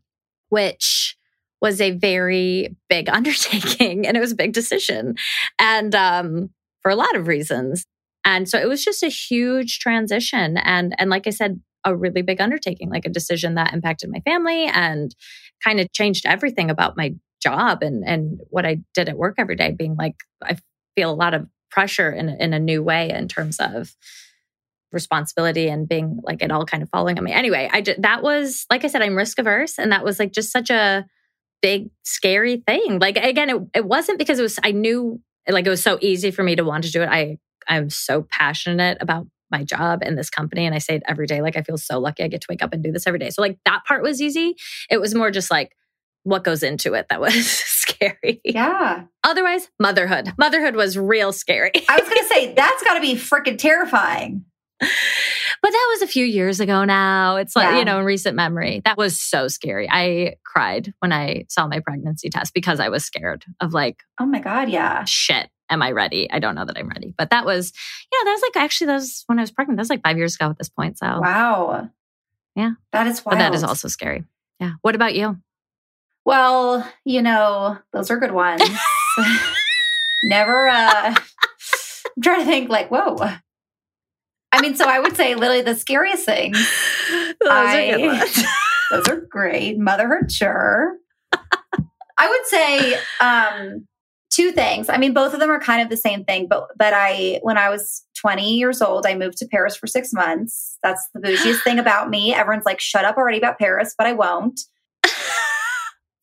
which 0.50 1.18
was 1.62 1.80
a 1.80 1.92
very 1.92 2.76
big 2.90 3.10
undertaking 3.14 4.08
and 4.08 4.18
it 4.18 4.20
was 4.20 4.32
a 4.32 4.36
big 4.36 4.54
decision. 4.54 5.16
And 5.60 5.94
um, 5.94 6.50
for 6.82 6.92
a 6.92 6.96
lot 6.96 7.16
of 7.16 7.28
reasons. 7.28 7.86
And 8.24 8.48
so 8.48 8.60
it 8.60 8.68
was 8.68 8.84
just 8.84 9.04
a 9.04 9.08
huge 9.08 9.80
transition. 9.80 10.58
And, 10.58 10.96
and 11.00 11.10
like 11.10 11.28
I 11.28 11.32
said, 11.32 11.60
a 11.84 11.96
really 11.96 12.22
big 12.22 12.40
undertaking, 12.40 12.90
like 12.90 13.06
a 13.06 13.10
decision 13.10 13.56
that 13.56 13.74
impacted 13.74 14.12
my 14.12 14.20
family 14.20 14.66
and 14.66 15.16
kind 15.64 15.80
of 15.80 15.92
changed 15.92 16.26
everything 16.26 16.70
about 16.70 16.96
my 16.96 17.16
job 17.42 17.82
and, 17.82 18.04
and 18.06 18.40
what 18.50 18.66
I 18.66 18.78
did 18.94 19.10
at 19.10 19.18
work 19.18 19.36
every 19.40 19.56
day, 19.56 19.72
being 19.72 19.96
like, 19.96 20.16
I 20.44 20.58
feel 20.96 21.12
a 21.12 21.16
lot 21.16 21.34
of 21.34 21.48
pressure 21.72 22.12
in, 22.12 22.30
in 22.30 22.54
a 22.54 22.60
new 22.60 22.84
way 22.84 23.10
in 23.10 23.28
terms 23.28 23.58
of 23.60 23.96
responsibility 24.92 25.70
and 25.70 25.88
being 25.90 26.20
like 26.22 26.44
it 26.44 26.52
all 26.52 26.66
kind 26.66 26.84
of 26.84 26.90
falling 26.90 27.18
on 27.18 27.24
me. 27.24 27.32
Anyway, 27.32 27.70
I 27.72 27.82
just, 27.82 28.02
that 28.02 28.22
was, 28.22 28.66
like 28.70 28.84
I 28.84 28.88
said, 28.88 29.02
I'm 29.02 29.16
risk 29.16 29.40
averse. 29.40 29.80
And 29.80 29.92
that 29.92 30.04
was 30.04 30.20
like 30.20 30.34
just 30.34 30.52
such 30.52 30.70
a 30.70 31.06
big, 31.62 31.90
scary 32.04 32.58
thing. 32.68 33.00
Like, 33.00 33.18
again, 33.18 33.50
it, 33.50 33.62
it 33.74 33.86
wasn't 33.86 34.20
because 34.20 34.38
it 34.38 34.44
was, 34.44 34.60
I 34.64 34.72
knew 34.72 35.20
like 35.48 35.66
it 35.66 35.70
was 35.70 35.84
so 35.84 35.98
easy 36.02 36.32
for 36.32 36.44
me 36.44 36.56
to 36.56 36.64
want 36.64 36.84
to 36.86 36.92
do 36.92 37.02
it. 37.02 37.10
I, 37.10 37.38
I'm 37.68 37.90
so 37.90 38.24
passionate 38.24 38.98
about 39.02 39.28
my 39.52 39.64
job 39.64 40.00
and 40.02 40.18
this 40.18 40.30
company. 40.30 40.66
And 40.66 40.74
I 40.74 40.80
say 40.80 40.96
it 40.96 41.04
every 41.08 41.28
day. 41.28 41.42
Like, 41.42 41.58
I 41.58 41.62
feel 41.62 41.78
so 41.78 42.00
lucky 42.00 42.24
I 42.24 42.28
get 42.28 42.42
to 42.42 42.48
wake 42.50 42.64
up 42.64 42.74
and 42.74 42.84
do 42.84 42.92
this 42.92 43.06
every 43.06 43.20
day. 43.20 43.30
So, 43.30 43.42
like, 43.42 43.60
that 43.66 43.82
part 43.86 44.02
was 44.02 44.22
easy. 44.22 44.56
It 44.90 45.00
was 45.00 45.14
more 45.14 45.30
just 45.30 45.52
like 45.52 45.76
what 46.24 46.44
goes 46.44 46.64
into 46.64 46.94
it 46.94 47.08
that 47.10 47.20
was 47.20 47.50
scary. 47.50 48.42
Yeah. 48.46 49.04
Otherwise, 49.24 49.70
motherhood. 49.80 50.34
Motherhood 50.38 50.76
was 50.76 50.98
real 50.98 51.34
scary. 51.34 51.72
I 51.90 52.00
was 52.00 52.08
going 52.08 52.22
to 52.22 52.28
say, 52.28 52.54
that's 52.56 52.84
got 52.84 52.96
to 52.96 53.02
be 53.02 53.16
freaking 53.16 53.58
terrifying. 53.58 54.46
But 55.62 55.72
that 55.72 55.88
was 55.94 56.02
a 56.02 56.08
few 56.08 56.26
years 56.26 56.60
ago 56.60 56.84
now. 56.86 57.36
It's 57.36 57.56
like, 57.56 57.70
Yeah. 57.72 57.80
you 57.80 57.86
know, 57.86 58.00
in 58.00 58.06
recent 58.06 58.36
memory. 58.36 58.82
That 58.84 58.98
was 58.98 59.20
so 59.20 59.48
scary. 59.48 59.88
I 59.90 60.36
cried 60.44 60.94
when 61.00 61.12
I 61.14 61.46
saw 61.50 61.68
my 61.68 61.80
pregnancy 61.80 62.30
test 62.30 62.54
because 62.54 62.80
I 62.80 62.90
was 62.90 63.06
scared 63.06 63.46
of 63.60 63.72
like, 63.74 63.98
Oh 64.20 64.26
my 64.26 64.40
God. 64.40 64.70
Yeah. 64.70 65.04
shit, 65.06 65.50
am 65.70 65.82
I 65.84 65.92
ready? 65.92 66.30
I 66.32 66.40
don't 66.40 66.56
know 66.56 66.66
that 66.66 66.78
I'm 66.78 66.88
ready. 66.90 67.14
But 67.16 67.30
that 67.30 67.46
was, 67.46 67.72
you 68.12 68.20
know, 68.20 68.30
that 68.30 68.34
was 68.34 68.42
like 68.42 68.64
actually 68.64 68.88
that 68.88 68.94
was 68.96 69.24
when 69.28 69.38
I 69.38 69.44
was 69.44 69.52
pregnant. 69.52 69.78
That 69.78 69.82
was 69.82 69.90
like 69.92 70.04
five 70.04 70.18
years 70.18 70.36
ago 70.36 70.50
at 70.50 70.58
this 70.58 70.70
point. 70.70 70.98
So 70.98 71.20
Wow. 71.22 71.90
Yeah. 72.56 72.72
that 72.92 73.06
is. 73.08 73.22
But 73.22 73.36
that 73.38 73.54
is 73.54 73.64
also 73.64 73.88
scary. 73.88 74.24
Yeah. 74.60 74.74
What 74.82 74.96
about 74.96 75.14
you? 75.16 75.38
Well, 76.26 76.88
you 77.06 77.22
know, 77.22 77.78
those 77.94 78.10
are 78.12 78.18
good 78.20 78.32
ones. 78.32 78.62
Never, 80.24 80.68
uh, 80.68 81.16
I'm 81.16 82.22
trying 82.24 82.40
to 82.40 82.46
think 82.46 82.70
like, 82.70 82.90
whoa. 82.92 83.18
I 84.62 84.68
mean, 84.68 84.76
so 84.76 84.86
I 84.86 85.00
would 85.00 85.16
say 85.16 85.34
literally 85.36 85.62
the 85.64 85.76
scariest 85.76 86.26
thing. 86.26 86.52
Those 87.42 87.50
I- 87.50 87.90
are 87.92 87.98
good 87.98 88.06
ones. 88.08 88.44
Those 88.92 89.08
are 89.08 89.22
great. 89.22 89.78
Motherhood, 89.80 90.32
sure. 90.32 90.98
I 91.34 92.28
would 92.30 92.46
say 92.46 93.00
um, 93.22 93.88
two 94.30 94.52
things. 94.52 94.90
I 94.90 94.98
mean, 94.98 95.14
both 95.14 95.34
of 95.34 95.40
them 95.40 95.50
are 95.50 95.60
kind 95.60 95.82
of 95.82 95.90
the 95.90 95.98
same 95.98 96.24
thing. 96.26 96.48
But 96.48 96.68
but 96.78 96.94
I, 96.94 97.40
when 97.42 97.58
I 97.58 97.70
was 97.70 98.04
20 98.20 98.54
years 98.58 98.82
old, 98.82 99.06
I 99.08 99.16
moved 99.16 99.38
to 99.38 99.48
Paris 99.48 99.76
for 99.76 99.88
six 99.88 100.14
months. 100.14 100.78
That's 100.84 101.08
the 101.16 101.22
bougiest 101.22 101.64
thing 101.64 101.80
about 101.80 102.10
me. 102.10 102.34
Everyone's 102.36 102.66
like, 102.66 102.80
"Shut 102.80 103.06
up 103.06 103.18
already 103.18 103.38
about 103.40 103.58
Paris," 103.58 103.96
but 103.98 104.06
I 104.08 104.14
won't. 104.14 104.60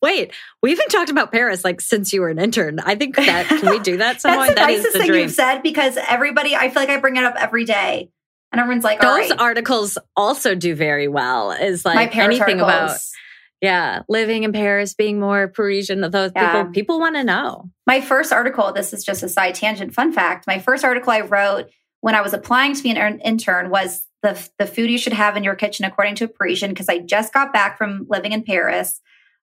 Wait, 0.00 0.32
we 0.62 0.70
haven't 0.70 0.90
talked 0.90 1.10
about 1.10 1.32
Paris 1.32 1.64
like 1.64 1.80
since 1.80 2.12
you 2.12 2.20
were 2.20 2.28
an 2.28 2.38
intern. 2.38 2.78
I 2.78 2.94
think 2.94 3.16
that 3.16 3.46
can 3.48 3.68
we 3.70 3.80
do 3.80 3.96
that 3.96 4.20
someone? 4.20 4.46
That's 4.46 4.50
the 4.50 4.60
That 4.60 4.70
is 4.70 4.76
nicest 4.78 4.92
the 4.92 4.98
thing 5.00 5.08
dream. 5.08 5.22
you've 5.22 5.32
said 5.32 5.62
because 5.62 5.98
everybody, 6.08 6.54
I 6.54 6.68
feel 6.68 6.82
like 6.82 6.90
I 6.90 6.98
bring 6.98 7.16
it 7.16 7.24
up 7.24 7.34
every 7.36 7.64
day, 7.64 8.10
and 8.52 8.60
everyone's 8.60 8.84
like, 8.84 9.00
Those 9.00 9.30
right." 9.30 9.40
articles 9.40 9.98
also 10.16 10.54
do 10.54 10.74
very 10.74 11.08
well. 11.08 11.50
Is 11.52 11.84
like 11.84 12.16
anything 12.16 12.60
about 12.60 12.96
yeah, 13.60 14.02
living 14.08 14.44
in 14.44 14.52
Paris, 14.52 14.94
being 14.94 15.18
more 15.18 15.48
Parisian. 15.48 16.00
Those 16.10 16.30
Yeah. 16.34 16.62
people 16.62 16.72
people 16.72 17.00
want 17.00 17.16
to 17.16 17.24
know. 17.24 17.70
My 17.86 18.00
first 18.00 18.32
article, 18.32 18.72
this 18.72 18.92
is 18.92 19.04
just 19.04 19.22
a 19.22 19.28
side 19.28 19.54
tangent, 19.56 19.94
fun 19.94 20.12
fact. 20.12 20.46
My 20.46 20.58
first 20.60 20.84
article 20.84 21.12
I 21.12 21.22
wrote 21.22 21.66
when 22.00 22.14
I 22.14 22.20
was 22.20 22.32
applying 22.32 22.74
to 22.74 22.82
be 22.82 22.90
an 22.90 23.20
intern 23.20 23.70
was 23.70 24.06
the, 24.22 24.48
the 24.58 24.66
food 24.66 24.90
you 24.90 24.98
should 24.98 25.12
have 25.12 25.36
in 25.36 25.42
your 25.44 25.56
kitchen 25.56 25.84
according 25.84 26.14
to 26.16 26.24
a 26.24 26.28
Parisian, 26.28 26.70
because 26.70 26.88
I 26.88 26.98
just 26.98 27.32
got 27.32 27.52
back 27.52 27.76
from 27.78 28.06
living 28.08 28.30
in 28.32 28.44
Paris 28.44 29.00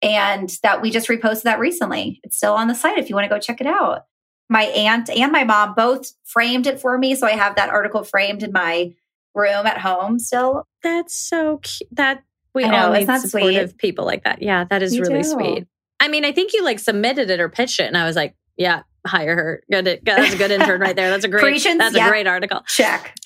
and 0.01 0.49
that 0.63 0.81
we 0.81 0.89
just 0.91 1.09
reposted 1.09 1.43
that 1.43 1.59
recently. 1.59 2.19
It's 2.23 2.37
still 2.37 2.53
on 2.53 2.67
the 2.67 2.75
site 2.75 2.97
if 2.97 3.09
you 3.09 3.15
want 3.15 3.25
to 3.25 3.33
go 3.33 3.39
check 3.39 3.59
it 3.59 3.67
out. 3.67 4.03
My 4.49 4.63
aunt 4.63 5.09
and 5.09 5.31
my 5.31 5.43
mom 5.43 5.73
both 5.75 6.11
framed 6.23 6.67
it 6.67 6.79
for 6.79 6.97
me. 6.97 7.15
So 7.15 7.27
I 7.27 7.31
have 7.31 7.55
that 7.55 7.69
article 7.69 8.03
framed 8.03 8.43
in 8.43 8.51
my 8.51 8.93
room 9.35 9.65
at 9.65 9.77
home 9.77 10.19
still. 10.19 10.65
That's 10.83 11.15
so 11.15 11.59
cute. 11.61 11.89
That 11.91 12.23
we 12.53 12.63
I 12.63 12.69
know, 12.69 12.87
all 12.87 12.93
need 12.93 13.05
supportive 13.19 13.69
sweet? 13.71 13.77
people 13.77 14.05
like 14.05 14.23
that. 14.23 14.41
Yeah, 14.41 14.65
that 14.69 14.81
is 14.81 14.95
You 14.95 15.01
really 15.01 15.21
do. 15.21 15.29
sweet. 15.29 15.67
I 15.99 16.07
mean, 16.07 16.25
I 16.25 16.31
think 16.31 16.53
you 16.53 16.63
like 16.63 16.79
submitted 16.79 17.29
it 17.29 17.39
or 17.39 17.49
pitched 17.49 17.79
it, 17.79 17.87
and 17.87 17.97
I 17.97 18.05
was 18.05 18.15
like, 18.15 18.35
yeah, 18.55 18.83
hire 19.05 19.35
her. 19.35 19.63
Good, 19.69 20.01
that's 20.03 20.33
a 20.33 20.37
good 20.37 20.51
intern 20.51 20.79
right 20.81 20.95
there. 20.95 21.09
That's 21.09 21.25
a 21.25 21.27
great. 21.27 21.63
That's 21.63 21.95
yeah. 21.95 22.07
a 22.07 22.09
great 22.09 22.27
article. 22.27 22.61
Check. 22.67 23.15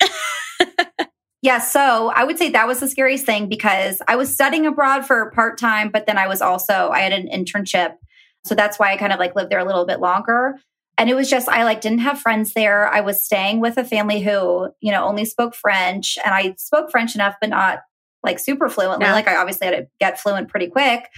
Yeah, 1.42 1.58
so 1.58 2.12
I 2.14 2.22
would 2.22 2.38
say 2.38 2.50
that 2.50 2.68
was 2.68 2.78
the 2.78 2.88
scariest 2.88 3.26
thing 3.26 3.48
because 3.48 4.00
I 4.06 4.14
was 4.14 4.32
studying 4.32 4.64
abroad 4.64 5.04
for 5.04 5.32
part 5.32 5.58
time, 5.58 5.90
but 5.90 6.06
then 6.06 6.16
I 6.16 6.28
was 6.28 6.40
also, 6.40 6.90
I 6.90 7.00
had 7.00 7.12
an 7.12 7.26
internship. 7.28 7.94
So 8.44 8.54
that's 8.54 8.78
why 8.78 8.92
I 8.92 8.96
kind 8.96 9.12
of 9.12 9.18
like 9.18 9.34
lived 9.34 9.50
there 9.50 9.58
a 9.58 9.64
little 9.64 9.84
bit 9.84 9.98
longer. 9.98 10.60
And 11.02 11.10
it 11.10 11.14
was 11.14 11.28
just, 11.28 11.48
I 11.48 11.64
like 11.64 11.80
didn't 11.80 11.98
have 11.98 12.20
friends 12.20 12.52
there. 12.52 12.86
I 12.86 13.00
was 13.00 13.24
staying 13.24 13.58
with 13.58 13.76
a 13.76 13.82
family 13.82 14.20
who, 14.20 14.68
you 14.80 14.92
know, 14.92 15.02
only 15.02 15.24
spoke 15.24 15.52
French 15.52 16.16
and 16.24 16.32
I 16.32 16.54
spoke 16.58 16.92
French 16.92 17.16
enough, 17.16 17.34
but 17.40 17.50
not 17.50 17.80
like 18.22 18.38
super 18.38 18.68
fluently. 18.68 19.06
Yeah. 19.06 19.12
Like 19.12 19.26
I 19.26 19.34
obviously 19.34 19.66
had 19.66 19.76
to 19.76 19.88
get 19.98 20.20
fluent 20.20 20.46
pretty 20.46 20.68
quick, 20.68 21.08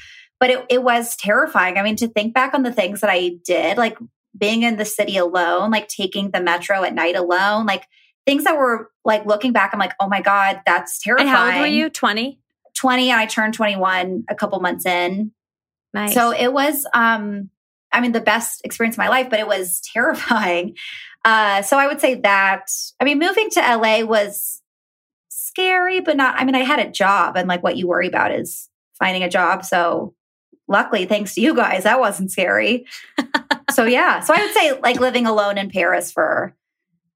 but 0.41 0.49
it, 0.49 0.65
it 0.71 0.83
was 0.83 1.17
terrifying. 1.17 1.77
I 1.77 1.83
mean, 1.83 1.97
to 1.97 2.09
think 2.09 2.33
back 2.33 2.55
on 2.55 2.63
the 2.63 2.73
things 2.73 3.03
that 3.03 3.11
I 3.11 3.33
did, 3.45 3.77
like 3.77 3.99
being 4.35 4.63
in 4.63 4.79
the 4.79 4.87
city 4.87 5.19
alone, 5.19 5.71
like 5.71 5.89
taking 5.89 6.31
the 6.31 6.41
metro 6.41 6.83
at 6.83 6.95
night 6.95 7.15
alone, 7.15 7.67
like 7.67 7.87
things 8.25 8.45
that 8.45 8.57
were 8.57 8.91
like 9.05 9.27
looking 9.27 9.53
back, 9.53 9.75
I'm 9.75 9.81
like, 9.81 9.93
oh 10.01 10.09
my 10.09 10.23
God, 10.23 10.63
that's 10.65 10.99
terrifying. 10.99 11.29
And 11.29 11.37
how 11.37 11.53
old 11.53 11.61
were 11.61 11.67
you? 11.67 11.91
20? 11.91 12.41
20 12.75 13.11
and 13.11 13.21
I 13.21 13.27
turned 13.27 13.53
21 13.53 14.25
a 14.31 14.35
couple 14.35 14.59
months 14.61 14.87
in. 14.87 15.33
Nice. 15.93 16.15
So 16.15 16.31
it 16.31 16.55
was, 16.55 16.87
um, 16.95 17.51
I 17.95 18.01
mean, 18.01 18.13
the 18.13 18.21
best 18.21 18.61
experience 18.65 18.97
of 18.97 18.99
my 18.99 19.09
life, 19.09 19.31
but 19.31 19.41
it 19.41 19.47
was 19.47 19.81
terrifying. 19.93 20.77
Uh, 21.25 21.63
so 21.63 21.79
I 21.79 21.87
would 21.87 22.01
say 22.01 22.17
that, 22.17 22.71
I 23.01 23.05
mean, 23.05 23.19
moving 23.19 23.49
to 23.51 23.61
LA 23.61 24.01
was 24.03 24.61
scary, 25.31 26.01
but 26.01 26.17
not, 26.17 26.35
I 26.39 26.45
mean, 26.45 26.55
I 26.55 26.61
had 26.61 26.81
a 26.81 26.91
job 26.91 27.37
and 27.37 27.49
like 27.49 27.63
what 27.63 27.77
you 27.77 27.87
worry 27.87 28.09
about 28.09 28.33
is 28.33 28.69
finding 28.99 29.23
a 29.23 29.31
job. 29.31 29.65
So 29.65 30.15
luckily, 30.69 31.07
thanks 31.07 31.35
to 31.35 31.41
you 31.41 31.55
guys, 31.55 31.85
that 31.85 32.01
wasn't 32.01 32.31
scary. 32.31 32.87
so 33.71 33.85
yeah. 33.85 34.21
So 34.21 34.35
I 34.35 34.45
would 34.45 34.55
say 34.55 34.79
like 34.81 35.01
living 35.01 35.27
alone 35.27 35.57
in 35.57 35.71
Paris 35.71 36.13
for 36.13 36.55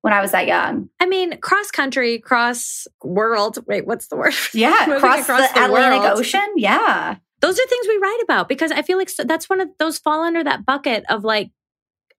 when 0.03 0.13
I 0.13 0.21
was 0.21 0.31
that 0.31 0.47
young. 0.47 0.89
I 1.01 1.07
mean, 1.07 1.39
cross 1.41 1.71
country, 1.71 2.19
cross 2.19 2.87
world. 3.03 3.59
Wait, 3.67 3.87
what's 3.87 4.09
the 4.09 4.17
word? 4.17 4.35
Yeah. 4.55 4.97
Across, 4.97 5.21
across 5.23 5.49
the, 5.49 5.55
the 5.55 5.65
Atlantic 5.67 6.01
world. 6.01 6.19
Ocean. 6.19 6.53
Yeah. 6.57 7.17
Those 7.41 7.59
are 7.59 7.67
things 7.67 7.87
we 7.89 7.99
write 7.99 8.21
about 8.23 8.49
because 8.49 8.73
I 8.73 8.83
feel 8.83 8.99
like 8.99 9.11
that's 9.17 9.49
one 9.49 9.61
of 9.61 9.69
those 9.79 9.99
fall 9.99 10.23
under 10.23 10.43
that 10.45 10.67
bucket 10.67 11.05
of 11.09 11.25
like, 11.25 11.51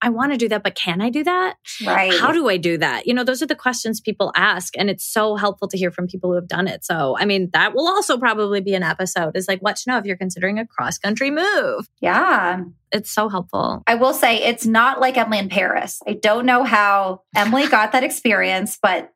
I 0.01 0.07
want 0.07 0.31
to 0.31 0.37
do 0.37 0.47
that, 0.47 0.63
but 0.63 0.75
can 0.75 1.01
I 1.01 1.09
do 1.09 1.25
that? 1.25 1.55
Right. 1.85 2.17
How 2.17 2.31
do 2.31 2.47
I 2.47 2.55
do 2.55 2.77
that? 2.77 3.05
You 3.05 3.13
know, 3.13 3.25
those 3.25 3.41
are 3.41 3.45
the 3.45 3.53
questions 3.53 3.99
people 3.99 4.31
ask. 4.33 4.77
And 4.77 4.89
it's 4.89 5.03
so 5.03 5.35
helpful 5.35 5.67
to 5.67 5.77
hear 5.77 5.91
from 5.91 6.07
people 6.07 6.29
who 6.29 6.35
have 6.37 6.47
done 6.47 6.69
it. 6.69 6.85
So, 6.85 7.17
I 7.19 7.25
mean, 7.25 7.49
that 7.51 7.75
will 7.75 7.85
also 7.85 8.17
probably 8.17 8.61
be 8.61 8.73
an 8.75 8.83
episode 8.83 9.35
is 9.35 9.49
like 9.49 9.59
what 9.59 9.75
to 9.75 9.89
know 9.91 9.97
if 9.97 10.05
you're 10.05 10.15
considering 10.15 10.57
a 10.57 10.65
cross 10.65 10.97
country 10.97 11.31
move. 11.31 11.89
yeah. 11.99 12.61
It's 12.93 13.11
so 13.11 13.27
helpful. 13.27 13.83
I 13.87 13.95
will 13.95 14.13
say 14.13 14.37
it's 14.41 14.65
not 14.65 15.01
like 15.01 15.17
Emily 15.17 15.37
in 15.39 15.49
Paris. 15.49 15.99
I 16.07 16.13
don't 16.13 16.45
know 16.45 16.63
how 16.63 17.21
Emily 17.35 17.67
got 17.67 17.91
that 17.91 18.03
experience, 18.05 18.79
but 18.81 19.11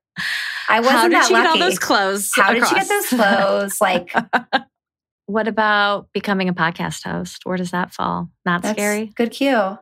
I 0.70 0.80
wasn't 0.82 0.96
How 0.98 1.04
did 1.08 1.14
that 1.14 1.26
she 1.28 1.34
lucky. 1.34 1.44
get 1.46 1.52
all 1.54 1.58
those 1.60 1.80
clothes? 1.80 2.30
how 2.36 2.54
did 2.54 2.68
she 2.68 2.76
get 2.76 2.88
those 2.90 3.08
clothes? 3.08 3.82
Like 3.82 4.14
What 5.26 5.48
about 5.48 6.08
becoming 6.14 6.50
a 6.50 6.54
podcast 6.54 7.04
host? 7.04 7.42
Where 7.46 7.58
does 7.58 7.72
that 7.72 7.94
fall? 7.94 8.30
Not 8.46 8.62
that's 8.62 8.78
scary. 8.78 9.08
Good 9.16 9.32
cue. 9.32 9.78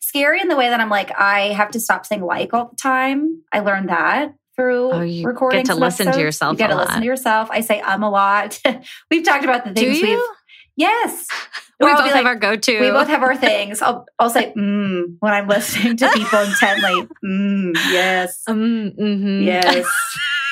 Scary 0.00 0.40
in 0.40 0.48
the 0.48 0.56
way 0.56 0.68
that 0.68 0.80
I'm 0.80 0.88
like, 0.90 1.10
I 1.18 1.48
have 1.52 1.70
to 1.72 1.80
stop 1.80 2.06
saying 2.06 2.22
like 2.22 2.54
all 2.54 2.68
the 2.68 2.76
time. 2.76 3.42
I 3.52 3.60
learned 3.60 3.88
that 3.88 4.34
through 4.54 4.90
Oh, 4.92 5.00
you 5.02 5.22
get 5.22 5.28
recording. 5.28 5.64
to 5.64 5.72
some 5.72 5.80
listen 5.80 6.12
to 6.12 6.20
yourself 6.20 6.52
You 6.52 6.58
get 6.58 6.68
to 6.68 6.76
listen 6.76 7.00
to 7.00 7.06
yourself. 7.06 7.48
I 7.50 7.60
say 7.60 7.80
um 7.80 8.02
a 8.02 8.10
lot. 8.10 8.60
we've 9.10 9.24
talked 9.24 9.44
about 9.44 9.64
the 9.64 9.72
things 9.74 10.00
we've? 10.00 10.18
Yes. 10.76 11.26
We 11.78 11.88
both 11.92 12.00
have 12.06 12.12
like- 12.14 12.24
our 12.24 12.36
go-to. 12.36 12.80
We 12.80 12.90
both 12.90 13.08
have 13.08 13.22
our 13.22 13.36
things. 13.36 13.82
I'll, 13.82 14.06
I'll 14.18 14.30
say 14.30 14.50
mm 14.56 15.16
when 15.20 15.34
I'm 15.34 15.46
listening 15.46 15.94
to 15.98 16.10
people 16.14 16.38
intently. 16.38 17.06
Mm, 17.22 17.74
yes. 17.74 18.42
Um, 18.46 18.92
mhm. 18.98 19.44
Yes. 19.44 19.86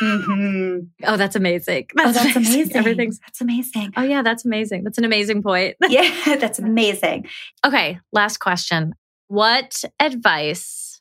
Hmm 0.01 0.79
Oh, 1.05 1.17
that's 1.17 1.37
amazing. 1.37 1.87
Oh, 1.99 2.13
that's 2.13 2.37
amazing. 2.37 2.77
Everything's. 2.77 3.19
That's 3.21 3.41
amazing. 3.41 3.93
Oh 3.97 4.03
yeah, 4.03 4.23
that's 4.23 4.45
amazing. 4.45 4.85
That's 4.85 4.99
an 4.99 5.05
amazing 5.05 5.43
point. 5.43 5.77
Yeah, 5.89 6.11
that's 6.41 6.59
amazing. 6.59 7.29
okay, 7.67 8.01
last 8.13 8.39
question. 8.39 8.95
What 9.29 9.85
advice 10.01 11.01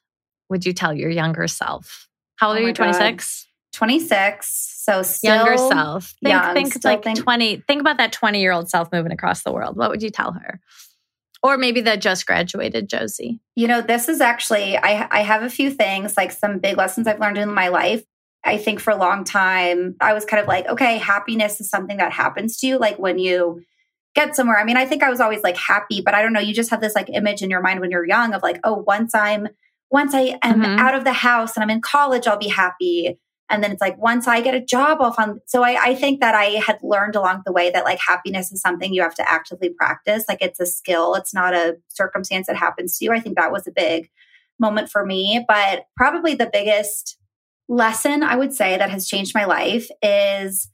would 0.50 0.66
you 0.66 0.74
tell 0.74 0.94
your 0.94 1.10
younger 1.10 1.48
self? 1.48 2.08
How 2.38 2.50
old 2.50 2.58
Oh 2.58 2.62
are 2.64 2.68
you? 2.68 2.74
God. 2.74 2.94
26? 2.94 3.48
26. 3.74 4.70
So 4.86 5.02
still 5.02 5.36
Younger 5.36 5.58
self. 5.58 6.14
Think, 6.24 6.32
young, 6.34 6.54
think 6.54 6.84
like 6.84 7.04
think- 7.04 7.20
20. 7.24 7.64
Think 7.68 7.82
about 7.82 7.98
that 7.98 8.12
20 8.12 8.39
year 8.39 8.52
old 8.52 8.70
self 8.70 8.91
moving 8.91 9.12
across 9.12 9.44
the 9.44 9.52
world. 9.52 9.76
What 9.78 9.89
would 9.89 10.04
you 10.04 10.10
tell 10.10 10.34
her? 10.34 10.60
Or 11.41 11.58
maybe 11.58 11.82
the 11.82 11.98
just 11.98 12.26
graduated 12.26 12.88
Josie. 12.88 13.39
You 13.56 13.68
know, 13.68 13.82
this 13.82 14.08
is 14.08 14.22
actually 14.22 14.78
I 14.78 15.08
I 15.12 15.22
have 15.22 15.44
a 15.44 15.50
few 15.50 15.72
things 15.72 16.16
like 16.16 16.32
some 16.32 16.60
big 16.60 16.78
lessons 16.78 17.08
I've 17.08 17.20
learned 17.20 17.38
in 17.38 17.54
my 17.54 17.68
life. 17.68 18.04
I 18.46 18.58
think 18.58 18.80
for 18.80 18.91
a 18.91 18.98
long 18.98 19.24
time 19.24 19.96
I 20.02 20.14
was 20.14 20.26
kind 20.26 20.41
of 20.41 20.48
like, 20.48 20.68
okay, 20.68 20.98
happiness 20.98 21.62
is 21.62 21.70
something 21.70 21.98
that 21.98 22.12
happens 22.12 22.58
to 22.60 22.68
you 22.68 22.78
like 22.78 23.00
when 23.00 23.18
you 23.18 23.64
get 24.16 24.36
somewhere. 24.36 24.58
I 24.60 24.64
mean, 24.64 24.78
I 24.78 24.86
think 24.86 25.02
I 25.02 25.10
was 25.10 25.20
always 25.20 25.41
like 25.44 25.58
happy, 25.58 26.02
but 26.02 26.14
I 26.14 26.22
don't 26.22 26.34
know, 26.34 26.39
you 26.39 26.54
just 26.54 26.70
have 26.70 26.82
this 26.82 26.96
like 26.96 27.10
image 27.10 27.41
in 27.41 27.50
your 27.50 27.62
mind 27.62 27.80
when 27.80 27.89
you're 27.91 28.06
young 28.08 28.34
of 28.34 28.44
like, 28.44 28.60
oh, 28.64 28.84
once 28.86 29.16
I'm 29.16 29.48
once 29.91 30.16
I 30.16 30.39
am 30.41 30.62
Mhm. 30.62 30.80
out 30.80 30.96
of 30.96 31.04
the 31.04 31.14
house 31.14 31.56
and 31.56 31.64
I'm 31.64 31.70
in 31.70 31.80
college, 31.82 32.26
I'll 32.26 32.38
be 32.38 32.48
happy. 32.48 33.20
And 33.50 33.64
then 33.64 33.72
it's 33.72 33.82
like 33.82 33.96
once 34.00 34.28
I 34.28 34.41
get 34.41 34.56
a 34.56 34.60
job, 34.60 34.98
I'll 35.02 35.14
find. 35.14 35.39
So 35.46 35.62
I, 35.64 35.78
I 35.89 35.96
think 35.96 36.20
that 36.22 36.34
I 36.34 36.46
had 36.66 36.80
learned 36.82 37.16
along 37.16 37.44
the 37.46 37.52
way 37.52 37.70
that 37.70 37.84
like 37.84 38.00
happiness 38.00 38.52
is 38.52 38.60
something 38.62 38.91
you 38.91 39.04
have 39.04 39.14
to 39.16 39.32
actively 39.32 39.70
practice. 39.70 40.24
Like 40.28 40.41
it's 40.41 40.60
a 40.60 40.66
skill. 40.66 41.14
It's 41.14 41.34
not 41.34 41.54
a 41.54 41.78
circumstance 41.89 42.48
that 42.48 42.56
happens 42.56 42.98
to 42.98 43.06
you. 43.06 43.12
I 43.14 43.20
think 43.20 43.36
that 43.38 43.52
was 43.52 43.68
a 43.68 43.72
big 43.72 44.10
moment 44.60 44.89
for 44.89 45.06
me. 45.06 45.46
But 45.48 45.86
probably 45.96 46.34
the 46.34 46.50
biggest 46.52 47.18
lesson 47.70 48.24
I 48.24 48.36
would 48.36 48.53
say 48.53 48.78
that 48.78 48.89
has 48.89 49.07
changed 49.07 49.34
my 49.34 49.45
life 49.45 49.88
is 50.01 50.70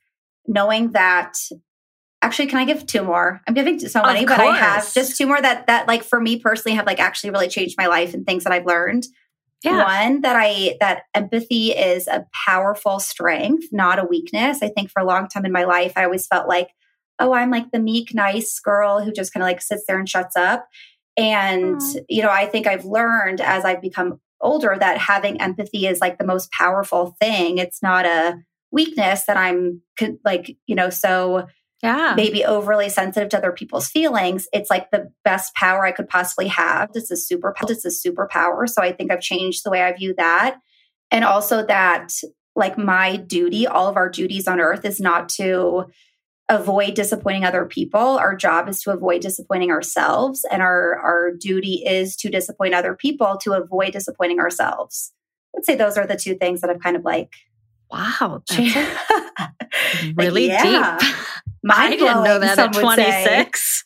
knowing 0.48 0.92
that. 0.92 1.34
Actually, 2.22 2.48
can 2.48 2.58
I 2.58 2.66
give 2.66 2.86
two 2.86 3.02
more? 3.02 3.40
I'm 3.48 3.54
giving 3.54 3.80
so 3.80 4.02
many, 4.02 4.26
but 4.26 4.42
I 4.42 4.54
have 4.54 4.94
just 4.94 5.16
two 5.16 5.26
more 5.26 5.42
that 5.42 5.68
that 5.68 5.88
like 5.88 6.04
for 6.04 6.20
me 6.20 6.38
personally 6.38 6.76
have 6.76 6.86
like 6.86 7.00
actually 7.00 7.30
really 7.30 7.48
changed 7.48 7.76
my 7.78 7.88
life 7.88 8.14
and 8.14 8.26
things 8.26 8.44
that 8.44 8.52
I've 8.52 8.66
learned. 8.66 9.06
Yeah. 9.64 9.84
One 9.84 10.22
that 10.22 10.36
I 10.38 10.78
that 10.80 11.04
empathy 11.14 11.72
is 11.72 12.08
a 12.08 12.26
powerful 12.46 13.00
strength, 13.00 13.68
not 13.72 14.00
a 14.00 14.06
weakness. 14.06 14.62
I 14.62 14.70
think 14.70 14.90
for 14.90 15.02
a 15.02 15.06
long 15.06 15.28
time 15.28 15.46
in 15.46 15.52
my 15.52 15.66
life, 15.66 15.94
I 15.96 16.04
always 16.04 16.28
felt 16.28 16.48
like, 16.48 16.70
oh, 17.20 17.34
I'm 17.34 17.52
like 17.52 17.72
the 17.72 17.80
meek, 17.80 18.14
nice 18.14 18.60
girl 18.60 19.02
who 19.02 19.12
just 19.12 19.34
kind 19.34 19.42
of 19.42 19.48
like 19.48 19.62
sits 19.62 19.84
there 19.88 20.00
and 20.00 20.08
shuts 20.08 20.36
up. 20.36 20.68
And 21.18 21.82
you 22.08 22.22
know, 22.22 22.30
I 22.30 22.46
think 22.46 22.68
I've 22.68 22.86
learned 22.86 23.42
as 23.42 23.66
I've 23.66 23.82
become 23.82 24.22
older 24.42 24.76
that 24.80 24.98
having 24.98 25.42
empathy 25.42 25.88
is 25.88 26.00
like 26.00 26.18
the 26.18 26.26
most 26.26 26.52
powerful 26.52 27.16
thing. 27.20 27.58
It's 27.58 27.82
not 27.82 28.06
a 28.06 28.38
weakness 28.72 29.26
that 29.26 29.38
I'm 29.38 29.82
like, 30.24 30.56
you 30.68 30.76
know, 30.76 30.90
so 30.90 31.48
Yeah. 31.82 32.14
maybe 32.16 32.44
overly 32.46 32.90
sensitive 32.90 33.30
to 33.30 33.38
other 33.38 33.52
people's 33.52 33.88
feelings. 33.88 34.48
It's 34.54 34.70
like 34.70 34.92
the 34.92 35.12
best 35.24 35.56
power 35.56 35.86
I 35.86 35.92
could 35.92 36.10
possibly 36.10 36.48
have. 36.48 36.90
It's 36.94 37.10
a 37.12 37.18
super 37.18 37.54
it's 37.68 37.86
a 37.86 38.10
superpower. 38.10 38.68
So 38.70 38.82
I 38.82 38.92
think 38.92 39.12
I've 39.12 39.22
changed 39.22 39.64
the 39.64 39.72
way 39.72 39.82
I 39.82 39.94
view 39.94 40.14
that. 40.18 40.60
And 41.12 41.24
also 41.26 41.66
that 41.66 42.14
like 42.56 42.78
my 42.78 43.16
duty, 43.16 43.66
all 43.66 43.88
of 43.88 43.96
our 43.96 44.10
duties 44.10 44.48
on 44.48 44.60
earth 44.60 44.86
is 44.86 45.00
not 45.00 45.30
to 45.30 45.86
avoid 46.50 46.96
disappointing 46.96 47.46
other 47.46 47.66
people. 47.66 48.00
Our 48.00 48.36
job 48.36 48.68
is 48.68 48.82
to 48.82 48.92
avoid 48.92 49.22
disappointing 49.22 49.72
ourselves. 49.72 50.46
And 50.52 50.62
our 50.62 50.98
our 51.00 51.32
duty 51.32 51.84
is 51.86 52.16
to 52.18 52.30
disappoint 52.30 52.74
other 52.74 52.96
people 52.96 53.38
to 53.44 53.54
avoid 53.54 53.94
disappointing 53.94 54.40
ourselves. 54.40 55.14
I'd 55.56 55.66
say 55.66 55.76
those 55.76 55.98
are 55.98 56.08
the 56.08 56.16
two 56.16 56.36
things 56.36 56.62
that 56.62 56.70
I've 56.70 56.82
kind 56.82 56.96
of 56.96 57.04
like 57.06 57.34
Wow. 57.92 58.44
Like, 60.02 60.16
really 60.18 60.48
yeah. 60.48 60.98
deep. 61.00 61.16
I 61.70 61.92
didn't 61.92 62.24
know 62.24 62.40
that 62.40 62.58
at 62.58 62.74
26. 62.74 63.86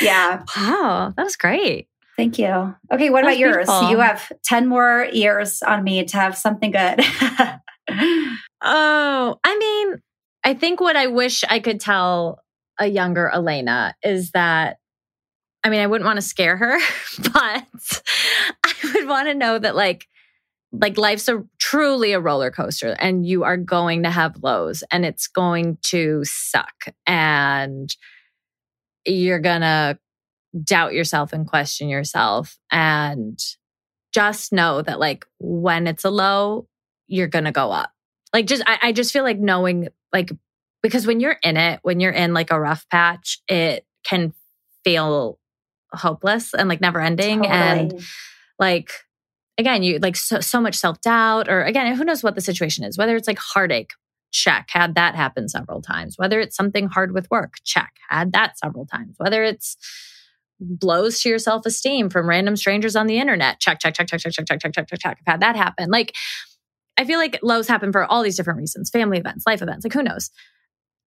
Yeah. 0.00 0.42
Wow. 0.56 1.14
That 1.16 1.22
was 1.22 1.36
great. 1.36 1.88
Thank 2.16 2.38
you. 2.38 2.74
Okay, 2.92 3.10
what 3.10 3.22
That's 3.24 3.36
about 3.36 3.38
yours? 3.38 3.66
beautiful. 3.66 3.90
You 3.90 3.98
have 3.98 4.32
10 4.44 4.66
more 4.66 5.06
years 5.12 5.62
on 5.62 5.84
me 5.84 6.04
to 6.04 6.16
have 6.16 6.36
something 6.36 6.70
good. 6.72 7.00
Oh, 8.62 9.38
I 9.44 9.58
mean, 9.58 10.02
I 10.46 10.54
think 10.54 10.80
what 10.80 10.94
I 10.94 11.08
wish 11.08 11.42
I 11.42 11.58
could 11.58 11.80
tell 11.80 12.38
a 12.78 12.86
younger 12.86 13.28
Alaina 13.32 13.96
is 14.04 14.30
that, 14.30 14.76
I 15.64 15.70
mean, 15.70 15.80
I 15.80 15.88
wouldn't 15.88 16.06
want 16.06 16.18
to 16.18 16.22
scare 16.22 16.56
her, 16.56 16.78
but 17.18 18.02
I 18.64 18.74
would 18.94 19.08
want 19.08 19.26
to 19.26 19.34
know 19.34 19.58
that, 19.58 19.74
like, 19.74 20.06
like 20.70 20.98
life's 20.98 21.28
a 21.28 21.42
truly 21.58 22.12
a 22.12 22.20
roller 22.20 22.52
coaster 22.52 22.94
and 23.00 23.26
you 23.26 23.42
are 23.42 23.56
going 23.56 24.04
to 24.04 24.10
have 24.10 24.40
lows 24.40 24.84
and 24.92 25.04
it's 25.04 25.26
going 25.26 25.78
to 25.82 26.22
suck 26.24 26.94
and 27.08 27.96
you're 29.04 29.40
gonna 29.40 29.98
doubt 30.62 30.92
yourself 30.92 31.32
and 31.32 31.46
question 31.46 31.88
yourself 31.88 32.58
and 32.70 33.40
just 34.12 34.52
know 34.52 34.82
that 34.82 35.00
like 35.00 35.24
when 35.38 35.86
it's 35.86 36.04
a 36.04 36.10
low 36.10 36.68
you're 37.06 37.28
gonna 37.28 37.52
go 37.52 37.72
up. 37.72 37.90
Like 38.32 38.46
just 38.46 38.62
I, 38.66 38.78
I 38.82 38.92
just 38.92 39.12
feel 39.12 39.24
like 39.24 39.38
knowing 39.38 39.88
like 40.16 40.32
because 40.82 41.06
when 41.06 41.20
you're 41.20 41.36
in 41.42 41.56
it 41.56 41.80
when 41.82 42.00
you're 42.00 42.12
in 42.12 42.34
like 42.34 42.50
a 42.50 42.60
rough 42.60 42.88
patch 42.90 43.40
it 43.48 43.84
can 44.04 44.32
feel 44.84 45.38
hopeless 45.92 46.54
and 46.54 46.68
like 46.68 46.80
never 46.80 47.00
ending 47.00 47.46
and 47.46 48.00
like 48.58 48.90
again 49.58 49.82
you 49.82 49.98
like 49.98 50.16
so, 50.16 50.40
so 50.40 50.60
much 50.60 50.74
self-doubt 50.74 51.48
or 51.48 51.62
again 51.62 51.94
who 51.94 52.04
knows 52.04 52.22
what 52.22 52.34
the 52.34 52.40
situation 52.40 52.84
is 52.84 52.98
whether 52.98 53.16
it's 53.16 53.28
like 53.28 53.38
heartache 53.38 53.92
check, 54.36 54.68
had 54.70 54.94
that 54.94 55.14
happen 55.14 55.48
several 55.48 55.80
times. 55.80 56.18
Whether 56.18 56.40
it's 56.40 56.56
something 56.56 56.88
hard 56.88 57.12
with 57.12 57.30
work, 57.30 57.54
check, 57.64 57.94
had 58.08 58.32
that 58.32 58.58
several 58.58 58.86
times. 58.86 59.16
Whether 59.18 59.42
it's 59.42 59.76
blows 60.60 61.20
to 61.20 61.28
your 61.28 61.38
self 61.38 61.66
esteem 61.66 62.10
from 62.10 62.28
random 62.28 62.56
strangers 62.56 62.96
on 62.96 63.06
the 63.06 63.18
internet, 63.18 63.60
check, 63.60 63.78
check, 63.80 63.94
check, 63.94 64.06
check, 64.06 64.20
check, 64.20 64.32
check, 64.32 64.46
check, 64.46 64.60
check, 64.60 64.72
check, 64.72 64.88
check, 64.88 64.98
check. 65.00 65.18
I've 65.20 65.32
had 65.32 65.40
that 65.40 65.56
happen. 65.56 65.90
Like, 65.90 66.14
I 66.98 67.04
feel 67.04 67.18
like 67.18 67.38
lows 67.42 67.68
happen 67.68 67.92
for 67.92 68.04
all 68.04 68.22
these 68.22 68.36
different 68.36 68.58
reasons 68.58 68.90
family 68.90 69.18
events, 69.18 69.44
life 69.46 69.62
events, 69.62 69.84
like 69.84 69.92
who 69.92 70.02
knows? 70.02 70.30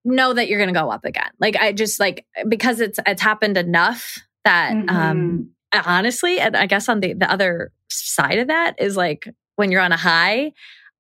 Know 0.06 0.34
that 0.34 0.48
you're 0.48 0.60
going 0.60 0.74
to 0.74 0.80
go 0.80 0.90
up 0.90 1.04
again. 1.04 1.30
Like, 1.40 1.56
I 1.56 1.74
just 1.74 2.00
like, 2.00 2.26
because 2.48 2.80
it's, 2.80 3.00
it's 3.06 3.22
happened 3.22 3.58
enough 3.58 4.18
that, 4.46 4.74
mm-hmm. 4.74 4.96
um, 4.96 5.50
honestly, 5.86 6.40
and 6.40 6.56
I 6.56 6.68
guess 6.68 6.88
on 6.88 7.02
the, 7.02 7.14
the 7.14 7.30
other 7.30 7.72
side 7.90 8.40
of 8.40 8.48
that 8.48 8.76
is 8.80 8.96
like 8.96 9.28
when 9.56 9.72
you're 9.72 9.82
on 9.82 9.92
a 9.92 9.98
high, 9.98 10.54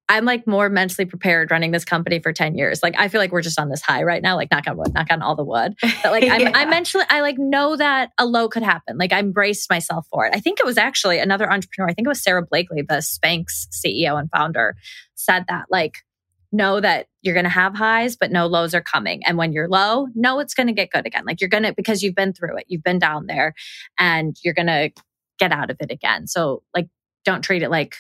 I'm 0.10 0.26
like 0.26 0.48
more 0.48 0.70
mentally 0.70 1.06
prepared 1.06 1.52
running 1.52 1.70
this 1.70 1.86
company 1.86 2.20
for 2.20 2.34
10 2.34 2.56
years. 2.56 2.82
Like 2.82 2.96
I 2.98 3.08
feel 3.08 3.22
like 3.22 3.32
we're 3.32 3.44
just 3.44 3.60
on 3.60 3.70
this 3.70 3.82
high 3.82 4.02
right 4.02 4.24
now, 4.24 4.36
like 4.36 4.50
knock 4.52 4.68
on 4.68 4.76
wood, 4.76 4.92
knock 4.94 5.08
on 5.12 5.22
all 5.22 5.36
the 5.36 5.44
wood. 5.44 5.76
But 5.82 6.12
like 6.12 6.24
I'm, 6.30 6.42
yeah. 6.42 6.52
I 6.56 6.66
mentally, 6.66 7.06
I 7.10 7.22
like 7.22 7.38
know 7.38 7.76
that 7.76 8.12
a 8.18 8.26
low 8.26 8.50
could 8.50 8.64
happen. 8.64 8.98
Like 8.98 9.14
I 9.14 9.20
embraced 9.20 9.70
myself 9.70 10.08
for 10.12 10.26
it. 10.26 10.36
I 10.36 10.40
think 10.40 10.60
it 10.60 10.66
was 10.66 10.80
actually 10.80 11.20
another 11.20 11.50
entrepreneur. 11.52 11.88
I 11.90 11.94
think 11.94 12.08
it 12.08 12.10
was 12.10 12.24
Sara 12.24 12.44
Blakely, 12.44 12.82
the 12.82 12.96
Spanx 12.96 13.68
CEO 13.72 14.20
and 14.20 14.30
founder 14.32 14.76
said 15.14 15.46
that 15.48 15.66
like, 15.70 16.00
know 16.52 16.80
that 16.80 17.06
you're 17.22 17.36
going 17.36 17.44
to 17.44 17.50
have 17.50 17.76
highs, 17.76 18.18
but 18.18 18.32
no 18.32 18.48
lows 18.48 18.74
are 18.74 18.82
coming. 18.82 19.24
And 19.26 19.38
when 19.38 19.52
you're 19.52 19.68
low, 19.68 20.08
know 20.16 20.40
it's 20.40 20.56
going 20.56 20.66
to 20.66 20.74
get 20.74 20.90
good 20.90 21.06
again. 21.06 21.24
Like 21.26 21.42
you're 21.42 21.50
going 21.50 21.62
to, 21.62 21.74
because 21.74 22.02
you've 22.02 22.16
been 22.16 22.34
through 22.34 22.58
it, 22.58 22.66
you've 22.68 22.84
been 22.84 22.98
down 22.98 23.28
there 23.28 23.54
and 24.00 24.36
you're 24.44 24.56
going 24.56 24.66
to 24.66 24.90
get 25.38 25.52
out 25.52 25.70
of 25.70 25.78
it 25.80 25.92
again. 25.92 26.26
So 26.26 26.64
like, 26.76 26.88
don't 27.26 27.44
treat 27.44 27.62
it 27.62 27.70
like 27.70 27.96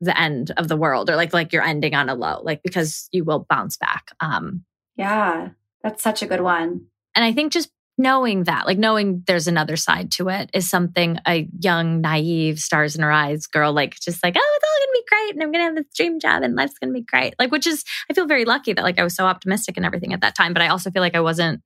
the 0.00 0.18
end 0.18 0.52
of 0.56 0.68
the 0.68 0.76
world 0.76 1.08
or 1.08 1.16
like 1.16 1.32
like 1.32 1.52
you're 1.52 1.62
ending 1.62 1.94
on 1.94 2.08
a 2.08 2.14
low 2.14 2.40
like 2.42 2.62
because 2.62 3.08
you 3.12 3.24
will 3.24 3.46
bounce 3.48 3.76
back 3.76 4.10
um. 4.20 4.64
Yeah 4.96 5.50
that's 5.82 6.02
such 6.02 6.22
a 6.22 6.26
good 6.26 6.40
one. 6.40 6.86
And 7.14 7.24
i 7.24 7.32
think 7.32 7.52
just 7.52 7.70
knowing 7.98 8.44
that 8.44 8.66
like 8.66 8.78
knowing 8.78 9.22
there's 9.26 9.48
another 9.48 9.76
side 9.76 10.10
to 10.12 10.28
it 10.28 10.50
is 10.52 10.68
something 10.68 11.18
a 11.26 11.48
young 11.60 12.02
naive 12.02 12.58
stars 12.58 12.94
in 12.94 13.02
her 13.02 13.10
eyes 13.10 13.46
girl 13.46 13.72
like 13.72 13.98
just 13.98 14.22
like 14.22 14.36
oh 14.36 14.56
it's 14.56 14.64
all 14.64 14.86
gonna 14.86 14.92
be 14.92 15.04
great 15.08 15.34
and 15.34 15.42
i'm 15.42 15.50
gonna 15.50 15.64
have 15.64 15.74
this 15.76 15.86
dream 15.94 16.20
job 16.20 16.42
and 16.42 16.54
life's 16.56 16.78
gonna 16.78 16.92
be 16.92 17.00
great. 17.00 17.34
Like 17.38 17.50
which 17.50 17.66
is 17.66 17.84
i 18.10 18.12
feel 18.12 18.26
very 18.26 18.44
lucky 18.44 18.74
that 18.74 18.82
like 18.82 18.98
i 18.98 19.04
was 19.04 19.14
so 19.14 19.24
optimistic 19.24 19.76
and 19.76 19.86
everything 19.86 20.12
at 20.12 20.20
that 20.20 20.34
time 20.34 20.52
but 20.52 20.62
i 20.62 20.68
also 20.68 20.90
feel 20.90 21.00
like 21.00 21.14
i 21.14 21.20
wasn't 21.20 21.62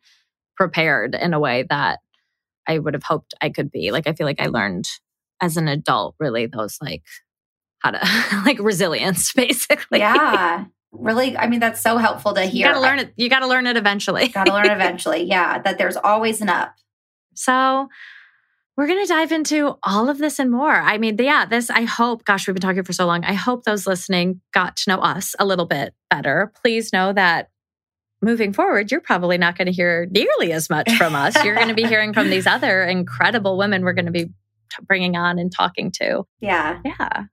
prepared 0.57 1.17
in 1.17 1.35
a 1.35 1.41
way 1.41 1.65
that 1.69 1.99
i 2.69 2.79
would 2.79 2.95
have 2.95 3.03
hoped 3.03 3.35
i 3.41 3.49
could 3.51 3.71
be. 3.73 3.91
Like 3.91 4.07
i 4.07 4.13
feel 4.13 4.27
like 4.27 4.41
i 4.41 4.47
learned 4.47 4.87
as 5.41 5.57
an 5.57 5.67
adult 5.67 6.15
really 6.21 6.47
those 6.47 6.79
like 6.81 7.03
how 7.81 7.91
to 7.91 8.43
like 8.45 8.59
resilience 8.59 9.33
basically. 9.35 9.99
Yeah. 9.99 10.67
Really, 10.93 11.37
I 11.37 11.47
mean, 11.47 11.61
that's 11.61 11.81
so 11.81 11.99
helpful 11.99 12.35
to 12.35 12.43
hear. 12.43 12.67
You 12.67 12.73
gotta 12.73 12.81
learn 12.81 12.99
it. 12.99 13.13
You 13.17 13.29
gotta 13.29 13.47
learn 13.47 13.67
it 13.67 13.77
eventually. 13.77 14.29
gotta 14.35 14.53
learn 14.53 14.71
eventually. 14.71 15.25
Yeah. 15.25 15.61
That 15.61 15.79
there's 15.79 15.97
always 15.97 16.41
an 16.41 16.49
up. 16.49 16.75
So 17.35 17.89
we're 18.77 18.87
going 18.87 19.05
to 19.05 19.13
dive 19.13 19.31
into 19.31 19.77
all 19.83 20.09
of 20.09 20.17
this 20.17 20.39
and 20.39 20.51
more. 20.51 20.73
I 20.75 20.97
mean, 20.97 21.17
yeah, 21.19 21.45
this, 21.45 21.69
I 21.69 21.83
hope, 21.83 22.25
gosh, 22.25 22.47
we've 22.47 22.55
been 22.55 22.63
talking 22.63 22.83
for 22.83 22.95
so 22.95 23.05
long. 23.05 23.25
I 23.25 23.35
hope 23.35 23.65
those 23.65 23.87
listening 23.87 24.41
got 24.55 24.77
to 24.79 24.91
know 24.91 25.03
us 25.03 25.37
a 25.39 25.45
little 25.45 25.67
bit 25.67 25.93
better. 26.09 26.51
Please 26.63 26.91
know 26.91 27.13
that 27.13 27.51
moving 28.23 28.55
forward, 28.55 28.91
you're 28.91 29.03
probably 29.03 29.37
not 29.37 29.59
going 29.59 29.67
to 29.67 29.73
hear 29.73 30.07
nearly 30.11 30.53
as 30.53 30.71
much 30.71 30.91
from 30.97 31.15
us. 31.15 31.45
You're 31.45 31.57
going 31.57 31.69
to 31.69 31.75
be 31.75 31.85
hearing 31.85 32.15
from 32.15 32.31
these 32.31 32.47
other 32.47 32.83
incredible 32.83 33.59
women 33.59 33.85
we're 33.85 33.93
going 33.93 34.07
to 34.07 34.13
be 34.13 34.31
bringing 34.83 35.15
on 35.15 35.39
and 35.39 35.53
talking 35.53 35.91
to. 35.93 36.25
Yeah. 36.41 36.81
Yeah. 36.83 37.25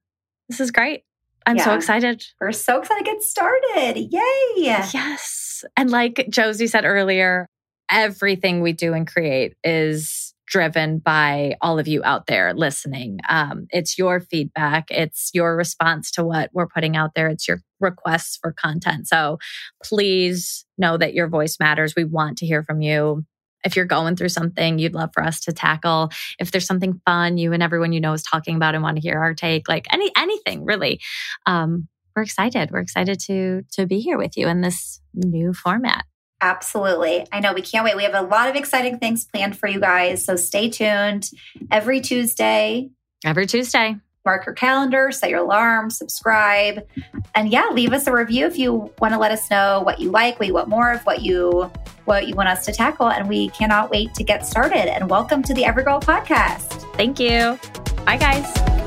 This 0.50 0.60
is 0.60 0.72
great. 0.72 1.04
I'm 1.46 1.58
yeah. 1.58 1.66
so 1.66 1.74
excited. 1.76 2.24
We're 2.42 2.52
so 2.52 2.80
excited 2.80 3.06
to 3.06 3.12
get 3.12 3.24
started. 3.24 3.98
Yay. 3.98 4.54
Yes. 4.58 5.64
And 5.78 5.90
like 5.90 6.28
Josie 6.30 6.68
said 6.68 6.84
earlier, 6.84 7.48
everything 7.90 8.62
we 8.62 8.74
do 8.74 8.94
and 8.94 9.08
create 9.08 9.56
is 9.64 10.34
driven 10.48 11.00
by 11.00 11.56
all 11.62 11.78
of 11.78 11.88
you 11.88 12.02
out 12.04 12.26
there 12.28 12.54
listening. 12.54 13.20
Um, 13.30 13.68
it's 13.70 13.98
your 13.98 14.20
feedback, 14.20 14.86
it's 14.90 15.30
your 15.34 15.56
response 15.58 16.10
to 16.12 16.24
what 16.24 16.50
we're 16.54 16.68
putting 16.68 16.96
out 16.96 17.12
there, 17.16 17.28
it's 17.28 17.48
your 17.48 17.60
requests 17.80 18.38
for 18.42 18.54
content. 18.54 19.08
So 19.08 19.40
please 19.84 20.66
know 20.78 20.98
that 20.98 21.14
your 21.14 21.28
voice 21.28 21.58
matters. 21.60 21.96
We 21.96 22.06
want 22.06 22.38
to 22.40 22.46
hear 22.46 22.64
from 22.64 22.82
you 22.82 23.26
if 23.68 23.76
you're 23.76 23.86
going 23.86 24.16
through 24.16 24.30
something 24.30 24.80
you'd 24.80 24.94
love 24.96 25.12
for 25.14 25.24
us 25.24 25.42
to 25.42 25.52
tackle, 25.52 26.10
if 26.40 26.52
there's 26.52 26.66
something 26.66 27.00
fun 27.06 27.38
you 27.38 27.54
and 27.54 27.62
everyone 27.62 27.92
you 27.92 28.02
know 28.02 28.14
is 28.14 28.24
talking 28.24 28.56
about 28.56 28.74
and 28.74 28.84
want 28.84 28.96
to 28.98 29.02
hear 29.02 29.20
our 29.20 29.34
take, 29.34 29.68
like 29.70 29.86
any 29.92 30.10
anything 30.18 30.66
really. 30.66 31.00
Um, 31.46 31.88
we're 32.16 32.24
excited. 32.24 32.72
We're 32.72 32.80
excited 32.80 33.20
to 33.28 33.62
to 33.74 33.86
be 33.86 34.00
here 34.00 34.18
with 34.18 34.38
you 34.38 34.48
in 34.48 34.62
this 34.62 35.02
new 35.14 35.54
format. 35.54 36.06
Absolutely. 36.40 37.26
I 37.32 37.40
know 37.40 37.54
we 37.54 37.62
can't 37.62 37.84
wait. 37.84 37.98
We 37.98 38.04
have 38.04 38.14
a 38.14 38.22
lot 38.22 38.48
of 38.50 38.56
exciting 38.56 39.00
things 39.00 39.26
planned 39.26 39.58
for 39.58 39.68
you 39.68 39.80
guys. 39.80 40.24
So 40.24 40.36
stay 40.36 40.70
tuned 40.70 41.30
every 41.72 42.00
Tuesday. 42.00 42.90
Every 43.26 43.48
Tuesday 43.48 43.98
mark 44.28 44.46
your 44.46 44.54
calendar, 44.54 45.10
set 45.10 45.30
your 45.30 45.40
alarm, 45.40 45.90
subscribe. 45.90 46.86
And 47.34 47.50
yeah, 47.50 47.70
leave 47.72 47.94
us 47.94 48.08
a 48.08 48.12
review 48.12 48.46
if 48.46 48.58
you 48.58 48.94
want 49.00 49.14
to 49.14 49.20
let 49.20 49.32
us 49.32 49.50
know 49.50 49.82
what 49.84 50.02
you 50.02 50.12
like, 50.12 50.38
what 50.38 50.48
you 50.48 50.54
want 50.54 50.68
more 50.68 50.92
of, 50.92 51.02
what 51.06 51.22
you 51.22 51.72
what 52.04 52.28
you 52.28 52.36
want 52.36 52.50
us 52.50 52.66
to 52.66 52.74
tackle. 52.74 53.10
And 53.10 53.30
we 53.30 53.50
cannot 53.50 53.90
wait 53.90 54.14
to 54.16 54.24
get 54.24 54.46
started. 54.46 54.94
And 54.94 55.10
welcome 55.10 55.44
to 55.44 55.54
the 55.54 55.64
Everygirl 55.64 56.04
podcast. 56.04 56.94
Thank 56.96 57.20
you. 57.22 57.58
Bye 58.06 58.18
guys. 58.18 58.87